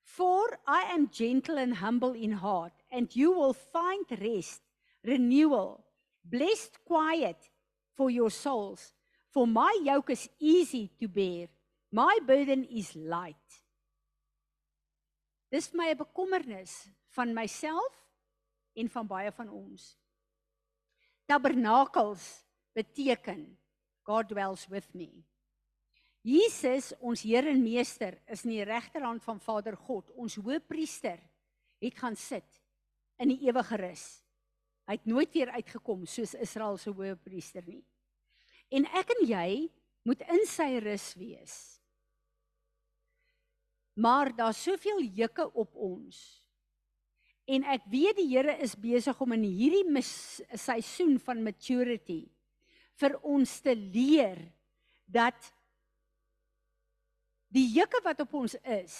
For 0.03 0.59
I 0.67 0.83
am 0.93 1.09
gentle 1.09 1.57
and 1.57 1.75
humble 1.77 2.13
in 2.13 2.33
heart, 2.33 2.73
and 2.91 3.15
you 3.15 3.33
will 3.33 3.55
find 3.55 4.05
rest, 4.21 4.61
renewal, 5.05 5.85
blessed 6.25 6.85
quiet 6.85 7.37
for 7.97 8.11
your 8.11 8.31
souls. 8.31 8.93
For 9.31 9.47
my 9.47 9.75
yoke 9.83 10.11
is 10.11 10.29
easy 10.39 10.91
to 11.01 11.09
bear. 11.09 11.49
My 11.91 12.19
burden 12.27 12.65
is 12.65 12.95
light. 12.97 13.37
Dis 15.51 15.73
my 15.75 15.95
bekommernis 15.95 16.89
van 17.17 17.35
myself 17.37 17.99
en 18.79 18.89
van 18.89 19.07
baie 19.09 19.33
van 19.33 19.51
ons. 19.53 19.93
Tabernakels 21.29 22.45
beteken 22.77 23.45
God 24.03 24.29
dwells 24.29 24.67
with 24.69 24.89
me. 24.95 25.11
Jesus, 26.23 26.93
ons 27.03 27.25
Here 27.27 27.51
en 27.51 27.63
Meester, 27.63 28.17
is 28.31 28.45
in 28.47 28.55
die 28.55 28.67
regterhand 28.67 29.25
van 29.25 29.41
Vader 29.43 29.77
God, 29.77 30.11
ons 30.15 30.39
Hoëpriester, 30.39 31.19
het 31.83 31.99
gaan 31.99 32.17
sit 32.19 32.61
in 33.23 33.33
die 33.33 33.41
ewige 33.49 33.79
rus. 33.81 34.05
Hy 34.87 34.99
het 34.99 35.09
nooit 35.11 35.35
weer 35.35 35.51
uitgekom 35.55 36.07
soos 36.11 36.35
Israel 36.39 36.79
se 36.79 36.91
Hoëpriester 36.95 37.67
nie. 37.67 37.83
En 38.73 38.87
ek 38.99 39.13
en 39.17 39.25
jy 39.27 39.49
moet 40.07 40.23
in 40.31 40.47
sy 40.49 40.71
rus 40.83 41.13
wees. 41.19 41.57
Maar 43.99 44.33
daar's 44.35 44.63
soveel 44.63 45.03
juke 45.05 45.45
op 45.53 45.75
ons. 45.77 46.42
En 47.51 47.65
ek 47.75 47.87
weet 47.91 48.21
die 48.21 48.29
Here 48.31 48.55
is 48.63 48.77
besig 48.79 49.19
om 49.21 49.35
in 49.35 49.47
hierdie 49.47 50.03
seisoen 50.03 51.19
van 51.23 51.43
maturity 51.43 52.25
vir 53.01 53.17
ons 53.27 53.57
te 53.65 53.75
leer 53.75 54.39
dat 55.11 55.51
die 57.53 57.67
juke 57.75 58.01
wat 58.05 58.23
op 58.25 58.39
ons 58.45 58.55
is 58.63 58.97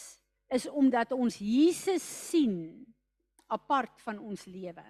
is 0.53 0.67
omdat 0.69 1.15
ons 1.17 1.39
Jesus 1.41 2.05
sien 2.05 2.85
apart 3.53 4.01
van 4.05 4.19
ons 4.21 4.45
lewe. 4.45 4.85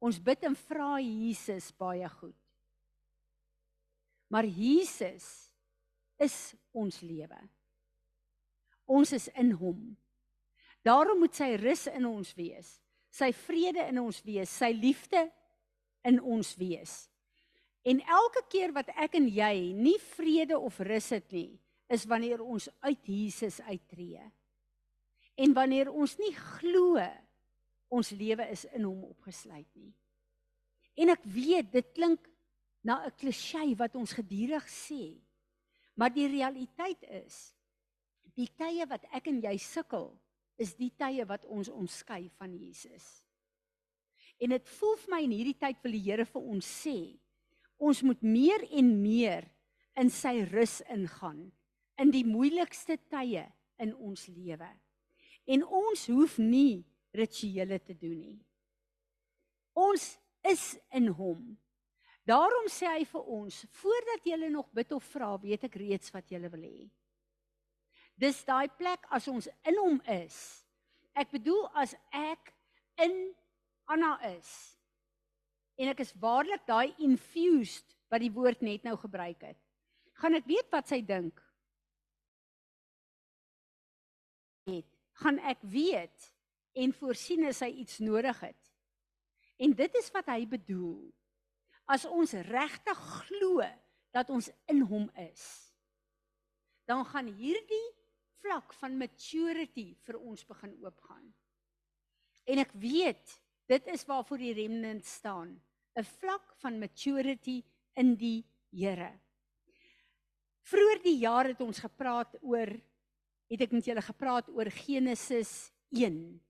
Ons 0.00 0.20
bid 0.24 0.46
en 0.48 0.56
vra 0.56 0.94
Jesus 1.02 1.68
baie 1.76 2.08
goed. 2.08 2.36
Maar 4.32 4.46
Jesus 4.46 5.26
is 6.20 6.36
ons 6.72 7.00
lewe. 7.04 7.40
Ons 8.88 9.12
is 9.16 9.28
in 9.36 9.52
hom. 9.60 9.80
Daarom 10.86 11.20
moet 11.20 11.34
sy 11.36 11.54
rus 11.60 11.86
in 11.90 12.06
ons 12.08 12.32
wees, 12.38 12.78
sy 13.12 13.32
vrede 13.46 13.84
in 13.90 14.00
ons 14.00 14.20
wees, 14.24 14.50
sy 14.50 14.70
liefde 14.72 15.26
in 16.06 16.20
ons 16.20 16.54
wees. 16.60 16.94
En 17.84 18.00
elke 18.00 18.42
keer 18.52 18.72
wat 18.76 18.92
ek 18.96 19.16
en 19.18 19.28
jy 19.28 19.72
nie 19.76 19.98
vrede 20.14 20.58
of 20.58 20.80
rus 20.84 21.10
het 21.14 21.28
nie, 21.32 21.58
is 21.90 22.06
wanneer 22.08 22.42
ons 22.44 22.68
uit 22.86 23.08
Jesus 23.08 23.58
uittreë. 23.66 24.26
En 25.40 25.56
wanneer 25.56 25.90
ons 25.90 26.14
nie 26.20 26.32
glo 26.36 27.00
ons 27.90 28.12
lewe 28.14 28.46
is 28.52 28.66
in 28.76 28.84
hom 28.86 29.08
opgesluit 29.08 29.68
nie. 29.74 29.90
En 31.00 31.10
ek 31.10 31.24
weet 31.24 31.72
dit 31.72 31.88
klink 31.96 32.28
na 32.86 33.04
'n 33.06 33.16
klisjé 33.18 33.74
wat 33.76 33.96
ons 33.96 34.12
gedurig 34.12 34.66
sê. 34.68 35.18
Maar 35.94 36.12
die 36.14 36.28
realiteit 36.28 37.02
is 37.24 37.54
die 38.36 38.48
tye 38.56 38.86
wat 38.86 39.04
ek 39.12 39.26
en 39.26 39.40
jy 39.42 39.56
sukkel, 39.58 40.12
is 40.60 40.74
die 40.76 40.90
tye 41.00 41.24
wat 41.28 41.46
ons 41.48 41.70
omskei 41.72 42.28
van 42.38 42.52
Jesus. 42.52 43.06
En 44.40 44.52
dit 44.54 44.72
voel 44.76 44.96
vir 45.02 45.12
my 45.14 45.22
in 45.24 45.34
hierdie 45.36 45.58
tyd 45.60 45.80
wil 45.84 45.96
die 45.96 46.04
Here 46.04 46.26
vir 46.28 46.50
ons 46.54 46.68
sê, 46.84 46.98
ons 47.80 48.02
moet 48.04 48.20
meer 48.24 48.64
en 48.76 48.92
meer 49.00 49.48
in 50.00 50.12
sy 50.12 50.40
rus 50.48 50.80
ingaan 50.92 51.48
in 52.00 52.12
die 52.12 52.24
moeilikste 52.24 52.96
tye 53.12 53.44
in 53.80 53.92
ons 53.96 54.26
lewe. 54.32 54.68
En 55.48 55.64
ons 55.64 56.06
hoef 56.12 56.38
nie 56.40 56.84
rituele 57.16 57.80
te 57.82 57.96
doen 57.96 58.16
nie. 58.20 58.38
Ons 59.76 60.14
is 60.46 60.76
in 60.96 61.10
hom. 61.16 61.42
Daarom 62.28 62.68
sê 62.70 62.88
hy 62.88 63.04
vir 63.08 63.28
ons, 63.32 63.64
voordat 63.80 64.26
jy 64.28 64.38
nog 64.52 64.68
bid 64.76 64.92
of 64.92 65.04
vra, 65.12 65.34
weet 65.40 65.66
ek 65.68 65.78
reeds 65.80 66.12
wat 66.14 66.30
jy 66.30 66.40
wil 66.46 66.64
hê. 66.64 66.88
Dis 68.20 68.42
daai 68.44 68.68
plek 68.76 69.06
as 69.16 69.28
ons 69.32 69.48
in 69.64 69.78
hom 69.80 70.00
is. 70.12 70.36
Ek 71.16 71.30
bedoel 71.32 71.64
as 71.80 71.94
ek 72.12 72.52
in 73.00 73.14
Anna 73.88 74.18
is. 74.28 74.50
En 75.80 75.88
ek 75.88 76.02
is 76.04 76.12
waarlik 76.20 76.66
daai 76.68 76.92
infused 77.00 77.96
wat 78.12 78.20
die 78.20 78.32
woord 78.34 78.60
net 78.66 78.84
nou 78.84 78.96
gebruik 79.00 79.40
het. 79.46 79.58
Gaan 80.20 80.36
ek 80.36 80.48
weet 80.50 80.68
wat 80.74 80.90
sy 80.90 81.00
dink? 81.06 81.38
Het, 84.68 84.86
gaan 85.22 85.40
ek 85.48 85.62
weet 85.64 86.28
en 86.76 86.92
voorsien 86.94 87.46
as 87.48 87.62
hy 87.64 87.70
iets 87.80 88.02
nodig 88.04 88.36
het. 88.44 88.58
En 89.60 89.72
dit 89.76 89.96
is 89.96 90.10
wat 90.12 90.28
hy 90.32 90.44
bedoel. 90.48 91.08
As 91.90 92.04
ons 92.04 92.36
regtig 92.46 93.00
glo 93.24 93.64
dat 94.14 94.28
ons 94.30 94.50
in 94.70 94.84
hom 94.86 95.08
is, 95.24 95.42
dan 96.86 97.02
gaan 97.08 97.30
hierdie 97.32 97.88
vlak 98.40 98.72
van 98.80 98.98
maturity 98.98 99.94
vir 100.06 100.18
ons 100.18 100.44
begin 100.48 100.76
oopgaan. 100.84 101.26
En 102.50 102.58
ek 102.58 102.72
weet, 102.72 103.40
dit 103.70 103.90
is 103.94 104.06
waarvoor 104.08 104.38
die 104.42 104.54
remnant 104.54 105.04
staan, 105.06 105.60
'n 105.96 106.04
vlak 106.04 106.54
van 106.62 106.78
maturity 106.78 107.62
in 107.96 108.16
die 108.16 108.44
Here. 108.70 109.18
Vroeger 110.62 111.02
die 111.02 111.18
jaar 111.18 111.48
het 111.50 111.60
ons 111.60 111.78
gepraat 111.82 112.36
oor 112.40 112.70
het 113.50 113.64
ek 113.64 113.72
met 113.74 113.88
julle 113.88 114.02
gepraat 114.02 114.48
oor 114.54 114.70
Genesis 114.70 115.72
1. 115.90 116.40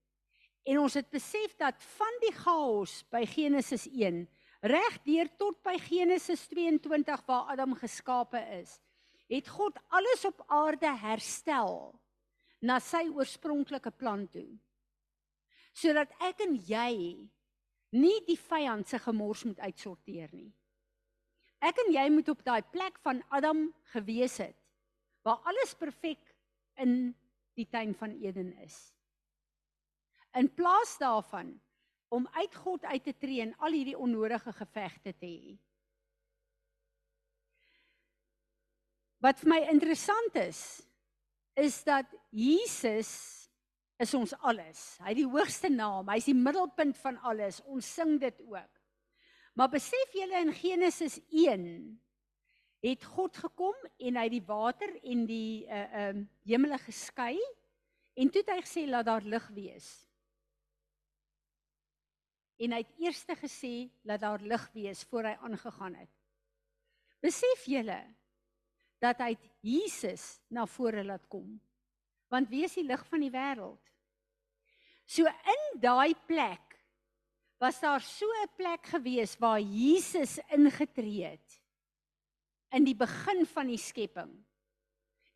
En 0.69 0.79
ons 0.83 0.95
het 0.95 1.09
besef 1.09 1.55
dat 1.57 1.81
van 1.97 2.19
die 2.21 2.35
chaos 2.37 3.01
by 3.09 3.25
Genesis 3.25 3.87
1 3.89 4.27
reg 4.61 4.99
deur 5.07 5.31
tot 5.41 5.63
by 5.65 5.79
Genesis 5.81 6.45
22 6.53 7.25
waar 7.25 7.49
Adam 7.55 7.73
geskape 7.75 8.43
is, 8.61 8.77
het 9.31 9.49
God 9.49 9.79
alles 9.89 10.25
op 10.27 10.43
aarde 10.51 10.91
herstel 10.99 11.93
na 12.61 12.81
sy 12.83 13.07
oorspronklike 13.09 13.93
plan 13.97 14.27
toe. 14.29 14.49
Sodat 15.73 16.11
ek 16.27 16.43
en 16.45 16.57
jy 16.67 16.95
nie 17.95 18.19
die 18.27 18.39
vyand 18.39 18.89
se 18.91 18.99
gemors 19.03 19.45
moet 19.47 19.63
uitsorteer 19.63 20.31
nie. 20.35 20.51
Ek 21.61 21.79
en 21.85 21.93
jy 21.93 22.07
moet 22.13 22.29
op 22.33 22.43
daai 22.45 22.63
plek 22.73 22.99
van 23.05 23.23
Adam 23.31 23.69
gewees 23.93 24.39
het 24.43 24.57
waar 25.27 25.43
alles 25.45 25.75
perfek 25.77 26.23
in 26.81 27.13
die 27.59 27.67
tuin 27.69 27.93
van 27.95 28.15
Eden 28.25 28.55
is. 28.65 28.77
In 30.39 30.49
plaas 30.55 30.95
daarvan 30.99 31.53
om 32.09 32.29
uit 32.33 32.55
God 32.63 32.85
uit 32.85 33.05
te 33.05 33.13
tree 33.19 33.43
en 33.45 33.53
al 33.59 33.77
hierdie 33.77 33.99
onnodige 33.99 34.53
gevegte 34.57 35.13
te 35.13 35.29
hê. 35.29 35.59
Wat 39.21 39.41
vir 39.43 39.53
my 39.53 39.61
interessant 39.69 40.37
is, 40.41 40.81
is 41.61 41.83
dat 41.85 42.09
Jesus 42.33 43.11
is 44.01 44.15
ons 44.17 44.33
alles. 44.41 44.81
Hy 45.03 45.13
het 45.13 45.19
die 45.21 45.29
hoogste 45.29 45.69
naam, 45.73 46.09
hy's 46.09 46.31
die 46.31 46.37
middelpunt 46.37 46.97
van 47.03 47.19
alles. 47.29 47.61
Ons 47.69 47.89
sing 47.99 48.17
dit 48.23 48.39
ook. 48.49 48.81
Maar 49.59 49.73
besef 49.75 50.15
julle 50.17 50.41
in 50.41 50.55
Genesis 50.57 51.19
1 51.29 51.67
het 52.81 53.03
God 53.13 53.37
gekom 53.37 53.77
en 54.01 54.17
hy 54.17 54.29
die 54.33 54.45
water 54.47 54.95
en 55.05 55.27
die 55.29 55.67
uh 55.69 55.83
um 56.07 56.23
uh, 56.23 56.29
hemele 56.49 56.79
geskei 56.81 57.35
en 58.17 58.31
toe 58.33 58.41
het 58.41 58.55
hy 58.55 58.63
gesê 58.63 58.87
laat 58.89 59.05
daar 59.11 59.27
lig 59.27 59.51
wees. 59.53 59.91
En 62.61 62.73
hy 62.73 62.81
het 62.81 63.05
eers 63.05 63.21
gesê 63.43 63.91
laat 64.09 64.25
daar 64.25 64.41
lig 64.41 64.65
wees 64.73 65.05
voor 65.13 65.29
hy 65.29 65.35
aangegaan 65.45 65.99
het. 66.01 66.15
Besef 67.21 67.67
julle 67.69 68.01
dat 69.01 69.21
hy 69.25 69.35
Jesus 69.65 70.39
na 70.53 70.67
vore 70.69 71.05
laat 71.05 71.27
kom. 71.29 71.61
Want 72.31 72.51
wie 72.53 72.65
is 72.65 72.77
die 72.77 72.87
lig 72.87 73.03
van 73.09 73.25
die 73.25 73.33
wêreld? 73.33 73.81
So 75.11 75.27
in 75.27 75.81
daai 75.83 76.15
plek 76.29 76.77
was 77.61 77.81
daar 77.81 78.01
so 78.01 78.27
'n 78.27 78.55
plek 78.57 78.87
gewees 78.87 79.37
waar 79.39 79.61
Jesus 79.61 80.39
ingetree 80.49 81.25
het 81.25 81.61
in 82.71 82.85
die 82.85 82.95
begin 82.95 83.47
van 83.47 83.67
die 83.67 83.79
skepping. 83.79 84.31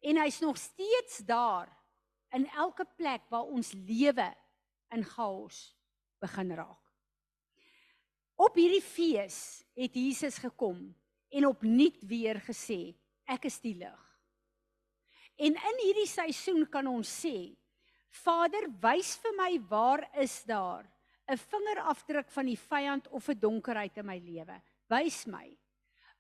En 0.01 0.17
hy's 0.17 0.41
nog 0.41 0.57
steeds 0.57 1.19
daar 1.27 1.69
in 2.31 2.47
elke 2.47 2.87
plek 2.97 3.23
waar 3.29 3.45
ons 3.45 3.73
lewe 3.73 4.35
in 4.91 5.05
chaos 5.05 5.77
begin 6.21 6.55
raak. 6.55 6.81
Op 8.35 8.55
hierdie 8.55 8.83
fees 8.83 9.63
het 9.75 9.95
Jesus 9.95 10.39
gekom 10.39 10.95
en 11.29 11.47
opnuut 11.47 12.03
weer 12.07 12.41
gesê, 12.41 12.95
ek 13.27 13.47
is 13.51 13.61
die 13.61 13.75
lig. 13.75 14.01
En 15.37 15.57
in 15.57 15.81
hierdie 15.83 16.09
seisoen 16.09 16.67
kan 16.71 16.87
ons 16.87 17.09
sê, 17.09 17.55
Vader, 18.23 18.69
wys 18.83 19.17
vir 19.19 19.35
my 19.39 19.51
waar 19.71 20.05
is 20.23 20.45
daar 20.47 20.87
'n 21.27 21.37
vingerafdruk 21.37 22.31
van 22.31 22.47
die 22.47 22.59
vyand 22.59 23.09
of 23.09 23.29
'n 23.29 23.41
donkerheid 23.41 23.97
in 23.99 24.07
my 24.07 24.19
lewe. 24.19 24.63
Wys 24.89 25.27
my. 25.27 25.57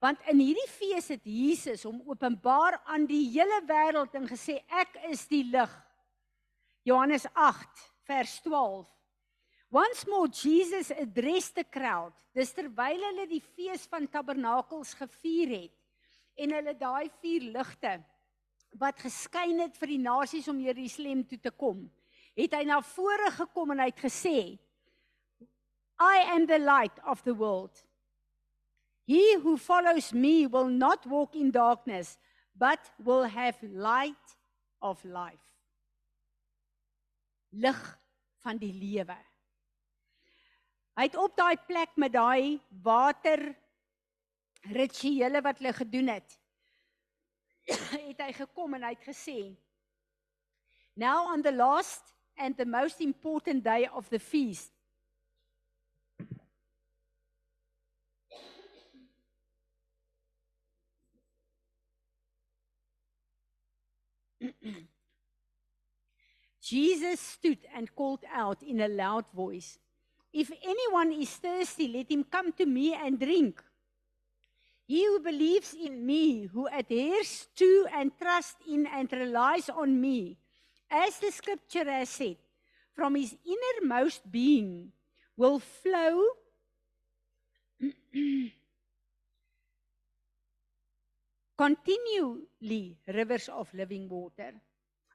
Want 0.00 0.18
in 0.28 0.38
hierdie 0.38 0.68
fees 0.68 1.08
het 1.08 1.24
Jesus 1.24 1.84
hom 1.84 2.02
openbaar 2.06 2.80
aan 2.84 3.06
die 3.06 3.30
hele 3.30 3.60
wêreld 3.66 4.14
en 4.14 4.26
gesê 4.28 4.64
ek 4.68 4.96
is 5.10 5.26
die 5.28 5.44
lig. 5.44 5.70
Johannes 6.82 7.26
8 7.32 7.92
vers 8.04 8.40
12. 8.40 8.88
Once 9.70 10.06
more 10.06 10.28
Jesus 10.28 10.90
addressed 10.90 11.54
the 11.54 11.64
crowd. 11.64 12.12
Dis 12.34 12.52
terwyl 12.52 13.00
hulle 13.00 13.26
die 13.26 13.40
fees 13.40 13.86
van 13.86 14.08
tabernakels 14.08 14.94
gevier 14.94 15.48
het 15.62 15.83
en 16.36 16.54
hulle 16.56 16.74
daai 16.78 17.10
vier 17.22 17.50
ligte 17.54 17.98
wat 18.80 18.98
geskyn 18.98 19.60
het 19.62 19.76
vir 19.78 19.94
die 19.94 20.02
nasies 20.02 20.48
om 20.50 20.60
Jerusalem 20.60 21.22
toe 21.28 21.38
te 21.38 21.52
kom, 21.54 21.84
het 22.34 22.54
hy 22.56 22.64
na 22.66 22.80
vore 22.82 23.30
gekom 23.36 23.74
en 23.74 23.84
hy 23.84 23.90
het 23.92 24.02
gesê 24.02 24.38
I 26.00 26.24
am 26.34 26.46
the 26.50 26.58
light 26.58 26.98
of 27.06 27.22
the 27.22 27.34
world. 27.34 27.70
He 29.06 29.36
who 29.38 29.56
follows 29.56 30.12
me 30.12 30.46
will 30.46 30.66
not 30.66 31.06
walk 31.06 31.36
in 31.36 31.52
darkness 31.52 32.18
but 32.58 32.80
will 32.98 33.24
have 33.24 33.56
light 33.62 34.36
of 34.82 35.04
life. 35.04 35.42
Lig 37.52 37.78
van 38.42 38.58
die 38.58 38.72
lewe. 38.72 39.16
Hy 40.94 41.06
het 41.08 41.16
op 41.18 41.34
daai 41.36 41.56
plek 41.66 41.94
met 41.98 42.14
daai 42.14 42.60
water 42.82 43.54
rituele 44.72 45.40
wat 45.42 45.58
hulle 45.58 45.72
gedoen 45.72 46.06
het. 46.08 46.38
Het 48.08 48.20
hy 48.20 48.32
gekom 48.32 48.74
en 48.76 48.82
hy 48.84 48.92
het 48.94 49.06
gesê 49.08 49.56
Now 50.96 51.26
on 51.32 51.42
the 51.42 51.52
last 51.52 52.14
and 52.36 52.56
the 52.56 52.64
most 52.64 53.00
important 53.00 53.64
day 53.64 53.88
of 53.92 54.08
the 54.08 54.18
feast. 54.20 54.70
Jesus 66.60 67.20
stood 67.20 67.58
and 67.74 67.94
called 67.94 68.24
out 68.32 68.62
in 68.62 68.80
a 68.80 68.88
loud 68.88 69.24
voice 69.32 69.78
If 70.32 70.50
anyone 70.62 71.12
is 71.12 71.30
thirsty 71.36 71.88
let 71.88 72.10
him 72.10 72.24
come 72.24 72.52
to 72.52 72.66
me 72.66 72.94
and 72.94 73.18
drink 73.18 73.62
He 74.86 75.06
who 75.06 75.20
believes 75.20 75.72
in 75.74 76.04
me, 76.04 76.46
who 76.46 76.68
adheres 76.68 77.48
to 77.56 77.86
and 77.92 78.12
trusts 78.20 78.60
in 78.68 78.86
and 78.86 79.10
relies 79.12 79.70
on 79.70 80.00
me, 80.00 80.36
as 80.90 81.18
the 81.18 81.30
scripture 81.30 81.84
has 81.84 82.10
said, 82.10 82.36
from 82.92 83.14
his 83.14 83.34
innermost 83.46 84.30
being 84.30 84.92
will 85.36 85.58
flow 85.58 86.28
continually 91.56 92.98
rivers 93.08 93.48
of 93.48 93.72
living 93.72 94.08
water. 94.08 94.52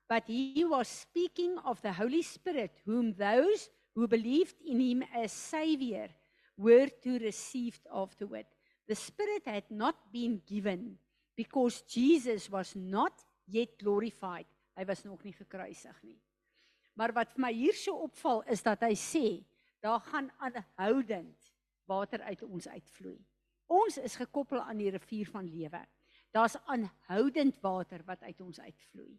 But 0.08 0.24
he 0.26 0.66
was 0.66 0.88
speaking 0.88 1.58
of 1.64 1.82
the 1.84 1.94
Holy 1.94 2.24
Spirit, 2.24 2.80
whom 2.86 3.14
those 3.14 3.70
who 3.94 4.08
believed 4.08 4.56
in 4.66 4.80
him 4.80 5.04
as 5.16 5.32
Savior 5.32 6.10
were 6.58 6.88
to 7.04 7.20
receive 7.20 7.80
afterward. 7.94 8.46
The 8.90 8.98
spirit 8.98 9.46
had 9.46 9.70
not 9.70 9.96
been 10.12 10.42
given 10.50 10.98
because 11.38 11.84
Jesus 11.88 12.50
was 12.50 12.76
not 12.76 13.14
yet 13.46 13.78
glorified. 13.78 14.50
Hy 14.74 14.86
was 14.90 15.06
nog 15.06 15.22
nie 15.24 15.34
gekruisig 15.34 16.02
nie. 16.04 16.18
Maar 16.98 17.14
wat 17.14 17.36
vir 17.36 17.44
my 17.46 17.52
hier 17.54 17.78
so 17.78 18.08
opval 18.10 18.42
is 18.50 18.66
dat 18.66 18.82
hy 18.84 18.96
sê 18.98 19.28
daar 19.84 20.02
gaan 20.10 20.32
aanhoudend 20.42 21.52
water 21.88 22.26
uit 22.26 22.42
ons 22.44 22.68
uitvloei. 22.68 23.20
Ons 23.70 24.00
is 24.02 24.18
gekoppel 24.18 24.60
aan 24.60 24.82
die 24.82 24.90
rivier 24.92 25.30
van 25.30 25.46
lewe. 25.46 25.84
Daar's 26.34 26.58
aanhoudend 26.66 27.62
water 27.62 28.02
wat 28.10 28.26
uit 28.26 28.42
ons 28.42 28.60
uitvloei. 28.60 29.14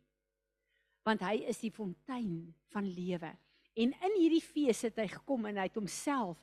Want 1.06 1.22
hy 1.24 1.46
is 1.48 1.62
die 1.62 1.72
fontein 1.72 2.50
van 2.74 2.90
lewe. 2.90 3.30
En 3.78 3.94
in 3.94 4.18
hierdie 4.18 4.42
fees 4.42 4.82
het 4.82 4.98
hy 4.98 5.06
gekom 5.14 5.46
en 5.46 5.62
hy 5.62 5.70
het 5.70 5.78
homself 5.78 6.42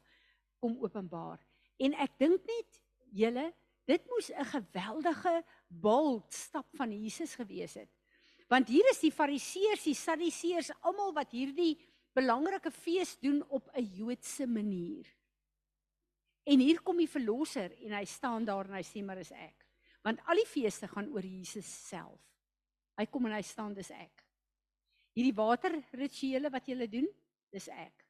kom 0.63 0.79
openbaar. 0.79 1.43
En 1.77 1.93
ek 1.99 2.15
dink 2.23 2.47
net 2.47 2.81
julle, 3.17 3.47
dit 3.87 4.09
moes 4.11 4.31
'n 4.31 4.45
geweldige 4.45 5.43
bold 5.67 6.33
stap 6.33 6.67
van 6.75 6.91
Jesus 6.91 7.35
gewees 7.35 7.73
het. 7.73 7.89
Want 8.47 8.67
hier 8.67 8.87
is 8.91 8.99
die 8.99 9.11
Fariseërs, 9.11 9.83
die 9.83 9.95
Sadduseërs, 9.95 10.71
almal 10.81 11.13
wat 11.13 11.31
hierdie 11.31 11.75
belangrike 12.15 12.71
fees 12.71 13.17
doen 13.19 13.43
op 13.49 13.69
'n 13.73 13.83
Joodse 13.83 14.47
manier. 14.47 15.05
En 16.47 16.59
hier 16.59 16.81
kom 16.81 16.97
die 16.97 17.09
verlosser 17.09 17.73
en 17.83 17.91
hy 17.91 18.05
staan 18.05 18.45
daar 18.45 18.65
en 18.65 18.77
hy 18.77 18.83
sê 18.83 19.03
maar 19.03 19.17
is 19.17 19.31
ek. 19.31 19.65
Want 20.01 20.21
al 20.25 20.39
die 20.39 20.47
feeste 20.47 20.87
gaan 20.87 21.09
oor 21.11 21.25
Jesus 21.25 21.67
self. 21.89 22.21
Hy 22.97 23.05
kom 23.05 23.25
en 23.25 23.35
hy 23.35 23.41
staan 23.41 23.73
dis 23.73 23.91
ek. 23.91 24.23
Hierdie 25.13 25.35
waterrituele 25.35 26.49
wat 26.49 26.65
julle 26.65 26.87
doen, 26.87 27.07
dis 27.51 27.67
ek. 27.67 28.05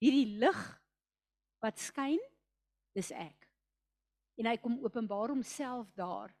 Hierdie 0.00 0.38
lig 0.38 0.80
wat 1.60 1.78
skyn, 1.78 2.20
dis 2.94 3.10
ek. 3.10 3.43
En 4.40 4.48
hy 4.50 4.56
kom 4.58 4.80
openbaar 4.82 5.34
homself 5.34 5.92
daar 5.94 6.34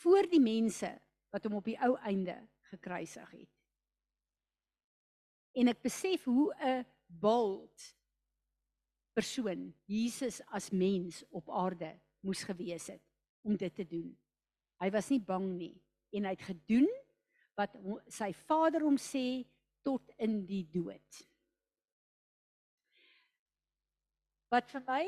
voor 0.00 0.28
die 0.30 0.40
mense 0.40 0.90
wat 1.32 1.44
hom 1.44 1.58
op 1.58 1.66
die 1.68 1.78
ou 1.84 1.94
einde 2.08 2.36
gekruisig 2.70 3.30
het. 3.30 3.54
En 5.58 5.68
ek 5.72 5.82
besef 5.82 6.24
hoe 6.24 6.54
'n 6.54 6.86
bold 7.06 7.94
persoon 9.12 9.74
Jesus 9.84 10.40
as 10.54 10.70
mens 10.70 11.24
op 11.30 11.50
aarde 11.50 12.00
moes 12.20 12.44
gewees 12.46 12.86
het 12.86 13.02
om 13.42 13.56
dit 13.56 13.74
te 13.74 13.86
doen. 13.86 14.18
Hy 14.78 14.90
was 14.90 15.08
nie 15.10 15.20
bang 15.20 15.48
nie 15.56 15.74
en 16.14 16.24
hy 16.24 16.34
het 16.36 16.46
gedoen 16.46 16.88
wat 17.58 17.74
sy 18.06 18.30
Vader 18.46 18.84
hom 18.86 18.96
sê 18.96 19.42
tot 19.82 20.12
in 20.22 20.44
die 20.46 20.64
dood. 20.70 21.24
Wat 24.52 24.70
vir 24.70 24.84
my 24.86 25.04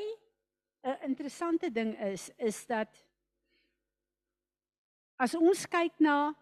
'n 0.83 0.97
interessante 1.05 1.71
ding 1.71 1.93
is, 1.99 2.29
is 2.37 2.65
dat 2.65 2.89
as 5.15 5.35
ons 5.35 5.65
kyk 5.69 5.99
na 5.99 6.33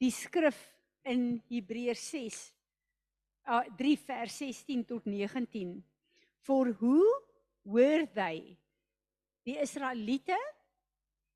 die 0.00 0.10
skrif 0.10 0.56
in 1.04 1.42
Hebreërs 1.48 2.04
6 2.10 2.38
uh, 3.48 3.64
3 3.76 3.96
vers 4.06 4.38
16 4.38 4.84
tot 4.84 5.04
19 5.04 5.84
for 6.46 6.72
who 6.80 7.02
were 7.62 8.06
they 8.14 8.56
die 9.46 9.58
Israeliete 9.60 10.38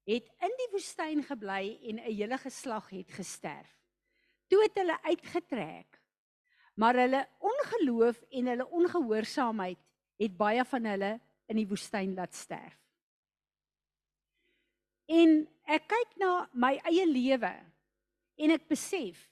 het 0.09 0.27
in 0.43 0.57
die 0.59 0.71
woestyn 0.73 1.23
gebly 1.23 1.79
en 1.87 2.01
'n 2.01 2.11
hele 2.11 2.39
geslag 2.39 2.89
het 2.91 3.11
gesterf. 3.13 3.71
Toe 4.49 4.63
het 4.63 4.75
hulle 4.75 4.97
uitgetrek 5.03 6.01
maar 6.75 6.97
hulle 6.97 7.27
ongeloof 7.39 8.23
en 8.31 8.47
hulle 8.47 8.67
ongehoorsaamheid 8.67 9.79
het 10.17 10.37
baie 10.37 10.65
van 10.65 10.85
hulle 10.85 11.21
in 11.51 11.59
die 11.59 11.69
woestyn 11.69 12.15
laat 12.15 12.37
sterf. 12.39 12.79
En 15.11 15.43
ek 15.67 15.89
kyk 15.91 16.15
na 16.23 16.33
my 16.55 16.77
eie 16.87 17.07
lewe 17.09 17.51
en 18.41 18.55
ek 18.55 18.69
besef 18.71 19.25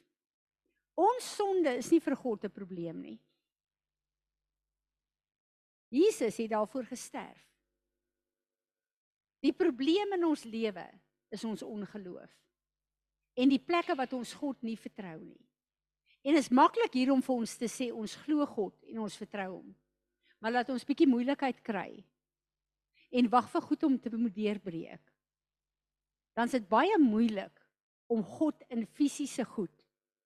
ons 0.98 1.28
sonde 1.36 1.76
is 1.78 1.90
nie 1.94 2.02
vir 2.02 2.16
God 2.18 2.44
'n 2.44 2.50
probleem 2.50 3.00
nie. 3.00 3.18
Jesus 5.90 6.36
het 6.36 6.50
daarvoor 6.50 6.84
gesterf. 6.84 7.46
Die 9.40 9.52
probleem 9.52 10.12
in 10.12 10.24
ons 10.24 10.44
lewe 10.44 10.86
is 11.30 11.44
ons 11.44 11.62
ongeloof 11.62 12.34
en 13.38 13.48
die 13.48 13.62
plekke 13.62 13.94
wat 13.94 14.12
ons 14.12 14.34
God 14.34 14.62
nie 14.62 14.76
vertrou 14.76 15.20
nie. 15.22 15.48
En 16.22 16.34
is 16.34 16.50
maklik 16.50 16.92
hier 16.92 17.12
om 17.12 17.22
vir 17.22 17.34
ons 17.34 17.56
te 17.56 17.68
sê 17.70 17.92
ons 17.94 18.16
glo 18.16 18.46
God 18.46 18.74
en 18.90 18.98
ons 18.98 19.16
vertrou 19.16 19.52
hom 19.52 19.76
maar 20.38 20.54
laat 20.54 20.70
ons 20.70 20.86
bietjie 20.86 21.08
moeilikheid 21.10 21.60
kry 21.66 21.90
en 23.10 23.30
wag 23.32 23.48
vir 23.50 23.64
goed 23.64 23.82
om 23.88 23.96
te 23.98 24.12
moet 24.16 24.34
deurbreek. 24.34 25.02
Dan 26.36 26.46
is 26.46 26.58
dit 26.58 26.68
baie 26.68 26.98
moeilik 27.00 27.64
om 28.12 28.22
God 28.22 28.62
in 28.68 28.86
fisiese 28.86 29.44
goed 29.44 29.74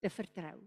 te 0.02 0.10
vertrou. 0.10 0.58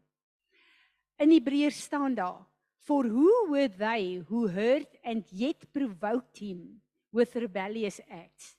In 1.20 1.32
Hebreërs 1.32 1.82
staan 1.88 2.16
daar: 2.16 2.46
For 2.86 3.04
who 3.04 3.52
were 3.52 3.70
they 3.70 4.24
who 4.30 4.48
heard 4.48 4.88
and 5.04 5.26
yet 5.32 5.72
provoked 5.72 6.38
him 6.38 6.82
with 7.12 7.36
rebellious 7.36 8.00
acts? 8.10 8.56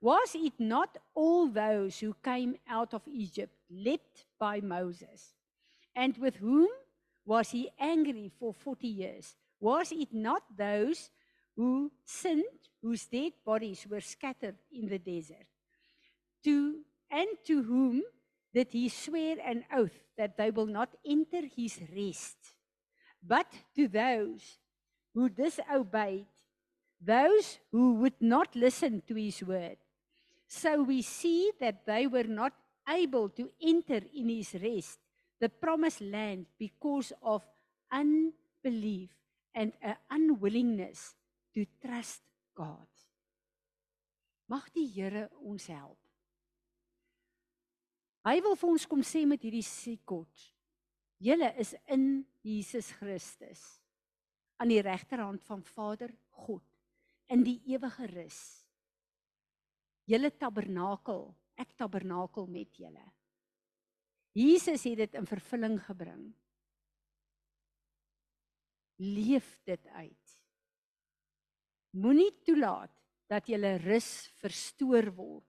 Was 0.00 0.34
it 0.34 0.58
not 0.58 0.96
all 1.14 1.48
those 1.52 2.00
who 2.00 2.14
came 2.22 2.56
out 2.66 2.94
of 2.94 3.06
Egypt 3.06 3.54
led 3.68 4.00
by 4.38 4.60
Moses? 4.60 5.34
And 5.94 6.16
with 6.16 6.36
whom 6.36 6.68
was 7.24 7.50
he 7.50 7.70
angry 7.78 8.30
for 8.38 8.54
40 8.54 8.88
years? 8.88 9.36
Was 9.60 9.92
it 9.92 10.12
not 10.12 10.42
those 10.56 11.10
who 11.54 11.92
sinned, 12.04 12.44
whose 12.82 13.06
dead 13.06 13.32
bodies 13.44 13.86
were 13.88 14.00
scattered 14.00 14.56
in 14.72 14.88
the 14.88 14.98
desert? 14.98 15.46
To 16.44 16.80
and 17.10 17.28
to 17.46 17.62
whom 17.62 18.02
did 18.54 18.68
he 18.72 18.88
swear 18.88 19.36
an 19.44 19.64
oath 19.72 19.98
that 20.16 20.36
they 20.36 20.50
will 20.50 20.66
not 20.66 20.88
enter 21.06 21.42
his 21.54 21.78
rest? 21.94 22.36
But 23.22 23.46
to 23.76 23.86
those 23.86 24.58
who 25.14 25.28
disobeyed, 25.28 26.26
those 27.00 27.58
who 27.70 27.94
would 27.94 28.20
not 28.20 28.54
listen 28.56 29.02
to 29.08 29.14
his 29.14 29.42
word. 29.42 29.76
So 30.46 30.82
we 30.82 31.02
see 31.02 31.52
that 31.60 31.86
they 31.86 32.06
were 32.06 32.24
not 32.24 32.52
able 32.88 33.28
to 33.30 33.50
enter 33.62 34.00
in 34.14 34.28
his 34.28 34.54
rest, 34.54 34.98
the 35.38 35.48
promised 35.48 36.00
land, 36.00 36.46
because 36.58 37.12
of 37.22 37.42
unbelief 37.92 39.10
and 39.54 39.72
a 39.82 39.96
unwillingness 40.10 41.14
to 41.54 41.64
trust 41.82 42.22
God. 42.54 42.88
Mag 44.50 44.70
die 44.74 44.86
Here 44.90 45.28
ons 45.46 45.66
help. 45.70 45.98
Hy 48.26 48.36
wil 48.44 48.56
vir 48.58 48.72
ons 48.74 48.86
kom 48.88 49.02
sê 49.06 49.22
met 49.28 49.40
hierdie 49.40 49.64
sikot. 49.64 50.48
Julle 51.20 51.52
is 51.60 51.72
in 51.92 52.24
Jesus 52.44 52.90
Christus 52.98 53.62
aan 54.60 54.72
die 54.72 54.82
regterhand 54.84 55.44
van 55.48 55.62
Vader 55.64 56.12
God 56.44 56.64
in 57.32 57.44
die 57.46 57.58
ewige 57.70 58.08
rus. 58.10 58.40
Julle 60.10 60.32
tabernakel, 60.34 61.28
ek 61.60 61.72
tabernakel 61.78 62.48
met 62.50 62.80
julle. 62.80 63.06
Jesus 64.36 64.84
het 64.88 64.98
dit 65.00 65.16
in 65.18 65.28
vervulling 65.28 65.78
gebring 65.86 66.28
leef 69.00 69.56
dit 69.64 69.86
uit. 69.96 70.34
Moenie 71.96 72.30
toelaat 72.46 72.92
dat 73.30 73.48
jy 73.48 73.58
rus 73.82 74.28
verstoor 74.42 75.10
word 75.14 75.46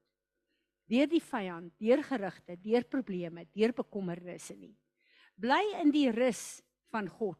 deur 0.91 1.07
die 1.07 1.21
vyand, 1.23 1.71
deur 1.79 2.01
gerugte, 2.03 2.57
deur 2.59 2.83
probleme, 2.83 3.45
deur 3.55 3.71
bekommernisse 3.71 4.57
nie. 4.57 4.73
Bly 5.39 5.61
in 5.79 5.93
die 5.93 6.09
rus 6.11 6.59
van 6.91 7.07
God, 7.07 7.39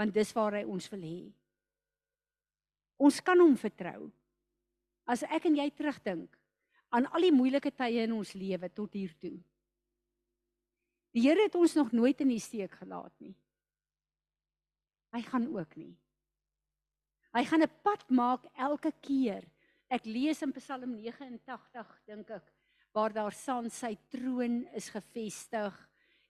want 0.00 0.14
dis 0.16 0.32
waar 0.32 0.56
hy 0.56 0.62
ons 0.64 0.88
wil 0.94 1.04
hê. 1.04 1.18
Ons 2.96 3.20
kan 3.20 3.36
hom 3.42 3.52
vertrou. 3.60 4.08
As 5.04 5.26
ek 5.28 5.50
en 5.50 5.58
jy 5.60 5.68
terugdink 5.76 6.38
aan 6.96 7.04
al 7.12 7.28
die 7.28 7.34
moeilike 7.34 7.74
tye 7.76 8.06
in 8.06 8.14
ons 8.16 8.32
lewe 8.38 8.70
tot 8.72 8.96
hier 8.96 9.12
toe. 9.20 9.36
Die 11.12 11.26
Here 11.26 11.44
het 11.46 11.54
ons 11.56 11.76
nog 11.76 11.92
nooit 11.96 12.20
in 12.24 12.32
die 12.32 12.40
steek 12.40 12.72
gelaat 12.80 13.12
nie. 13.20 13.34
Hy 15.16 15.22
gaan 15.24 15.46
ook 15.48 15.76
nie. 15.80 15.94
Hy 17.32 17.44
gaan 17.48 17.62
'n 17.64 17.78
pad 17.82 18.04
maak 18.10 18.44
elke 18.52 18.92
keer. 19.00 19.44
Ek 19.88 20.04
lees 20.04 20.42
in 20.42 20.52
Psalm 20.52 20.92
89 20.96 22.00
dink 22.04 22.30
ek 22.30 22.52
waar 22.92 23.12
daar 23.12 23.32
staan 23.32 23.70
sy 23.70 23.96
troon 24.10 24.66
is 24.74 24.88
gefestig 24.88 25.74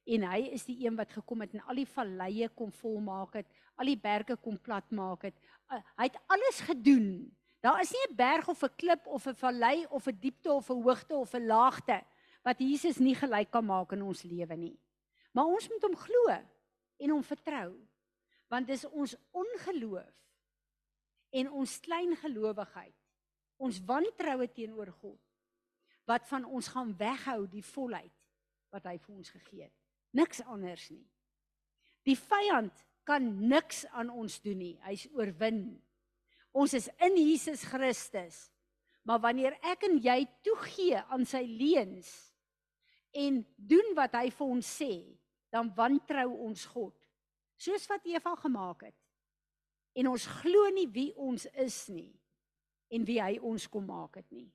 en 0.07 0.23
hy 0.23 0.41
is 0.55 0.65
die 0.67 0.87
een 0.87 0.97
wat 0.97 1.11
gekom 1.11 1.41
het 1.41 1.55
en 1.55 1.65
al 1.67 1.75
die 1.75 1.87
valleie 1.87 2.49
kom 2.49 2.71
volmaak 2.71 3.35
het, 3.35 3.47
al 3.77 3.87
die 3.87 3.99
berge 3.99 4.37
kom 4.37 4.59
plat 4.59 4.91
maak 4.91 5.23
het. 5.23 5.35
Uh, 5.71 5.83
hy 5.99 6.07
het 6.07 6.19
alles 6.27 6.61
gedoen. 6.61 7.33
Daar 7.63 7.81
is 7.81 7.91
nie 7.91 8.07
'n 8.07 8.17
berg 8.17 8.49
of 8.49 8.63
'n 8.63 8.77
klip 8.77 9.07
of 9.07 9.27
'n 9.27 9.35
vallei 9.35 9.87
of 9.91 10.07
'n 10.07 10.19
diepte 10.21 10.53
of 10.53 10.71
'n 10.71 10.83
hoogte 10.83 11.17
of 11.17 11.35
'n 11.35 11.47
laagte 11.47 12.05
wat 12.45 12.59
Jesus 12.59 12.99
nie 12.99 13.15
gelyk 13.15 13.51
kan 13.51 13.65
maak 13.65 13.93
in 13.93 14.03
ons 14.03 14.23
lewe 14.23 14.57
nie. 14.57 14.79
Maar 15.33 15.47
ons 15.47 15.69
moet 15.69 15.83
hom 15.83 15.97
glo 15.97 16.39
en 16.99 17.11
hom 17.11 17.23
vertrou 17.23 17.75
want 18.53 18.69
dis 18.69 18.85
ons 18.89 19.17
ongeloof 19.35 20.15
en 21.37 21.51
ons 21.51 21.79
klein 21.85 22.15
gelowigheid 22.21 22.95
ons 23.63 23.81
wantroue 23.89 24.49
teenoor 24.53 24.93
God 25.01 25.21
wat 26.07 26.27
van 26.31 26.45
ons 26.47 26.69
gaan 26.71 26.93
weghou 26.99 27.47
die 27.51 27.65
volheid 27.65 28.15
wat 28.75 28.87
hy 28.87 28.97
vir 29.01 29.15
ons 29.17 29.31
gegee 29.33 29.65
het. 29.67 29.75
Niks 30.15 30.43
anders 30.47 30.85
nie. 30.93 31.05
Die 32.07 32.17
vyand 32.19 32.85
kan 33.07 33.25
niks 33.49 33.85
aan 33.91 34.11
ons 34.11 34.39
doen 34.45 34.59
nie. 34.61 34.75
Hy's 34.87 35.07
oorwin. 35.15 35.65
Ons 36.57 36.77
is 36.79 36.87
in 37.03 37.19
Jesus 37.19 37.65
Christus. 37.67 38.47
Maar 39.07 39.23
wanneer 39.23 39.57
ek 39.67 39.87
en 39.89 39.99
jy 40.03 40.21
toegee 40.47 40.99
aan 40.99 41.27
sy 41.29 41.45
leuns 41.47 42.11
en 43.17 43.41
doen 43.57 43.93
wat 43.97 44.17
hy 44.19 44.31
vir 44.35 44.55
ons 44.57 44.71
sê 44.81 44.93
dan 45.55 45.71
wantrou 45.77 46.29
ons 46.49 46.65
God 46.75 46.95
soos 47.57 47.87
wat 47.91 48.07
Eva 48.07 48.35
gemaak 48.37 48.87
het. 48.89 48.99
En 49.97 50.11
ons 50.13 50.27
glo 50.43 50.69
nie 50.77 50.89
wie 50.93 51.11
ons 51.17 51.47
is 51.57 51.87
nie 51.89 52.13
en 52.93 53.05
wie 53.09 53.19
hy 53.19 53.39
ons 53.43 53.67
kom 53.69 53.87
maak 53.89 54.21
het 54.21 54.29
nie. 54.31 54.49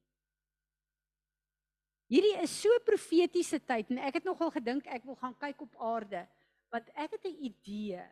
Hierdie 2.11 2.35
is 2.43 2.53
so 2.61 2.71
profetiese 2.85 3.61
tyd 3.63 3.91
en 3.91 4.01
ek 4.03 4.19
het 4.19 4.27
nogal 4.27 4.51
gedink 4.51 4.87
ek 4.91 5.05
wil 5.07 5.17
gaan 5.19 5.35
kyk 5.39 5.63
op 5.63 5.77
aarde, 5.79 6.25
want 6.71 6.89
ek 6.95 7.15
het 7.17 7.25
'n 7.25 7.43
idee. 7.49 8.03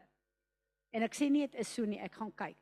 En 0.92 1.04
ek 1.04 1.14
sê 1.14 1.30
nie 1.30 1.48
dit 1.48 1.60
is 1.60 1.68
so 1.68 1.86
nie, 1.86 2.00
ek 2.00 2.16
gaan 2.16 2.32
kyk. 2.32 2.58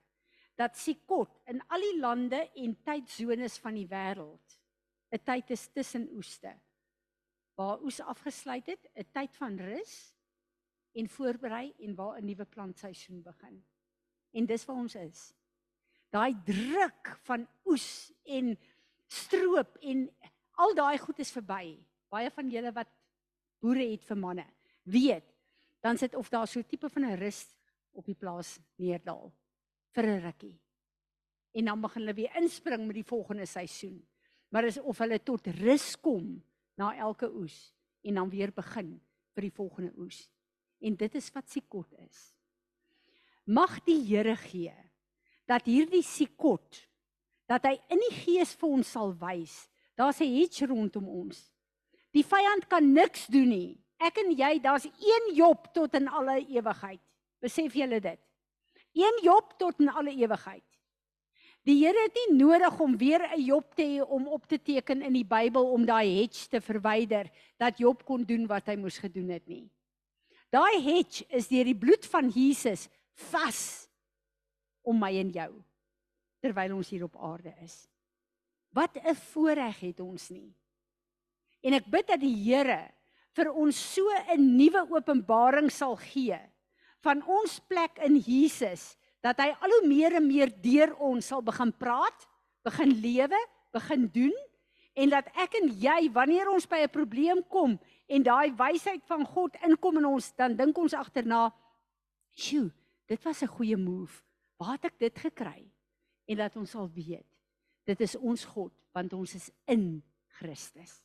Dat 0.58 0.76
Sikot 0.76 1.40
in 1.46 1.62
al 1.70 1.80
die 1.80 2.00
lande 2.00 2.50
en 2.56 2.76
tydsones 2.84 3.58
van 3.60 3.74
die 3.74 3.88
wêreld 3.88 4.58
'n 5.12 5.24
tyd 5.24 5.52
is 5.52 5.68
tussen 5.68 6.10
oeste. 6.12 6.60
Waar 7.56 7.82
oes 7.82 8.00
afgesluit 8.00 8.66
het, 8.66 8.90
'n 8.96 9.06
tyd 9.14 9.36
van 9.36 9.58
rus 9.58 10.17
en 10.94 11.10
voorberei 11.10 11.74
en 11.80 11.96
waar 11.96 12.18
'n 12.18 12.26
nuwe 12.26 12.46
plantseisoen 12.46 13.22
begin. 13.22 13.64
En 14.32 14.46
dis 14.46 14.66
waar 14.66 14.76
ons 14.76 14.96
is. 14.96 15.34
Daai 16.10 16.36
druk 16.46 17.18
van 17.24 17.48
oes 17.66 18.14
en 18.24 18.58
stroop 19.08 19.78
en 19.82 20.10
al 20.52 20.76
daai 20.76 20.98
goed 20.98 21.20
is 21.20 21.32
verby. 21.32 21.78
Baie 22.10 22.32
van 22.32 22.50
julle 22.50 22.72
wat 22.72 22.88
boere 23.60 23.92
het 23.92 24.06
vir 24.06 24.18
manne, 24.18 24.46
weet, 24.84 25.26
dan 25.82 25.98
sit 25.98 26.16
of 26.16 26.30
daar 26.30 26.48
so 26.48 26.60
'n 26.60 26.68
tipe 26.68 26.90
van 26.90 27.06
'n 27.06 27.18
rus 27.18 27.58
op 27.92 28.06
die 28.06 28.16
plaas 28.16 28.60
neerdal 28.76 29.34
vir 29.92 30.06
'n 30.06 30.22
rukkie. 30.22 30.60
En 31.52 31.66
dan 31.66 31.82
begin 31.82 32.02
hulle 32.02 32.14
weer 32.14 32.36
inspring 32.36 32.86
met 32.86 32.96
die 32.96 33.06
volgende 33.06 33.46
seisoen. 33.46 34.08
Maar 34.50 34.64
is 34.64 34.80
of 34.80 34.98
hulle 34.98 35.24
tot 35.24 35.48
rus 35.48 36.00
kom 36.00 36.44
na 36.76 36.96
elke 36.96 37.30
oes 37.34 37.74
en 38.02 38.14
dan 38.14 38.30
weer 38.30 38.54
begin 38.54 39.02
vir 39.34 39.42
die 39.42 39.52
volgende 39.52 39.94
oes. 39.98 40.30
En 40.80 40.96
dit 40.96 41.16
is 41.16 41.30
wat 41.34 41.50
sikot 41.50 41.94
is. 42.06 42.34
Mag 43.46 43.80
die 43.88 44.02
Here 44.04 44.36
gee 44.36 44.74
dat 45.48 45.66
hierdie 45.66 46.04
sikot 46.04 46.84
dat 47.48 47.64
hy 47.64 47.78
in 47.94 48.02
die 48.04 48.16
gees 48.26 48.52
vir 48.60 48.74
ons 48.76 48.90
sal 48.92 49.14
wys. 49.22 49.70
Daar's 49.96 50.20
'n 50.22 50.34
hedge 50.36 50.68
rondom 50.68 51.08
ons. 51.08 51.52
Die 52.12 52.24
vyand 52.24 52.68
kan 52.68 52.94
niks 52.94 53.28
doen 53.28 53.50
nie. 53.50 53.78
Ek 53.98 54.18
en 54.18 54.32
jy, 54.32 54.60
daar's 54.62 54.86
een 54.86 55.36
Job 55.36 55.74
tot 55.74 55.94
in 55.94 56.08
alle 56.08 56.46
ewigheid. 56.46 57.02
Besef 57.42 57.74
julle 57.74 58.00
dit? 58.00 58.20
Een 58.94 59.24
Job 59.24 59.54
tot 59.58 59.80
in 59.80 59.90
alle 59.90 60.12
ewigheid. 60.12 60.64
Die 61.68 61.82
Here 61.82 62.00
het 62.06 62.16
nie 62.16 62.38
nodig 62.38 62.80
om 62.80 62.98
weer 62.98 63.22
'n 63.36 63.42
Job 63.42 63.76
te 63.76 63.84
hê 63.84 64.02
om 64.02 64.28
op 64.28 64.46
te 64.48 64.62
teken 64.62 65.02
in 65.02 65.14
die 65.14 65.26
Bybel 65.26 65.72
om 65.72 65.86
daai 65.86 66.22
hedge 66.22 66.48
te 66.48 66.62
verwyder 66.62 67.30
dat 67.58 67.78
Job 67.78 68.06
kon 68.06 68.24
doen 68.24 68.48
wat 68.48 68.68
hy 68.68 68.76
moes 68.76 68.98
gedoen 68.98 69.30
het 69.30 69.48
nie. 69.48 69.70
Daai 70.54 70.80
hedge 70.80 71.26
is 71.30 71.50
deur 71.52 71.68
die 71.68 71.78
bloed 71.78 72.06
van 72.08 72.30
Jesus 72.32 72.88
vas 73.32 73.88
om 74.88 75.00
my 75.00 75.12
en 75.20 75.32
jou 75.36 75.52
terwyl 76.44 76.78
ons 76.78 76.90
hier 76.94 77.04
op 77.08 77.18
aarde 77.18 77.52
is. 77.66 77.88
Wat 78.72 78.96
'n 78.98 79.16
voorreg 79.34 79.80
het 79.80 80.00
ons 80.00 80.30
nie. 80.30 80.54
En 81.64 81.74
ek 81.74 81.90
bid 81.90 82.08
dat 82.08 82.20
die 82.20 82.36
Here 82.36 82.94
vir 83.34 83.52
ons 83.52 83.76
so 83.76 84.04
'n 84.34 84.58
nuwe 84.58 84.88
openbaring 84.90 85.72
sal 85.72 85.96
gee 85.96 86.40
van 87.02 87.22
ons 87.28 87.60
plek 87.60 88.00
in 88.06 88.18
Jesus 88.18 88.96
dat 89.22 89.40
hy 89.40 89.50
al 89.50 89.70
hoe 89.70 89.88
meer 89.88 90.16
en 90.16 90.28
meer 90.28 90.50
deur 90.62 90.96
ons 91.00 91.26
sal 91.26 91.42
begin 91.42 91.72
praat, 91.74 92.28
begin 92.64 92.94
lewe, 93.02 93.40
begin 93.74 94.08
doen 94.08 94.36
en 94.98 95.10
dat 95.10 95.28
ek 95.38 95.56
en 95.62 95.70
jy 95.70 96.10
wanneer 96.14 96.50
ons 96.50 96.66
by 96.66 96.84
'n 96.86 96.90
probleem 96.90 97.44
kom 97.50 97.80
en 98.08 98.24
daai 98.24 98.52
wysheid 98.56 99.04
van 99.08 99.26
God 99.26 99.56
inkom 99.68 100.00
in 100.00 100.06
ons, 100.06 100.32
dan 100.36 100.56
dink 100.56 100.78
ons 100.78 100.94
agterna, 100.94 101.54
"Sjoe, 102.34 102.72
dit 103.08 103.24
was 103.24 103.42
'n 103.44 103.48
goeie 103.48 103.78
move. 103.78 104.24
Waar 104.58 104.72
het 104.72 104.86
ek 104.86 105.00
dit 105.00 105.20
gekry?" 105.20 105.72
En 106.28 106.38
dat 106.38 106.56
ons 106.56 106.70
sal 106.70 106.90
weet, 106.92 107.28
dit 107.86 108.02
is 108.02 108.16
ons 108.16 108.46
God 108.46 108.74
want 108.92 109.14
ons 109.14 109.36
is 109.36 109.52
in 109.66 110.04
Christus. 110.28 111.04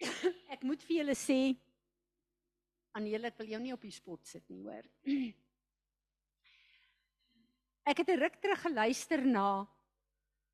ek 0.54 0.62
moet 0.62 0.82
vir 0.82 0.96
julle 0.96 1.14
sê 1.14 1.56
aan 2.92 3.06
julle 3.06 3.26
ek 3.30 3.38
wil 3.38 3.46
jou 3.46 3.60
nie 3.62 3.72
op 3.72 3.80
die 3.80 3.94
spot 3.94 4.26
sit 4.26 4.48
nie, 4.50 4.62
hoor. 4.62 4.84
Ek 7.90 7.98
het 7.98 8.08
'n 8.08 8.20
ruk 8.20 8.36
terug 8.40 8.60
geluister 8.60 9.24
na 9.26 9.66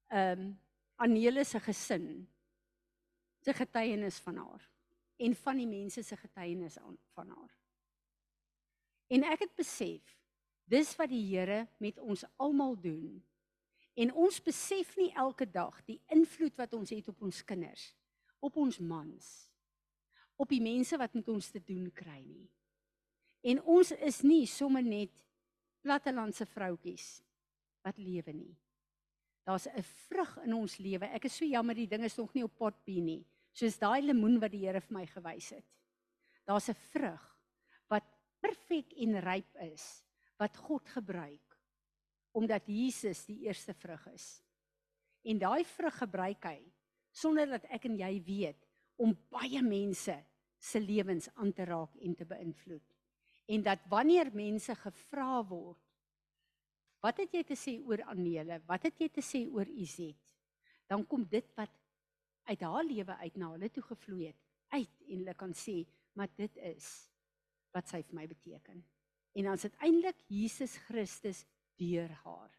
ehm 0.09 0.41
um, 0.41 0.59
Anele 0.97 1.45
se 1.45 1.61
gesin 1.61 2.27
se 3.47 3.55
getuienis 3.55 4.19
van 4.19 4.41
haar 4.43 4.63
en 5.23 5.35
van 5.39 5.61
die 5.61 5.69
mense 5.71 6.03
se 6.03 6.17
getuienis 6.19 6.79
van 7.15 7.29
haar. 7.31 7.53
En 9.07 9.23
ek 9.31 9.45
het 9.47 9.55
besef 9.55 10.17
dis 10.67 10.91
wat 10.99 11.13
die 11.13 11.23
Here 11.29 11.69
met 11.79 12.01
ons 12.03 12.25
almal 12.43 12.75
doen. 12.83 13.21
En 13.97 14.11
ons 14.19 14.41
besef 14.43 14.97
nie 14.99 15.13
elke 15.15 15.47
dag 15.47 15.79
die 15.87 16.01
invloed 16.13 16.59
wat 16.59 16.75
ons 16.75 16.91
het 16.91 17.07
op 17.09 17.23
ons 17.23 17.39
kinders, 17.47 17.85
op 18.43 18.59
ons 18.59 18.81
mans, 18.83 19.29
op 20.37 20.51
die 20.51 20.61
mense 20.61 20.99
wat 20.99 21.15
met 21.15 21.31
ons 21.33 21.53
te 21.55 21.63
doen 21.63 21.87
kry 21.95 22.19
nie. 22.27 22.49
En 23.47 23.63
ons 23.63 23.95
is 23.95 24.21
nie 24.27 24.43
sommer 24.51 24.83
net 24.83 25.15
plattelandse 25.87 26.49
vroutjies 26.51 27.07
wat 27.87 28.03
lewe 28.03 28.35
nie. 28.35 28.57
Daar's 29.47 29.69
'n 29.71 29.83
vrug 29.83 30.37
in 30.43 30.53
ons 30.53 30.77
lewe. 30.79 31.07
Ek 31.07 31.25
is 31.25 31.37
so 31.37 31.45
jammer 31.45 31.75
die 31.75 31.87
ding 31.87 32.03
is 32.03 32.19
nog 32.19 32.35
nie 32.35 32.43
op 32.43 32.57
potbie 32.59 33.01
nie. 33.01 33.25
Soos 33.57 33.79
daai 33.81 34.03
lemoen 34.05 34.37
wat 34.43 34.53
die 34.53 34.65
Here 34.67 34.83
vir 34.85 34.97
my 34.99 35.07
gewys 35.09 35.51
het. 35.57 35.67
Daar's 36.47 36.69
'n 36.69 36.79
vrug 36.93 37.25
wat 37.89 38.05
perfek 38.41 38.93
en 39.01 39.21
ryp 39.21 39.57
is 39.73 40.05
wat 40.39 40.57
God 40.57 40.89
gebruik 40.89 41.43
omdat 42.37 42.67
Jesus 42.69 43.25
die 43.25 43.47
eerste 43.49 43.73
vrug 43.73 44.07
is. 44.13 44.43
En 45.25 45.39
daai 45.39 45.65
vrug 45.65 45.99
gebruik 45.99 46.45
hy 46.45 46.73
sonder 47.11 47.47
dat 47.47 47.65
ek 47.65 47.85
en 47.85 47.97
jy 47.97 48.23
weet 48.23 48.69
om 48.97 49.17
baie 49.31 49.63
mense 49.63 50.25
se 50.59 50.81
lewens 50.81 51.29
aan 51.35 51.53
te 51.53 51.65
raak 51.65 51.97
en 51.97 52.15
te 52.15 52.25
beïnvloed. 52.25 52.85
En 53.49 53.63
dat 53.63 53.79
wanneer 53.89 54.35
mense 54.35 54.75
gevra 54.75 55.43
word 55.49 55.87
Wat 57.07 57.21
het 57.23 57.35
jy 57.37 57.43
te 57.47 57.57
sê 57.59 57.77
oor 57.87 58.03
Anele? 58.11 58.61
Wat 58.67 58.87
het 58.89 58.99
jy 58.99 59.09
te 59.15 59.23
sê 59.23 59.45
oor 59.47 59.69
Izet? 59.69 60.33
Dan 60.91 61.05
kom 61.07 61.27
dit 61.29 61.47
wat 61.59 61.71
uit 62.47 62.61
haar 62.61 62.85
lewe 62.85 63.17
uit 63.17 63.37
na 63.37 63.51
hulle 63.55 63.71
toe 63.71 63.83
gevloei 63.83 64.31
het 64.31 64.43
uit 64.75 65.03
en 65.07 65.19
hulle 65.21 65.35
kan 65.39 65.53
sê, 65.55 65.85
maar 66.17 66.31
dit 66.39 66.59
is 66.73 66.87
wat 67.77 67.89
sy 67.91 68.01
vir 68.03 68.19
my 68.19 68.27
beteken. 68.31 68.81
En 69.37 69.49
dan 69.49 69.59
is 69.59 69.67
dit 69.69 69.83
eintlik 69.85 70.23
Jesus 70.33 70.77
Christus 70.87 71.45
deur 71.81 72.13
haar. 72.25 72.53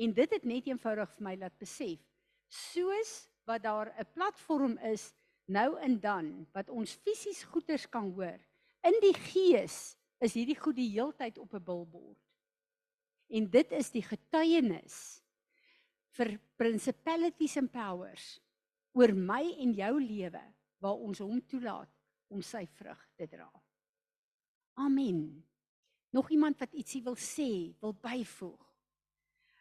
En 0.00 0.14
dit 0.16 0.34
het 0.34 0.46
net 0.48 0.66
eenvoudig 0.66 1.12
vir 1.16 1.26
my 1.28 1.34
laat 1.38 1.56
besef, 1.60 2.00
soos 2.50 3.12
wat 3.46 3.62
daar 3.62 3.92
'n 3.94 4.06
platform 4.14 4.78
is 4.90 5.12
nou 5.46 5.78
en 5.78 6.00
dan 6.00 6.46
wat 6.52 6.70
ons 6.70 6.94
fisies 7.04 7.42
goeders 7.44 7.86
kan 7.88 8.10
hoor, 8.12 8.40
in 8.82 8.96
die 9.00 9.14
gees 9.14 9.96
is 10.20 10.34
hierdie 10.34 10.58
goed 10.58 10.76
die 10.76 10.90
heeltyd 10.90 11.38
op 11.38 11.54
'n 11.54 11.64
billboard. 11.64 12.18
En 13.28 13.50
dit 13.50 13.72
is 13.72 13.90
die 13.90 14.02
getuienis 14.02 15.22
vir 16.18 16.38
principalities 16.56 17.56
and 17.56 17.70
powers 17.72 18.40
oor 18.92 19.12
my 19.14 19.42
en 19.62 19.74
jou 19.74 19.94
lewe 20.00 20.42
waar 20.80 21.04
ons 21.06 21.20
hom 21.22 21.40
toelaat 21.46 21.90
om 22.30 22.42
sy 22.42 22.64
vrug 22.78 23.00
te 23.18 23.26
dra. 23.30 23.48
Amen. 24.80 25.42
Nog 26.10 26.30
iemand 26.30 26.58
wat 26.58 26.74
ietsie 26.74 27.02
wil 27.02 27.18
sê, 27.18 27.74
wil 27.82 27.94
byvoeg. 27.94 28.66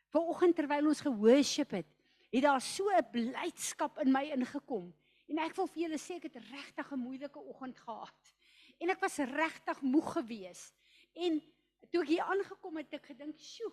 Vanoggend 0.09 0.55
terwyl 0.57 0.89
ons 0.89 1.03
gehoorship 1.05 1.75
het, 1.77 1.89
het 2.29 2.43
daar 2.45 2.61
so 2.61 2.89
'n 2.89 3.11
blydskap 3.11 3.99
in 3.99 4.11
my 4.11 4.25
ingekom 4.33 4.93
en 5.29 5.39
ek 5.39 5.55
wil 5.55 5.67
vir 5.67 5.83
julle 5.83 5.99
sê 6.01 6.17
ek 6.17 6.29
het 6.29 6.37
regtig 6.49 6.91
'n 6.91 6.99
moeilike 6.99 7.39
oggend 7.39 7.77
gehad. 7.77 8.33
En 8.79 8.89
ek 8.89 8.99
was 8.99 9.17
regtig 9.17 9.81
moeg 9.81 10.13
geweest. 10.13 10.73
En 11.13 11.41
toe 11.91 12.01
ek 12.01 12.07
hier 12.07 12.23
aangekom 12.23 12.77
het, 12.77 12.93
ek 12.93 13.05
gedink, 13.05 13.37
"Sjoe, 13.37 13.71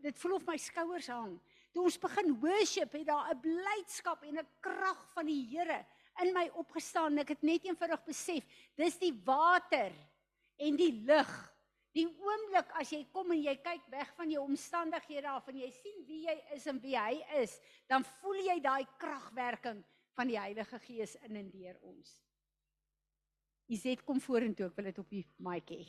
dit 0.00 0.18
voel 0.18 0.34
of 0.34 0.46
my 0.46 0.56
skouers 0.56 1.06
hang." 1.06 1.40
Toe 1.70 1.86
ons 1.86 1.98
begin 2.02 2.32
worship, 2.42 2.92
het 2.92 3.06
daar 3.06 3.30
'n 3.30 3.40
blydskap 3.40 4.22
en 4.22 4.38
'n 4.38 4.48
krag 4.60 5.00
van 5.14 5.26
die 5.26 5.46
Here 5.46 5.86
in 6.22 6.32
my 6.34 6.50
opgestaan. 6.54 7.18
Ek 7.18 7.28
het 7.28 7.42
net 7.42 7.64
eenvoudig 7.64 8.04
besef, 8.04 8.44
dis 8.76 8.98
die 8.98 9.14
water 9.24 9.92
en 10.58 10.76
die 10.76 10.92
lig. 10.92 11.32
Die 11.96 12.06
oomblik 12.06 12.70
as 12.78 12.92
jy 12.92 13.04
kom 13.10 13.32
en 13.34 13.42
jy 13.42 13.56
kyk 13.56 13.88
weg 13.90 14.12
van 14.14 14.30
jou 14.30 14.44
omstandighede 14.44 15.28
af 15.28 15.48
en 15.48 15.56
jy 15.56 15.70
sien 15.74 16.04
wie 16.06 16.26
jy 16.26 16.36
is 16.54 16.66
en 16.66 16.78
wie 16.80 16.96
hy 16.96 17.16
is, 17.42 17.60
dan 17.90 18.04
voel 18.20 18.38
jy 18.46 18.60
daai 18.62 18.86
kragwerking 18.98 19.84
van 20.14 20.30
die 20.30 20.38
Heilige 20.38 20.78
Gees 20.78 21.16
in 21.26 21.36
en 21.36 21.50
deur 21.50 21.78
ons. 21.82 22.12
Izet 23.70 24.04
kom 24.06 24.20
vorentoe, 24.22 24.66
ek 24.70 24.78
wil 24.78 24.84
dit 24.84 25.02
op 25.02 25.10
die 25.10 25.26
mic 25.38 25.74
hê. 25.74 25.82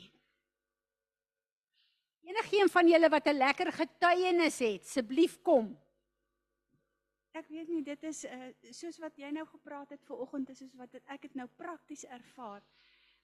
Enigeen 2.22 2.68
van 2.70 2.88
julle 2.88 3.08
wat 3.10 3.26
'n 3.26 3.36
lekker 3.36 3.72
getuienis 3.72 4.58
het, 4.58 4.82
asseblief 4.82 5.40
kom. 5.42 5.78
Ek 7.32 7.48
weet 7.48 7.68
nie 7.68 7.82
dit 7.82 8.02
is 8.04 8.24
uh, 8.24 8.52
soos 8.70 8.98
wat 8.98 9.16
jy 9.16 9.30
nou 9.30 9.46
gepraat 9.46 9.90
het 9.90 10.04
ver 10.04 10.16
oggend 10.16 10.50
is 10.50 10.58
soos 10.58 10.74
wat 10.74 10.92
het, 10.92 11.02
ek 11.06 11.22
het 11.22 11.34
nou 11.34 11.48
prakties 11.56 12.04
ervaar 12.04 12.62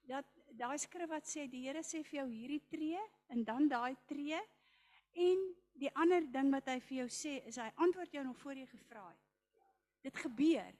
dat 0.08 0.24
daai 0.56 0.78
skrif 0.78 1.08
wat 1.08 1.28
sê 1.28 1.46
die 1.46 1.66
Here 1.66 1.82
sê 1.84 2.02
vir 2.02 2.20
jou 2.20 2.28
hierdie 2.30 2.62
tree 2.72 3.00
en 3.28 3.44
dan 3.44 3.68
daai 3.68 3.96
tree 4.06 4.40
en 5.12 5.54
die 5.74 5.92
ander 5.94 6.24
ding 6.32 6.50
wat 6.50 6.66
hy 6.66 6.80
vir 6.80 6.96
jou 7.02 7.08
sê 7.08 7.42
is 7.46 7.56
hy 7.56 7.70
antwoord 7.76 8.12
jou 8.12 8.24
nog 8.24 8.38
voor 8.38 8.56
jy 8.56 8.66
gevra 8.66 9.08
het. 9.08 9.24
Dit 10.02 10.16
gebeur. 10.16 10.74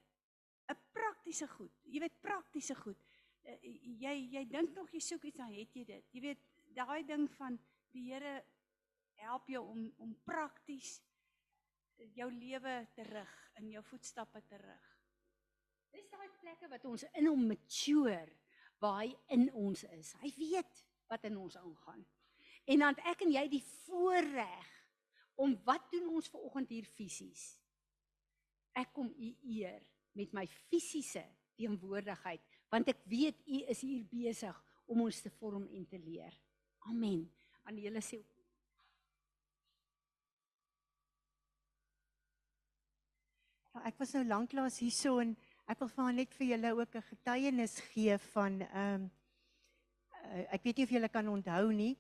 praktiese 1.29 1.49
goed. 1.49 1.73
Jy 1.85 2.01
weet 2.01 2.21
praktiese 2.21 2.75
goed. 2.75 2.99
Uh, 3.45 3.57
jy 4.01 4.15
jy 4.33 4.45
dink 4.49 4.75
nog 4.77 4.91
jy 4.93 5.01
soek 5.01 5.25
iets 5.29 5.39
dan 5.39 5.53
het 5.53 5.75
jy 5.77 5.85
dit. 5.85 6.05
Jy 6.13 6.21
weet 6.21 6.41
daai 6.75 7.05
ding 7.07 7.29
van 7.37 7.59
die 7.93 8.09
Here 8.13 8.39
help 9.19 9.49
jou 9.51 9.65
om 9.67 9.87
om 9.99 10.15
prakties 10.25 10.99
jou 12.15 12.29
lewe 12.31 12.75
te 12.95 13.03
rig, 13.03 13.35
in 13.59 13.73
jou 13.73 13.83
voetstappe 13.83 14.43
te 14.47 14.59
rig. 14.61 14.85
Dis 15.95 16.07
daai 16.13 16.29
plekke 16.41 16.69
wat 16.71 16.85
ons 16.87 17.05
in 17.19 17.27
hom 17.27 17.47
mature, 17.49 18.21
waar 18.79 19.01
hy 19.03 19.11
in 19.35 19.49
ons 19.59 19.83
is. 19.97 20.13
Hy 20.23 20.31
weet 20.37 20.83
wat 21.11 21.25
in 21.27 21.39
ons 21.41 21.57
aangaan. 21.59 22.05
En 22.69 22.85
dan 22.85 22.99
ek 23.09 23.25
en 23.25 23.33
jy 23.33 23.45
die 23.51 23.65
voorreg 23.87 24.75
om 25.41 25.57
wat 25.67 25.89
doen 25.93 26.11
ons 26.19 26.29
ver 26.31 26.45
oggend 26.45 26.71
hier 26.75 26.87
fisies? 26.87 27.57
Ek 28.77 28.93
kom 28.95 29.09
u 29.11 29.33
eer 29.49 29.81
met 30.19 30.35
my 30.37 30.45
fisiese 30.69 31.25
teenwoordigheid 31.59 32.45
want 32.71 32.91
ek 32.93 33.01
weet 33.09 33.41
u 33.49 33.63
is 33.73 33.81
hier 33.83 34.05
besig 34.11 34.57
om 34.93 35.01
ons 35.07 35.23
te 35.25 35.33
vorm 35.41 35.65
en 35.73 35.87
te 35.89 35.99
leer. 35.99 36.35
Amen. 36.91 37.25
Aan 37.69 37.77
julle 37.77 38.01
sê 38.01 38.17
Ja, 43.75 43.83
ek 43.91 43.99
was 44.01 44.15
nou 44.17 44.23
lanklaas 44.25 44.79
hierso 44.81 45.19
en 45.21 45.35
ek 45.69 45.83
wil 45.83 45.91
vir 45.93 46.09
net 46.17 46.37
vir 46.39 46.49
julle 46.55 46.71
ook 46.79 46.97
'n 46.97 47.05
getuienis 47.11 47.75
gee 47.91 48.17
van 48.33 48.57
ehm 48.63 48.95
um, 48.95 49.05
ek 50.57 50.65
weet 50.65 50.81
nie 50.81 50.87
of 50.89 50.95
julle 50.97 51.11
kan 51.13 51.29
onthou 51.29 51.73
nie. 51.73 51.93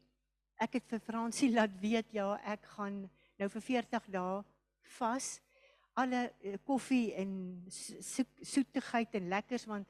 Ek 0.56 0.80
het 0.80 0.88
vir 0.88 1.04
Fransie 1.04 1.50
laat 1.52 1.76
weet 1.84 2.16
ja, 2.16 2.30
ek 2.44 2.64
gaan 2.64 3.04
nou 3.36 3.48
vir 3.48 3.66
40 3.68 4.08
dae 4.16 4.42
vas. 4.96 5.40
Alle 5.92 6.32
uh, 6.32 6.56
koffie 6.64 7.12
en 7.12 7.30
so, 7.68 8.24
soetigheid 8.40 9.20
en 9.20 9.28
lekkers 9.28 9.68
want 9.68 9.86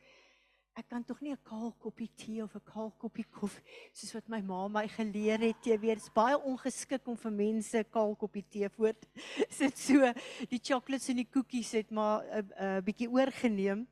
ek 0.79 0.87
kan 0.93 1.03
tog 1.03 1.19
nie 1.21 1.33
'n 1.33 1.43
kaal 1.43 1.73
koppie 1.83 2.11
tee 2.15 2.43
of 2.43 2.55
'n 2.55 2.63
kaal 2.73 2.91
koppie 3.03 3.27
koffie 3.39 3.63
soos 3.93 4.15
wat 4.15 4.29
my 4.29 4.41
ma 4.41 4.69
my 4.69 4.87
geleer 4.87 5.41
het, 5.41 5.67
jy 5.67 5.79
weet, 5.79 5.99
dit's 5.99 6.13
baie 6.15 6.39
ongeskik 6.39 7.09
om 7.09 7.17
vir 7.17 7.33
mense 7.33 7.85
kaal 7.91 8.15
koppie 8.15 8.45
tee 8.49 8.69
voor 8.77 8.95
sit 9.61 9.77
so 9.79 10.13
die 10.49 10.61
chocolates 10.63 11.09
en 11.09 11.17
die 11.17 11.31
koekies 11.35 11.73
het 11.73 11.91
maar 11.91 12.23
'n 12.23 12.31
uh, 12.39 12.77
uh, 12.77 12.81
bietjie 12.81 13.11
oorgeneem. 13.11 13.89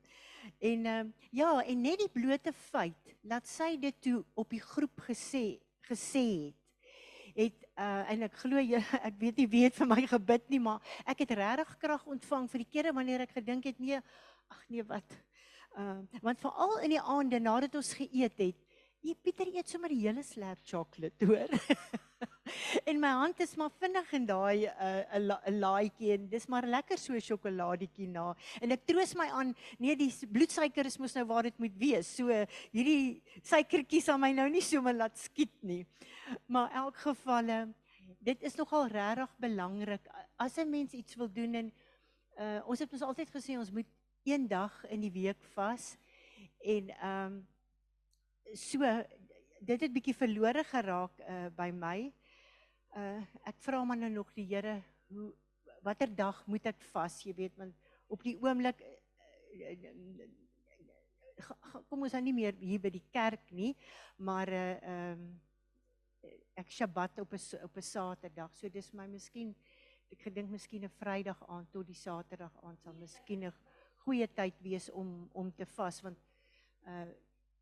En 0.61 0.87
uh, 0.87 1.05
ja, 1.31 1.63
en 1.63 1.81
net 1.83 1.99
die 1.99 2.09
blote 2.09 2.53
feit 2.53 3.17
dat 3.23 3.47
sy 3.47 3.77
dit 3.77 3.97
toe 4.01 4.25
op 4.35 4.49
die 4.51 4.63
groep 4.63 5.01
gesê 5.09 5.59
gesê 5.91 6.55
het 6.55 6.67
het 7.37 7.67
uh 7.77 8.11
en 8.11 8.23
ek 8.23 8.37
glo 8.41 8.61
jy 8.63 8.81
ek 9.09 9.19
weet 9.21 9.37
nie 9.37 9.49
wie 9.53 9.65
het 9.67 9.75
vir 9.77 9.89
my 9.91 10.07
gebid 10.07 10.47
nie 10.49 10.61
maar 10.63 10.81
ek 11.05 11.25
het 11.25 11.35
regtig 11.37 11.77
krag 11.83 12.07
ontvang 12.07 12.49
vir 12.49 12.63
die 12.65 12.71
kere 12.71 12.93
wanneer 12.97 13.27
ek 13.27 13.35
gedink 13.37 13.69
het 13.69 13.79
nee 13.79 13.99
ag 14.49 14.63
nee 14.71 14.85
wat 14.87 15.19
Ehm 15.77 16.07
want 16.25 16.41
veral 16.41 16.79
in 16.87 16.95
die 16.95 17.03
aande 17.03 17.39
nadat 17.43 17.75
ons 17.77 17.93
geëet 17.99 18.41
het, 18.41 18.63
jy 19.05 19.15
Pieter 19.23 19.51
eet 19.53 19.69
sommer 19.69 19.93
die 19.93 20.01
hele 20.03 20.23
slab 20.25 20.59
chocolate, 20.67 21.27
hoor. 21.29 21.53
en 22.91 23.01
my 23.03 23.11
hand 23.21 23.43
is 23.45 23.53
maar 23.61 23.75
vinnig 23.81 24.13
in 24.17 24.27
daai 24.27 24.65
'n 24.65 24.73
uh, 24.73 25.19
'n 25.19 25.27
la, 25.29 25.37
laaitjie 25.53 26.13
en 26.15 26.29
dis 26.33 26.47
maar 26.49 26.67
lekker 26.67 26.99
so 26.99 27.19
sjokoladietjie 27.29 28.09
na. 28.09 28.35
En 28.63 28.73
ek 28.73 28.87
troos 28.89 29.15
my 29.15 29.29
aan, 29.29 29.55
nee 29.79 29.97
die 29.97 30.11
bloedsuiker 30.33 30.87
is 30.87 30.99
mos 30.99 31.15
nou 31.15 31.27
waar 31.29 31.43
dit 31.43 31.59
moet 31.59 31.77
wees. 31.79 32.15
So 32.17 32.33
hierdie 32.73 33.23
suikertjies 33.43 34.09
aan 34.09 34.21
my 34.21 34.33
nou 34.33 34.49
nie 34.49 34.65
sommer 34.65 34.95
laat 34.95 35.19
skiet 35.19 35.55
nie. 35.63 35.85
Maar 36.49 36.73
elk 36.73 36.97
geval 37.05 37.75
dit 38.25 38.43
is 38.43 38.57
nogal 38.57 38.89
regtig 38.89 39.37
belangrik 39.39 40.09
as 40.37 40.57
'n 40.59 40.71
mens 40.71 40.93
iets 40.93 41.15
wil 41.15 41.29
doen 41.29 41.55
en 41.55 41.73
uh, 42.39 42.61
ons 42.67 42.79
het 42.79 42.93
ons 42.93 43.03
altyd 43.03 43.31
gesê 43.31 43.59
ons 43.59 43.71
moet 43.71 43.87
een 44.27 44.49
dag 44.49 44.85
in 44.91 45.01
die 45.01 45.13
week 45.13 45.43
vas 45.55 45.95
en 46.59 46.91
ehm 46.91 47.33
um, 47.33 47.47
so 48.55 48.83
dit 49.67 49.81
het 49.81 49.93
bietjie 49.93 50.15
verlore 50.15 50.63
geraak 50.65 51.19
uh, 51.21 51.47
by 51.57 51.71
my. 51.75 52.13
Uh 52.97 53.23
ek 53.51 53.59
vra 53.65 53.85
maar 53.85 53.99
nou 53.99 54.11
nog 54.13 54.33
die 54.37 54.47
Here 54.47 54.83
hoe 55.11 55.33
watter 55.83 56.11
dag 56.15 56.43
moet 56.47 56.67
ek 56.67 56.83
vas, 56.93 57.23
jy 57.25 57.35
weet, 57.35 57.57
want 57.59 57.75
op 58.11 58.23
die 58.23 58.37
oomblik 58.43 58.83
uh, 58.83 59.75
kom 61.89 62.03
ons 62.07 62.15
nou 62.17 62.23
nie 62.27 62.37
meer 62.37 62.55
hier 62.61 62.81
by 62.83 62.91
die 62.95 63.05
kerk 63.15 63.51
nie, 63.51 63.75
maar 64.17 64.49
uh 64.49 64.71
ehm 64.77 65.13
um, 65.13 65.27
ek 66.57 66.71
Sabbat 66.73 67.19
op 67.21 67.33
'n 67.37 67.65
op 67.65 67.77
'n 67.77 67.83
Saterdag. 67.83 68.55
So 68.55 68.69
dis 68.69 68.93
my 68.93 69.07
miskien 69.07 69.55
ek 70.11 70.23
gedink 70.23 70.51
miskien 70.51 70.85
'n 70.85 70.97
Vrydag 70.99 71.43
aand 71.49 71.71
tot 71.73 71.87
die 71.87 71.95
Saterdag 71.95 72.55
aand 72.63 72.81
sal 72.81 72.95
miskien 72.95 73.45
'n 73.45 73.53
goeie 74.07 74.27
tyd 74.31 74.59
wees 74.63 74.87
om 74.95 75.09
om 75.35 75.53
te 75.55 75.67
vas 75.77 76.03
want 76.07 76.27
uh 76.87 77.07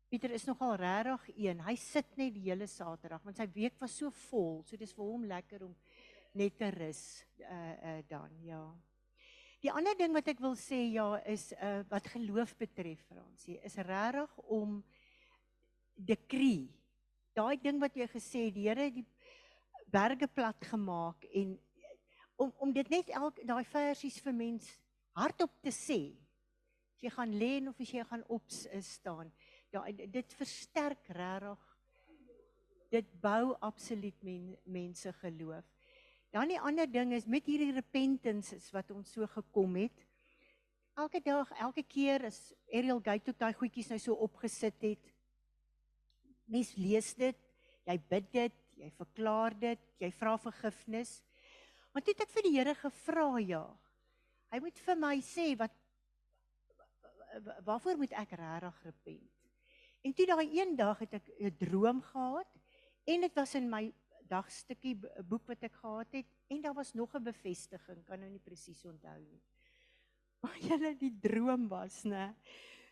Pieter 0.05 0.29
is 0.37 0.43
nogal 0.45 0.75
regtig 0.77 1.23
een. 1.33 1.61
Hy 1.65 1.73
sit 1.81 2.11
net 2.15 2.35
die 2.35 2.43
hele 2.45 2.67
Saterdag 2.69 3.23
want 3.25 3.39
sy 3.39 3.47
week 3.55 3.79
was 3.81 3.95
so 3.97 4.11
vol. 4.27 4.59
So 4.63 4.77
dis 4.77 4.93
vir 4.93 5.03
hom 5.03 5.23
lekker 5.25 5.63
om 5.65 5.71
net 6.37 6.59
te 6.59 6.69
rus 6.75 7.01
uh 7.41 7.55
uh 7.73 7.95
dan 8.07 8.35
ja. 8.45 8.61
Die 9.65 9.71
ander 9.73 9.97
ding 9.97 10.13
wat 10.13 10.29
ek 10.29 10.43
wil 10.45 10.53
sê 10.61 10.83
ja 10.93 11.07
is 11.25 11.47
uh 11.57 11.81
wat 11.89 12.11
geloof 12.13 12.53
betref 12.61 13.01
Fransie 13.09 13.57
is 13.65 13.79
regtig 13.81 14.37
om 14.45 14.77
dekree. 15.97 16.69
Daai 17.33 17.57
ding 17.57 17.81
wat 17.81 17.97
jy 17.97 18.07
gesê 18.13 18.45
die 18.53 18.67
Here 18.69 18.91
die 18.93 19.07
berge 19.89 20.29
plat 20.29 20.69
gemaak 20.69 21.25
en 21.33 21.57
om 22.37 22.53
om 22.61 22.77
dit 22.77 22.93
net 22.93 23.09
elke 23.09 23.43
daai 23.47 23.65
versies 23.73 24.21
vir 24.21 24.37
mens 24.37 24.69
hardop 25.17 25.57
te 25.65 25.73
sê 25.73 25.99
jy 27.05 27.11
gaan 27.13 27.37
lê 27.39 27.53
of 27.69 27.79
as 27.79 27.93
jy 27.93 28.03
gaan 28.09 28.23
op 28.33 28.49
staan, 28.81 29.31
ja 29.73 29.83
dit 29.91 30.35
versterk 30.39 31.09
regtig. 31.13 31.71
Dit 32.93 33.07
bou 33.19 33.55
absoluut 33.65 34.17
men, 34.23 34.53
mense 34.63 35.11
geloof. 35.19 35.65
Dan 36.31 36.51
die 36.51 36.59
ander 36.59 36.87
ding 36.87 37.13
is 37.15 37.25
met 37.27 37.47
hierdie 37.49 37.73
repentance 37.75 38.55
is 38.55 38.67
wat 38.75 38.91
ons 38.93 39.11
so 39.15 39.27
gekom 39.33 39.75
het. 39.79 40.03
Elke 40.95 41.19
dag, 41.23 41.49
elke 41.59 41.83
keer 41.83 42.27
as 42.29 42.37
Ariel 42.71 43.01
Gate 43.03 43.31
tot 43.31 43.39
daai 43.41 43.55
goedjies 43.57 43.89
nou 43.91 43.99
so 43.99 44.15
opgesit 44.23 44.77
het. 44.85 45.11
Mens 46.47 46.75
lees 46.79 47.09
dit, 47.19 47.39
jy 47.89 47.97
bid 48.11 48.29
dit, 48.31 48.61
jy 48.79 48.91
verklaar 48.95 49.55
dit, 49.59 49.81
jy 49.99 50.11
vra 50.15 50.37
vergifnis. 50.39 51.17
Want 51.95 52.05
toe 52.05 52.15
het 52.15 52.23
ek 52.27 52.35
vir 52.35 52.47
die 52.47 52.53
Here 52.55 52.75
gevra 52.79 53.27
ja. 53.43 53.65
Hy 54.53 54.61
moet 54.63 54.79
vir 54.85 54.99
my 55.01 55.15
sê 55.25 55.49
wat 55.59 55.73
waarvoor 57.63 57.97
moet 57.97 58.11
ek 58.11 58.31
regtig 58.39 58.81
repent? 58.83 59.31
En 60.05 60.13
toe 60.13 60.25
daai 60.25 60.49
een 60.53 60.75
dag 60.75 60.99
het 60.99 61.13
ek 61.13 61.29
'n 61.39 61.55
droom 61.57 62.01
gehad 62.01 62.51
en 63.03 63.21
dit 63.21 63.33
was 63.33 63.55
in 63.55 63.69
my 63.69 63.93
dagstukkie 64.29 64.95
boek 65.25 65.47
wat 65.47 65.63
ek 65.63 65.73
gehad 65.73 66.11
het 66.11 66.25
en 66.47 66.61
daar 66.61 66.73
was 66.73 66.93
nog 66.93 67.13
'n 67.15 67.23
bevestiging, 67.23 68.05
kan 68.05 68.19
nou 68.19 68.29
nie 68.29 68.39
presies 68.39 68.85
onthou 68.85 69.19
nie. 69.19 69.41
Maar 70.41 70.57
julle 70.59 70.95
die 70.95 71.17
droom 71.19 71.67
was, 71.67 72.03
né? 72.03 72.35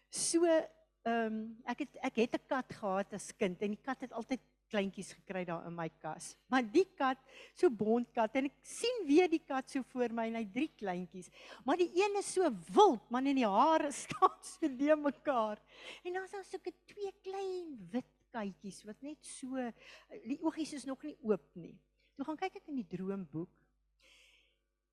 So 0.10 0.46
ehm 0.46 1.34
um, 1.34 1.62
ek 1.66 1.80
het 1.80 1.98
ek 2.02 2.16
het 2.16 2.36
'n 2.36 2.48
kat 2.48 2.74
gehad 2.74 3.14
as 3.14 3.36
kind 3.36 3.62
en 3.62 3.70
die 3.76 3.82
kat 3.84 4.02
het 4.02 4.12
altyd 4.12 4.42
kleintjies 4.74 5.14
gekry 5.20 5.44
daar 5.46 5.68
in 5.70 5.76
my 5.78 5.88
kas. 6.02 6.34
Maar 6.50 6.66
die 6.66 6.86
kat, 6.98 7.22
so 7.58 7.70
bondkat 7.70 8.40
en 8.40 8.50
ek 8.50 8.58
sien 8.66 9.04
weer 9.08 9.30
die 9.30 9.42
kat 9.44 9.70
so 9.70 9.86
voor 9.94 10.14
my 10.16 10.26
en 10.32 10.40
hy 10.40 10.46
drie 10.56 10.70
kleintjies. 10.80 11.30
Maar 11.68 11.80
die 11.82 11.92
een 12.00 12.18
is 12.22 12.32
so 12.34 12.50
wild, 12.74 13.06
man 13.14 13.30
en 13.30 13.38
die 13.38 13.50
hare 13.50 13.92
staan 14.04 14.38
so 14.42 14.70
de 14.82 14.98
mekaar. 14.98 15.62
En 16.04 16.18
dan 16.18 16.26
is 16.26 16.34
daar 16.34 16.46
so 16.50 16.58
'n 16.58 16.78
twee 16.90 17.14
klein 17.22 17.78
wit 17.94 18.10
katjies 18.34 18.82
wat 18.84 19.02
net 19.06 19.22
so 19.22 19.72
die 20.26 20.40
oogies 20.42 20.74
is 20.74 20.86
nog 20.90 21.04
nie 21.04 21.18
oop 21.22 21.46
nie. 21.54 21.78
Toe 22.16 22.26
gaan 22.26 22.38
kyk 22.38 22.56
ek 22.62 22.72
in 22.72 22.82
die 22.82 22.90
droomboek. 22.90 23.52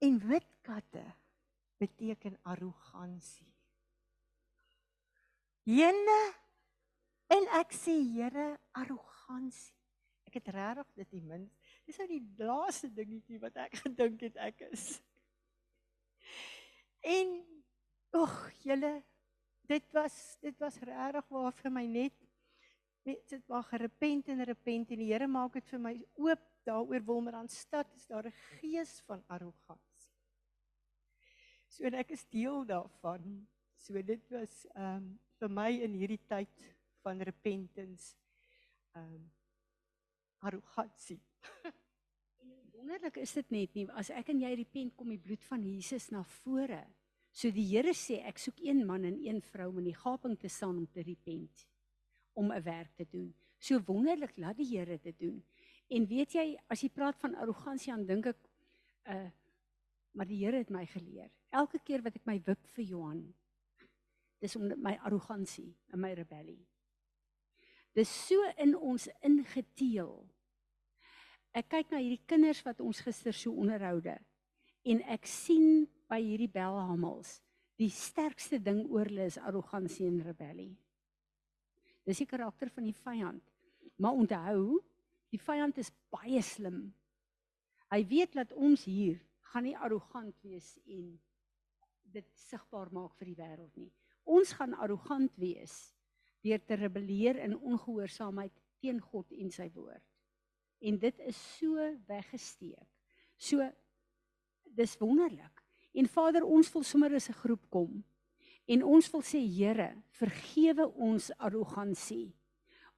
En 0.00 0.18
wit 0.28 0.48
katte 0.62 1.04
beteken 1.80 2.36
arrogansie. 2.44 3.48
Jene 5.64 6.20
en 7.30 7.46
ek 7.60 7.72
sê 7.72 7.94
Here 8.12 8.58
arrogansie 8.72 9.19
arrogansie. 9.30 9.74
Ek 10.26 10.38
het 10.38 10.48
regtig 10.54 10.90
dit 10.94 11.10
die 11.16 11.22
min. 11.22 11.46
Dis 11.86 11.98
nou 11.98 12.06
die 12.10 12.24
laaste 12.38 12.90
dingetjie 12.94 13.40
wat 13.42 13.56
ek 13.56 13.78
gedink 13.84 14.20
het 14.28 14.36
ek 14.38 14.66
is. 14.70 15.00
En 17.02 17.38
ag, 18.20 18.36
julle 18.62 19.00
dit 19.70 19.92
was 19.94 20.14
dit 20.42 20.56
was 20.58 20.78
regtig 20.82 21.26
waar 21.30 21.54
vir 21.54 21.70
my 21.70 21.86
net 21.86 22.16
net 23.06 23.22
dit 23.30 23.44
was 23.48 23.66
gerepent 23.70 24.28
en 24.28 24.44
repent 24.44 24.90
en 24.90 25.00
die 25.00 25.08
Here 25.08 25.26
maak 25.30 25.54
dit 25.56 25.68
vir 25.70 25.80
my 25.80 25.94
oop 26.20 26.42
daaroor 26.66 27.06
Wilmerandstad 27.06 27.88
is 27.96 28.06
daar 28.06 28.26
'n 28.26 28.34
gees 28.60 29.00
van 29.06 29.22
arrogansie. 29.26 30.12
So 31.68 31.84
en 31.84 31.94
ek 31.94 32.10
is 32.10 32.26
deel 32.28 32.66
daarvan. 32.66 33.46
So 33.78 34.02
dit 34.02 34.28
was 34.30 34.66
ehm 34.74 34.96
um, 34.96 35.20
vir 35.38 35.48
my 35.48 35.70
in 35.70 35.94
hierdie 35.94 36.20
tyd 36.28 36.52
van 37.02 37.22
repentance 37.22 38.19
ehm 38.94 39.14
um, 39.14 39.30
arrogansie. 40.38 41.20
wonderlik 42.72 43.16
is 43.16 43.32
dit 43.32 43.50
net 43.50 43.74
nie 43.74 43.86
as 44.00 44.10
ek 44.10 44.30
en 44.32 44.40
jy 44.40 44.54
repent 44.56 44.96
kom 44.96 45.08
die 45.12 45.20
bloed 45.20 45.44
van 45.44 45.62
Jesus 45.62 46.10
na 46.10 46.22
vore 46.40 46.86
So 47.32 47.50
die 47.54 47.66
Here 47.70 47.92
sê 47.94 48.20
ek 48.26 48.40
soek 48.42 48.58
een 48.64 48.82
man 48.86 49.06
en 49.06 49.18
een 49.22 49.38
vrou 49.52 49.68
om 49.70 49.78
in 49.82 49.90
die 49.90 49.98
gaping 49.98 50.36
te 50.38 50.50
staan 50.50 50.80
om 50.82 50.86
te 50.90 51.02
repent 51.06 51.66
om 52.34 52.50
'n 52.52 52.62
werk 52.62 52.94
te 52.96 53.06
doen. 53.10 53.34
So 53.58 53.78
wonderlik 53.86 54.36
laat 54.36 54.56
die 54.56 54.66
Here 54.66 54.98
dit 54.98 55.18
doen. 55.18 55.42
En 55.88 56.06
weet 56.06 56.32
jy, 56.32 56.58
as 56.68 56.80
jy 56.80 56.88
praat 56.88 57.18
van 57.18 57.34
arrogansie, 57.34 57.92
dan 57.92 58.06
dink 58.06 58.26
ek 58.26 58.48
uh 59.06 59.30
maar 60.12 60.26
die 60.26 60.44
Here 60.44 60.56
het 60.56 60.70
my 60.70 60.86
geleer. 60.86 61.30
Elke 61.50 61.78
keer 61.78 62.02
wat 62.02 62.16
ek 62.16 62.26
my 62.26 62.42
wip 62.44 62.66
vir 62.74 62.84
Johan, 62.84 63.34
dis 64.40 64.56
om 64.56 64.66
my 64.82 64.98
arrogansie 65.04 65.76
en 65.92 66.00
my 66.00 66.12
rebellie. 66.12 66.66
Dis 67.96 68.10
so 68.28 68.38
in 68.60 68.76
ons 68.76 69.08
ingeteel. 69.26 70.12
Ek 71.56 71.66
kyk 71.72 71.90
na 71.90 71.98
hierdie 71.98 72.22
kinders 72.30 72.62
wat 72.66 72.82
ons 72.84 73.02
gister 73.02 73.34
so 73.34 73.52
onderhoude 73.58 74.14
en 74.86 75.00
ek 75.10 75.26
sien 75.28 75.88
by 76.08 76.20
hierdie 76.22 76.50
belhamels 76.50 77.40
die 77.80 77.90
sterkste 77.92 78.60
ding 78.60 78.84
oor 78.92 79.08
hulle 79.08 79.26
is 79.30 79.38
arrogansie 79.40 80.06
en 80.08 80.20
rebellie. 80.24 80.74
Dis 82.04 82.20
die 82.20 82.28
karakter 82.28 82.68
van 82.74 82.84
die 82.84 82.96
vyand. 82.96 83.42
Maar 84.00 84.16
onthou, 84.20 84.80
die 85.32 85.40
vyand 85.40 85.78
is 85.80 85.92
baie 86.12 86.42
slim. 86.44 86.90
Hy 87.92 88.00
weet 88.08 88.36
dat 88.36 88.52
ons 88.52 88.84
hier 88.88 89.18
gaan 89.50 89.66
nie 89.66 89.76
arrogant 89.76 90.36
wees 90.44 90.74
en 90.86 91.14
dit 92.12 92.26
sigbaar 92.48 92.90
maak 92.94 93.16
vir 93.18 93.30
die 93.30 93.38
wêreld 93.38 93.80
nie. 93.80 93.90
Ons 94.28 94.52
gaan 94.58 94.76
arrogant 94.78 95.32
wees 95.40 95.74
deur 96.44 96.60
te 96.64 96.74
rebelleer 96.74 97.38
in 97.44 97.56
ongehoorsaamheid 97.58 98.52
teen 98.80 99.00
God 99.00 99.32
en 99.32 99.50
sy 99.52 99.68
woord. 99.74 100.04
En 100.80 100.98
dit 100.98 101.18
is 101.28 101.40
so 101.58 101.76
weggesteek. 102.08 102.88
So 103.36 103.64
dis 104.76 104.96
wonderlik. 105.00 105.64
En 105.92 106.06
Vader, 106.08 106.44
ons 106.46 106.72
wil 106.72 106.82
sommer 106.86 107.14
as 107.14 107.28
'n 107.28 107.40
groep 107.42 107.66
kom 107.70 108.04
en 108.70 108.84
ons 108.86 109.10
wil 109.10 109.22
sê 109.26 109.40
Here, 109.42 109.90
vergewe 110.20 110.86
ons 110.94 111.30
arrogansie. 111.38 112.30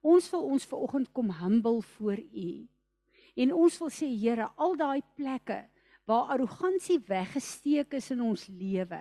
Ons 0.02 0.28
wil 0.32 0.44
ons 0.44 0.66
ver 0.68 0.78
oggend 0.84 1.12
kom 1.12 1.30
humble 1.30 1.80
voor 1.94 2.18
U. 2.18 2.50
En 3.36 3.52
ons 3.52 3.78
wil 3.78 3.92
sê 3.94 4.08
Here, 4.10 4.50
al 4.56 4.76
daai 4.76 5.00
plekke 5.16 5.62
waar 6.04 6.34
arrogansie 6.34 6.98
weggesteek 7.06 7.94
is 7.94 8.10
in 8.10 8.20
ons 8.20 8.48
lewe, 8.50 9.00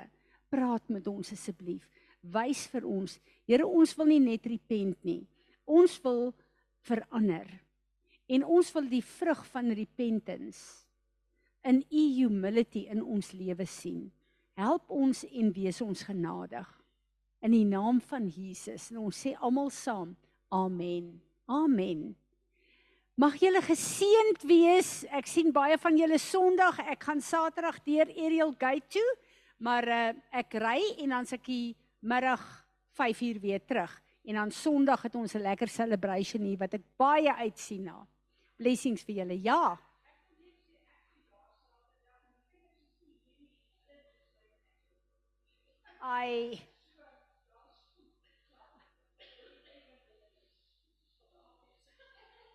praat 0.53 0.89
met 0.93 1.07
ons 1.09 1.31
asseblief. 1.33 1.87
Wys 2.21 2.67
vir 2.69 2.85
ons. 2.85 3.17
Here, 3.49 3.65
ons 3.65 3.95
wil 3.97 4.11
nie 4.13 4.21
net 4.21 4.45
repent 4.45 4.99
nie. 5.07 5.23
Ons 5.65 5.97
wil 6.03 6.29
verander. 6.85 7.47
En 8.31 8.45
ons 8.45 8.69
wil 8.75 8.87
die 8.91 9.03
vrug 9.03 9.41
van 9.51 9.73
repentance 9.75 10.85
in 11.67 11.83
u 11.89 12.03
humility 12.15 12.87
in 12.89 13.03
ons 13.03 13.33
lewe 13.37 13.65
sien. 13.69 14.07
Help 14.57 14.89
ons 14.89 15.23
en 15.25 15.51
wees 15.53 15.81
ons 15.81 16.05
genadig. 16.05 16.67
In 17.41 17.53
die 17.55 17.65
naam 17.65 18.01
van 18.05 18.27
Jesus. 18.29 18.89
En 18.91 19.01
ons 19.07 19.17
sê 19.25 19.33
almal 19.39 19.71
saam: 19.73 20.15
Amen. 20.53 21.13
Amen. 21.49 22.11
Mag 23.19 23.35
julle 23.41 23.61
geseënd 23.65 24.45
wees. 24.49 24.91
Ek 25.13 25.27
sien 25.29 25.51
baie 25.53 25.77
van 25.81 25.97
julle 25.97 26.17
Sondag. 26.21 26.79
Ek 26.89 27.03
gaan 27.09 27.21
Saterdag 27.21 27.81
deur 27.85 28.09
Ariel 28.09 28.53
Gate 28.57 28.87
toe, 28.97 29.09
maar 29.61 29.85
uh, 29.85 30.13
ek 30.31 30.55
ry 30.61 30.79
en 31.03 31.17
dan 31.17 31.27
se 31.29 31.37
ek 31.37 31.45
die 31.49 31.75
middag 32.01 32.67
5uur 32.91 33.39
weer 33.39 33.65
terug. 33.65 34.01
En 34.23 34.33
dan 34.33 34.51
Sondag 34.51 35.01
het 35.01 35.15
ons 35.15 35.33
'n 35.33 35.41
lekker 35.41 35.67
celebration 35.67 36.41
hier 36.41 36.57
wat 36.57 36.73
ek 36.73 36.83
baie 36.97 37.33
uitsien 37.33 37.83
na. 37.83 38.07
Blessings 38.57 39.03
vir 39.03 39.15
julle. 39.15 39.41
Ja. 39.41 39.79
Ai. 45.99 46.61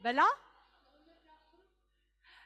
Bella? 0.03 0.27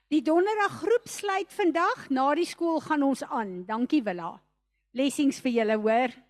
Die 0.09 0.23
donderdag 0.23 0.71
groep 0.71 1.09
sluit 1.09 1.53
vandag. 1.53 2.09
Na 2.11 2.35
die 2.35 2.47
skool 2.47 2.81
gaan 2.81 3.03
ons 3.03 3.23
aan. 3.23 3.65
Dankie 3.65 4.03
Willa. 4.03 4.43
Blessings 4.91 5.41
vir 5.41 5.53
julle, 5.53 5.77
hoor. 5.77 6.30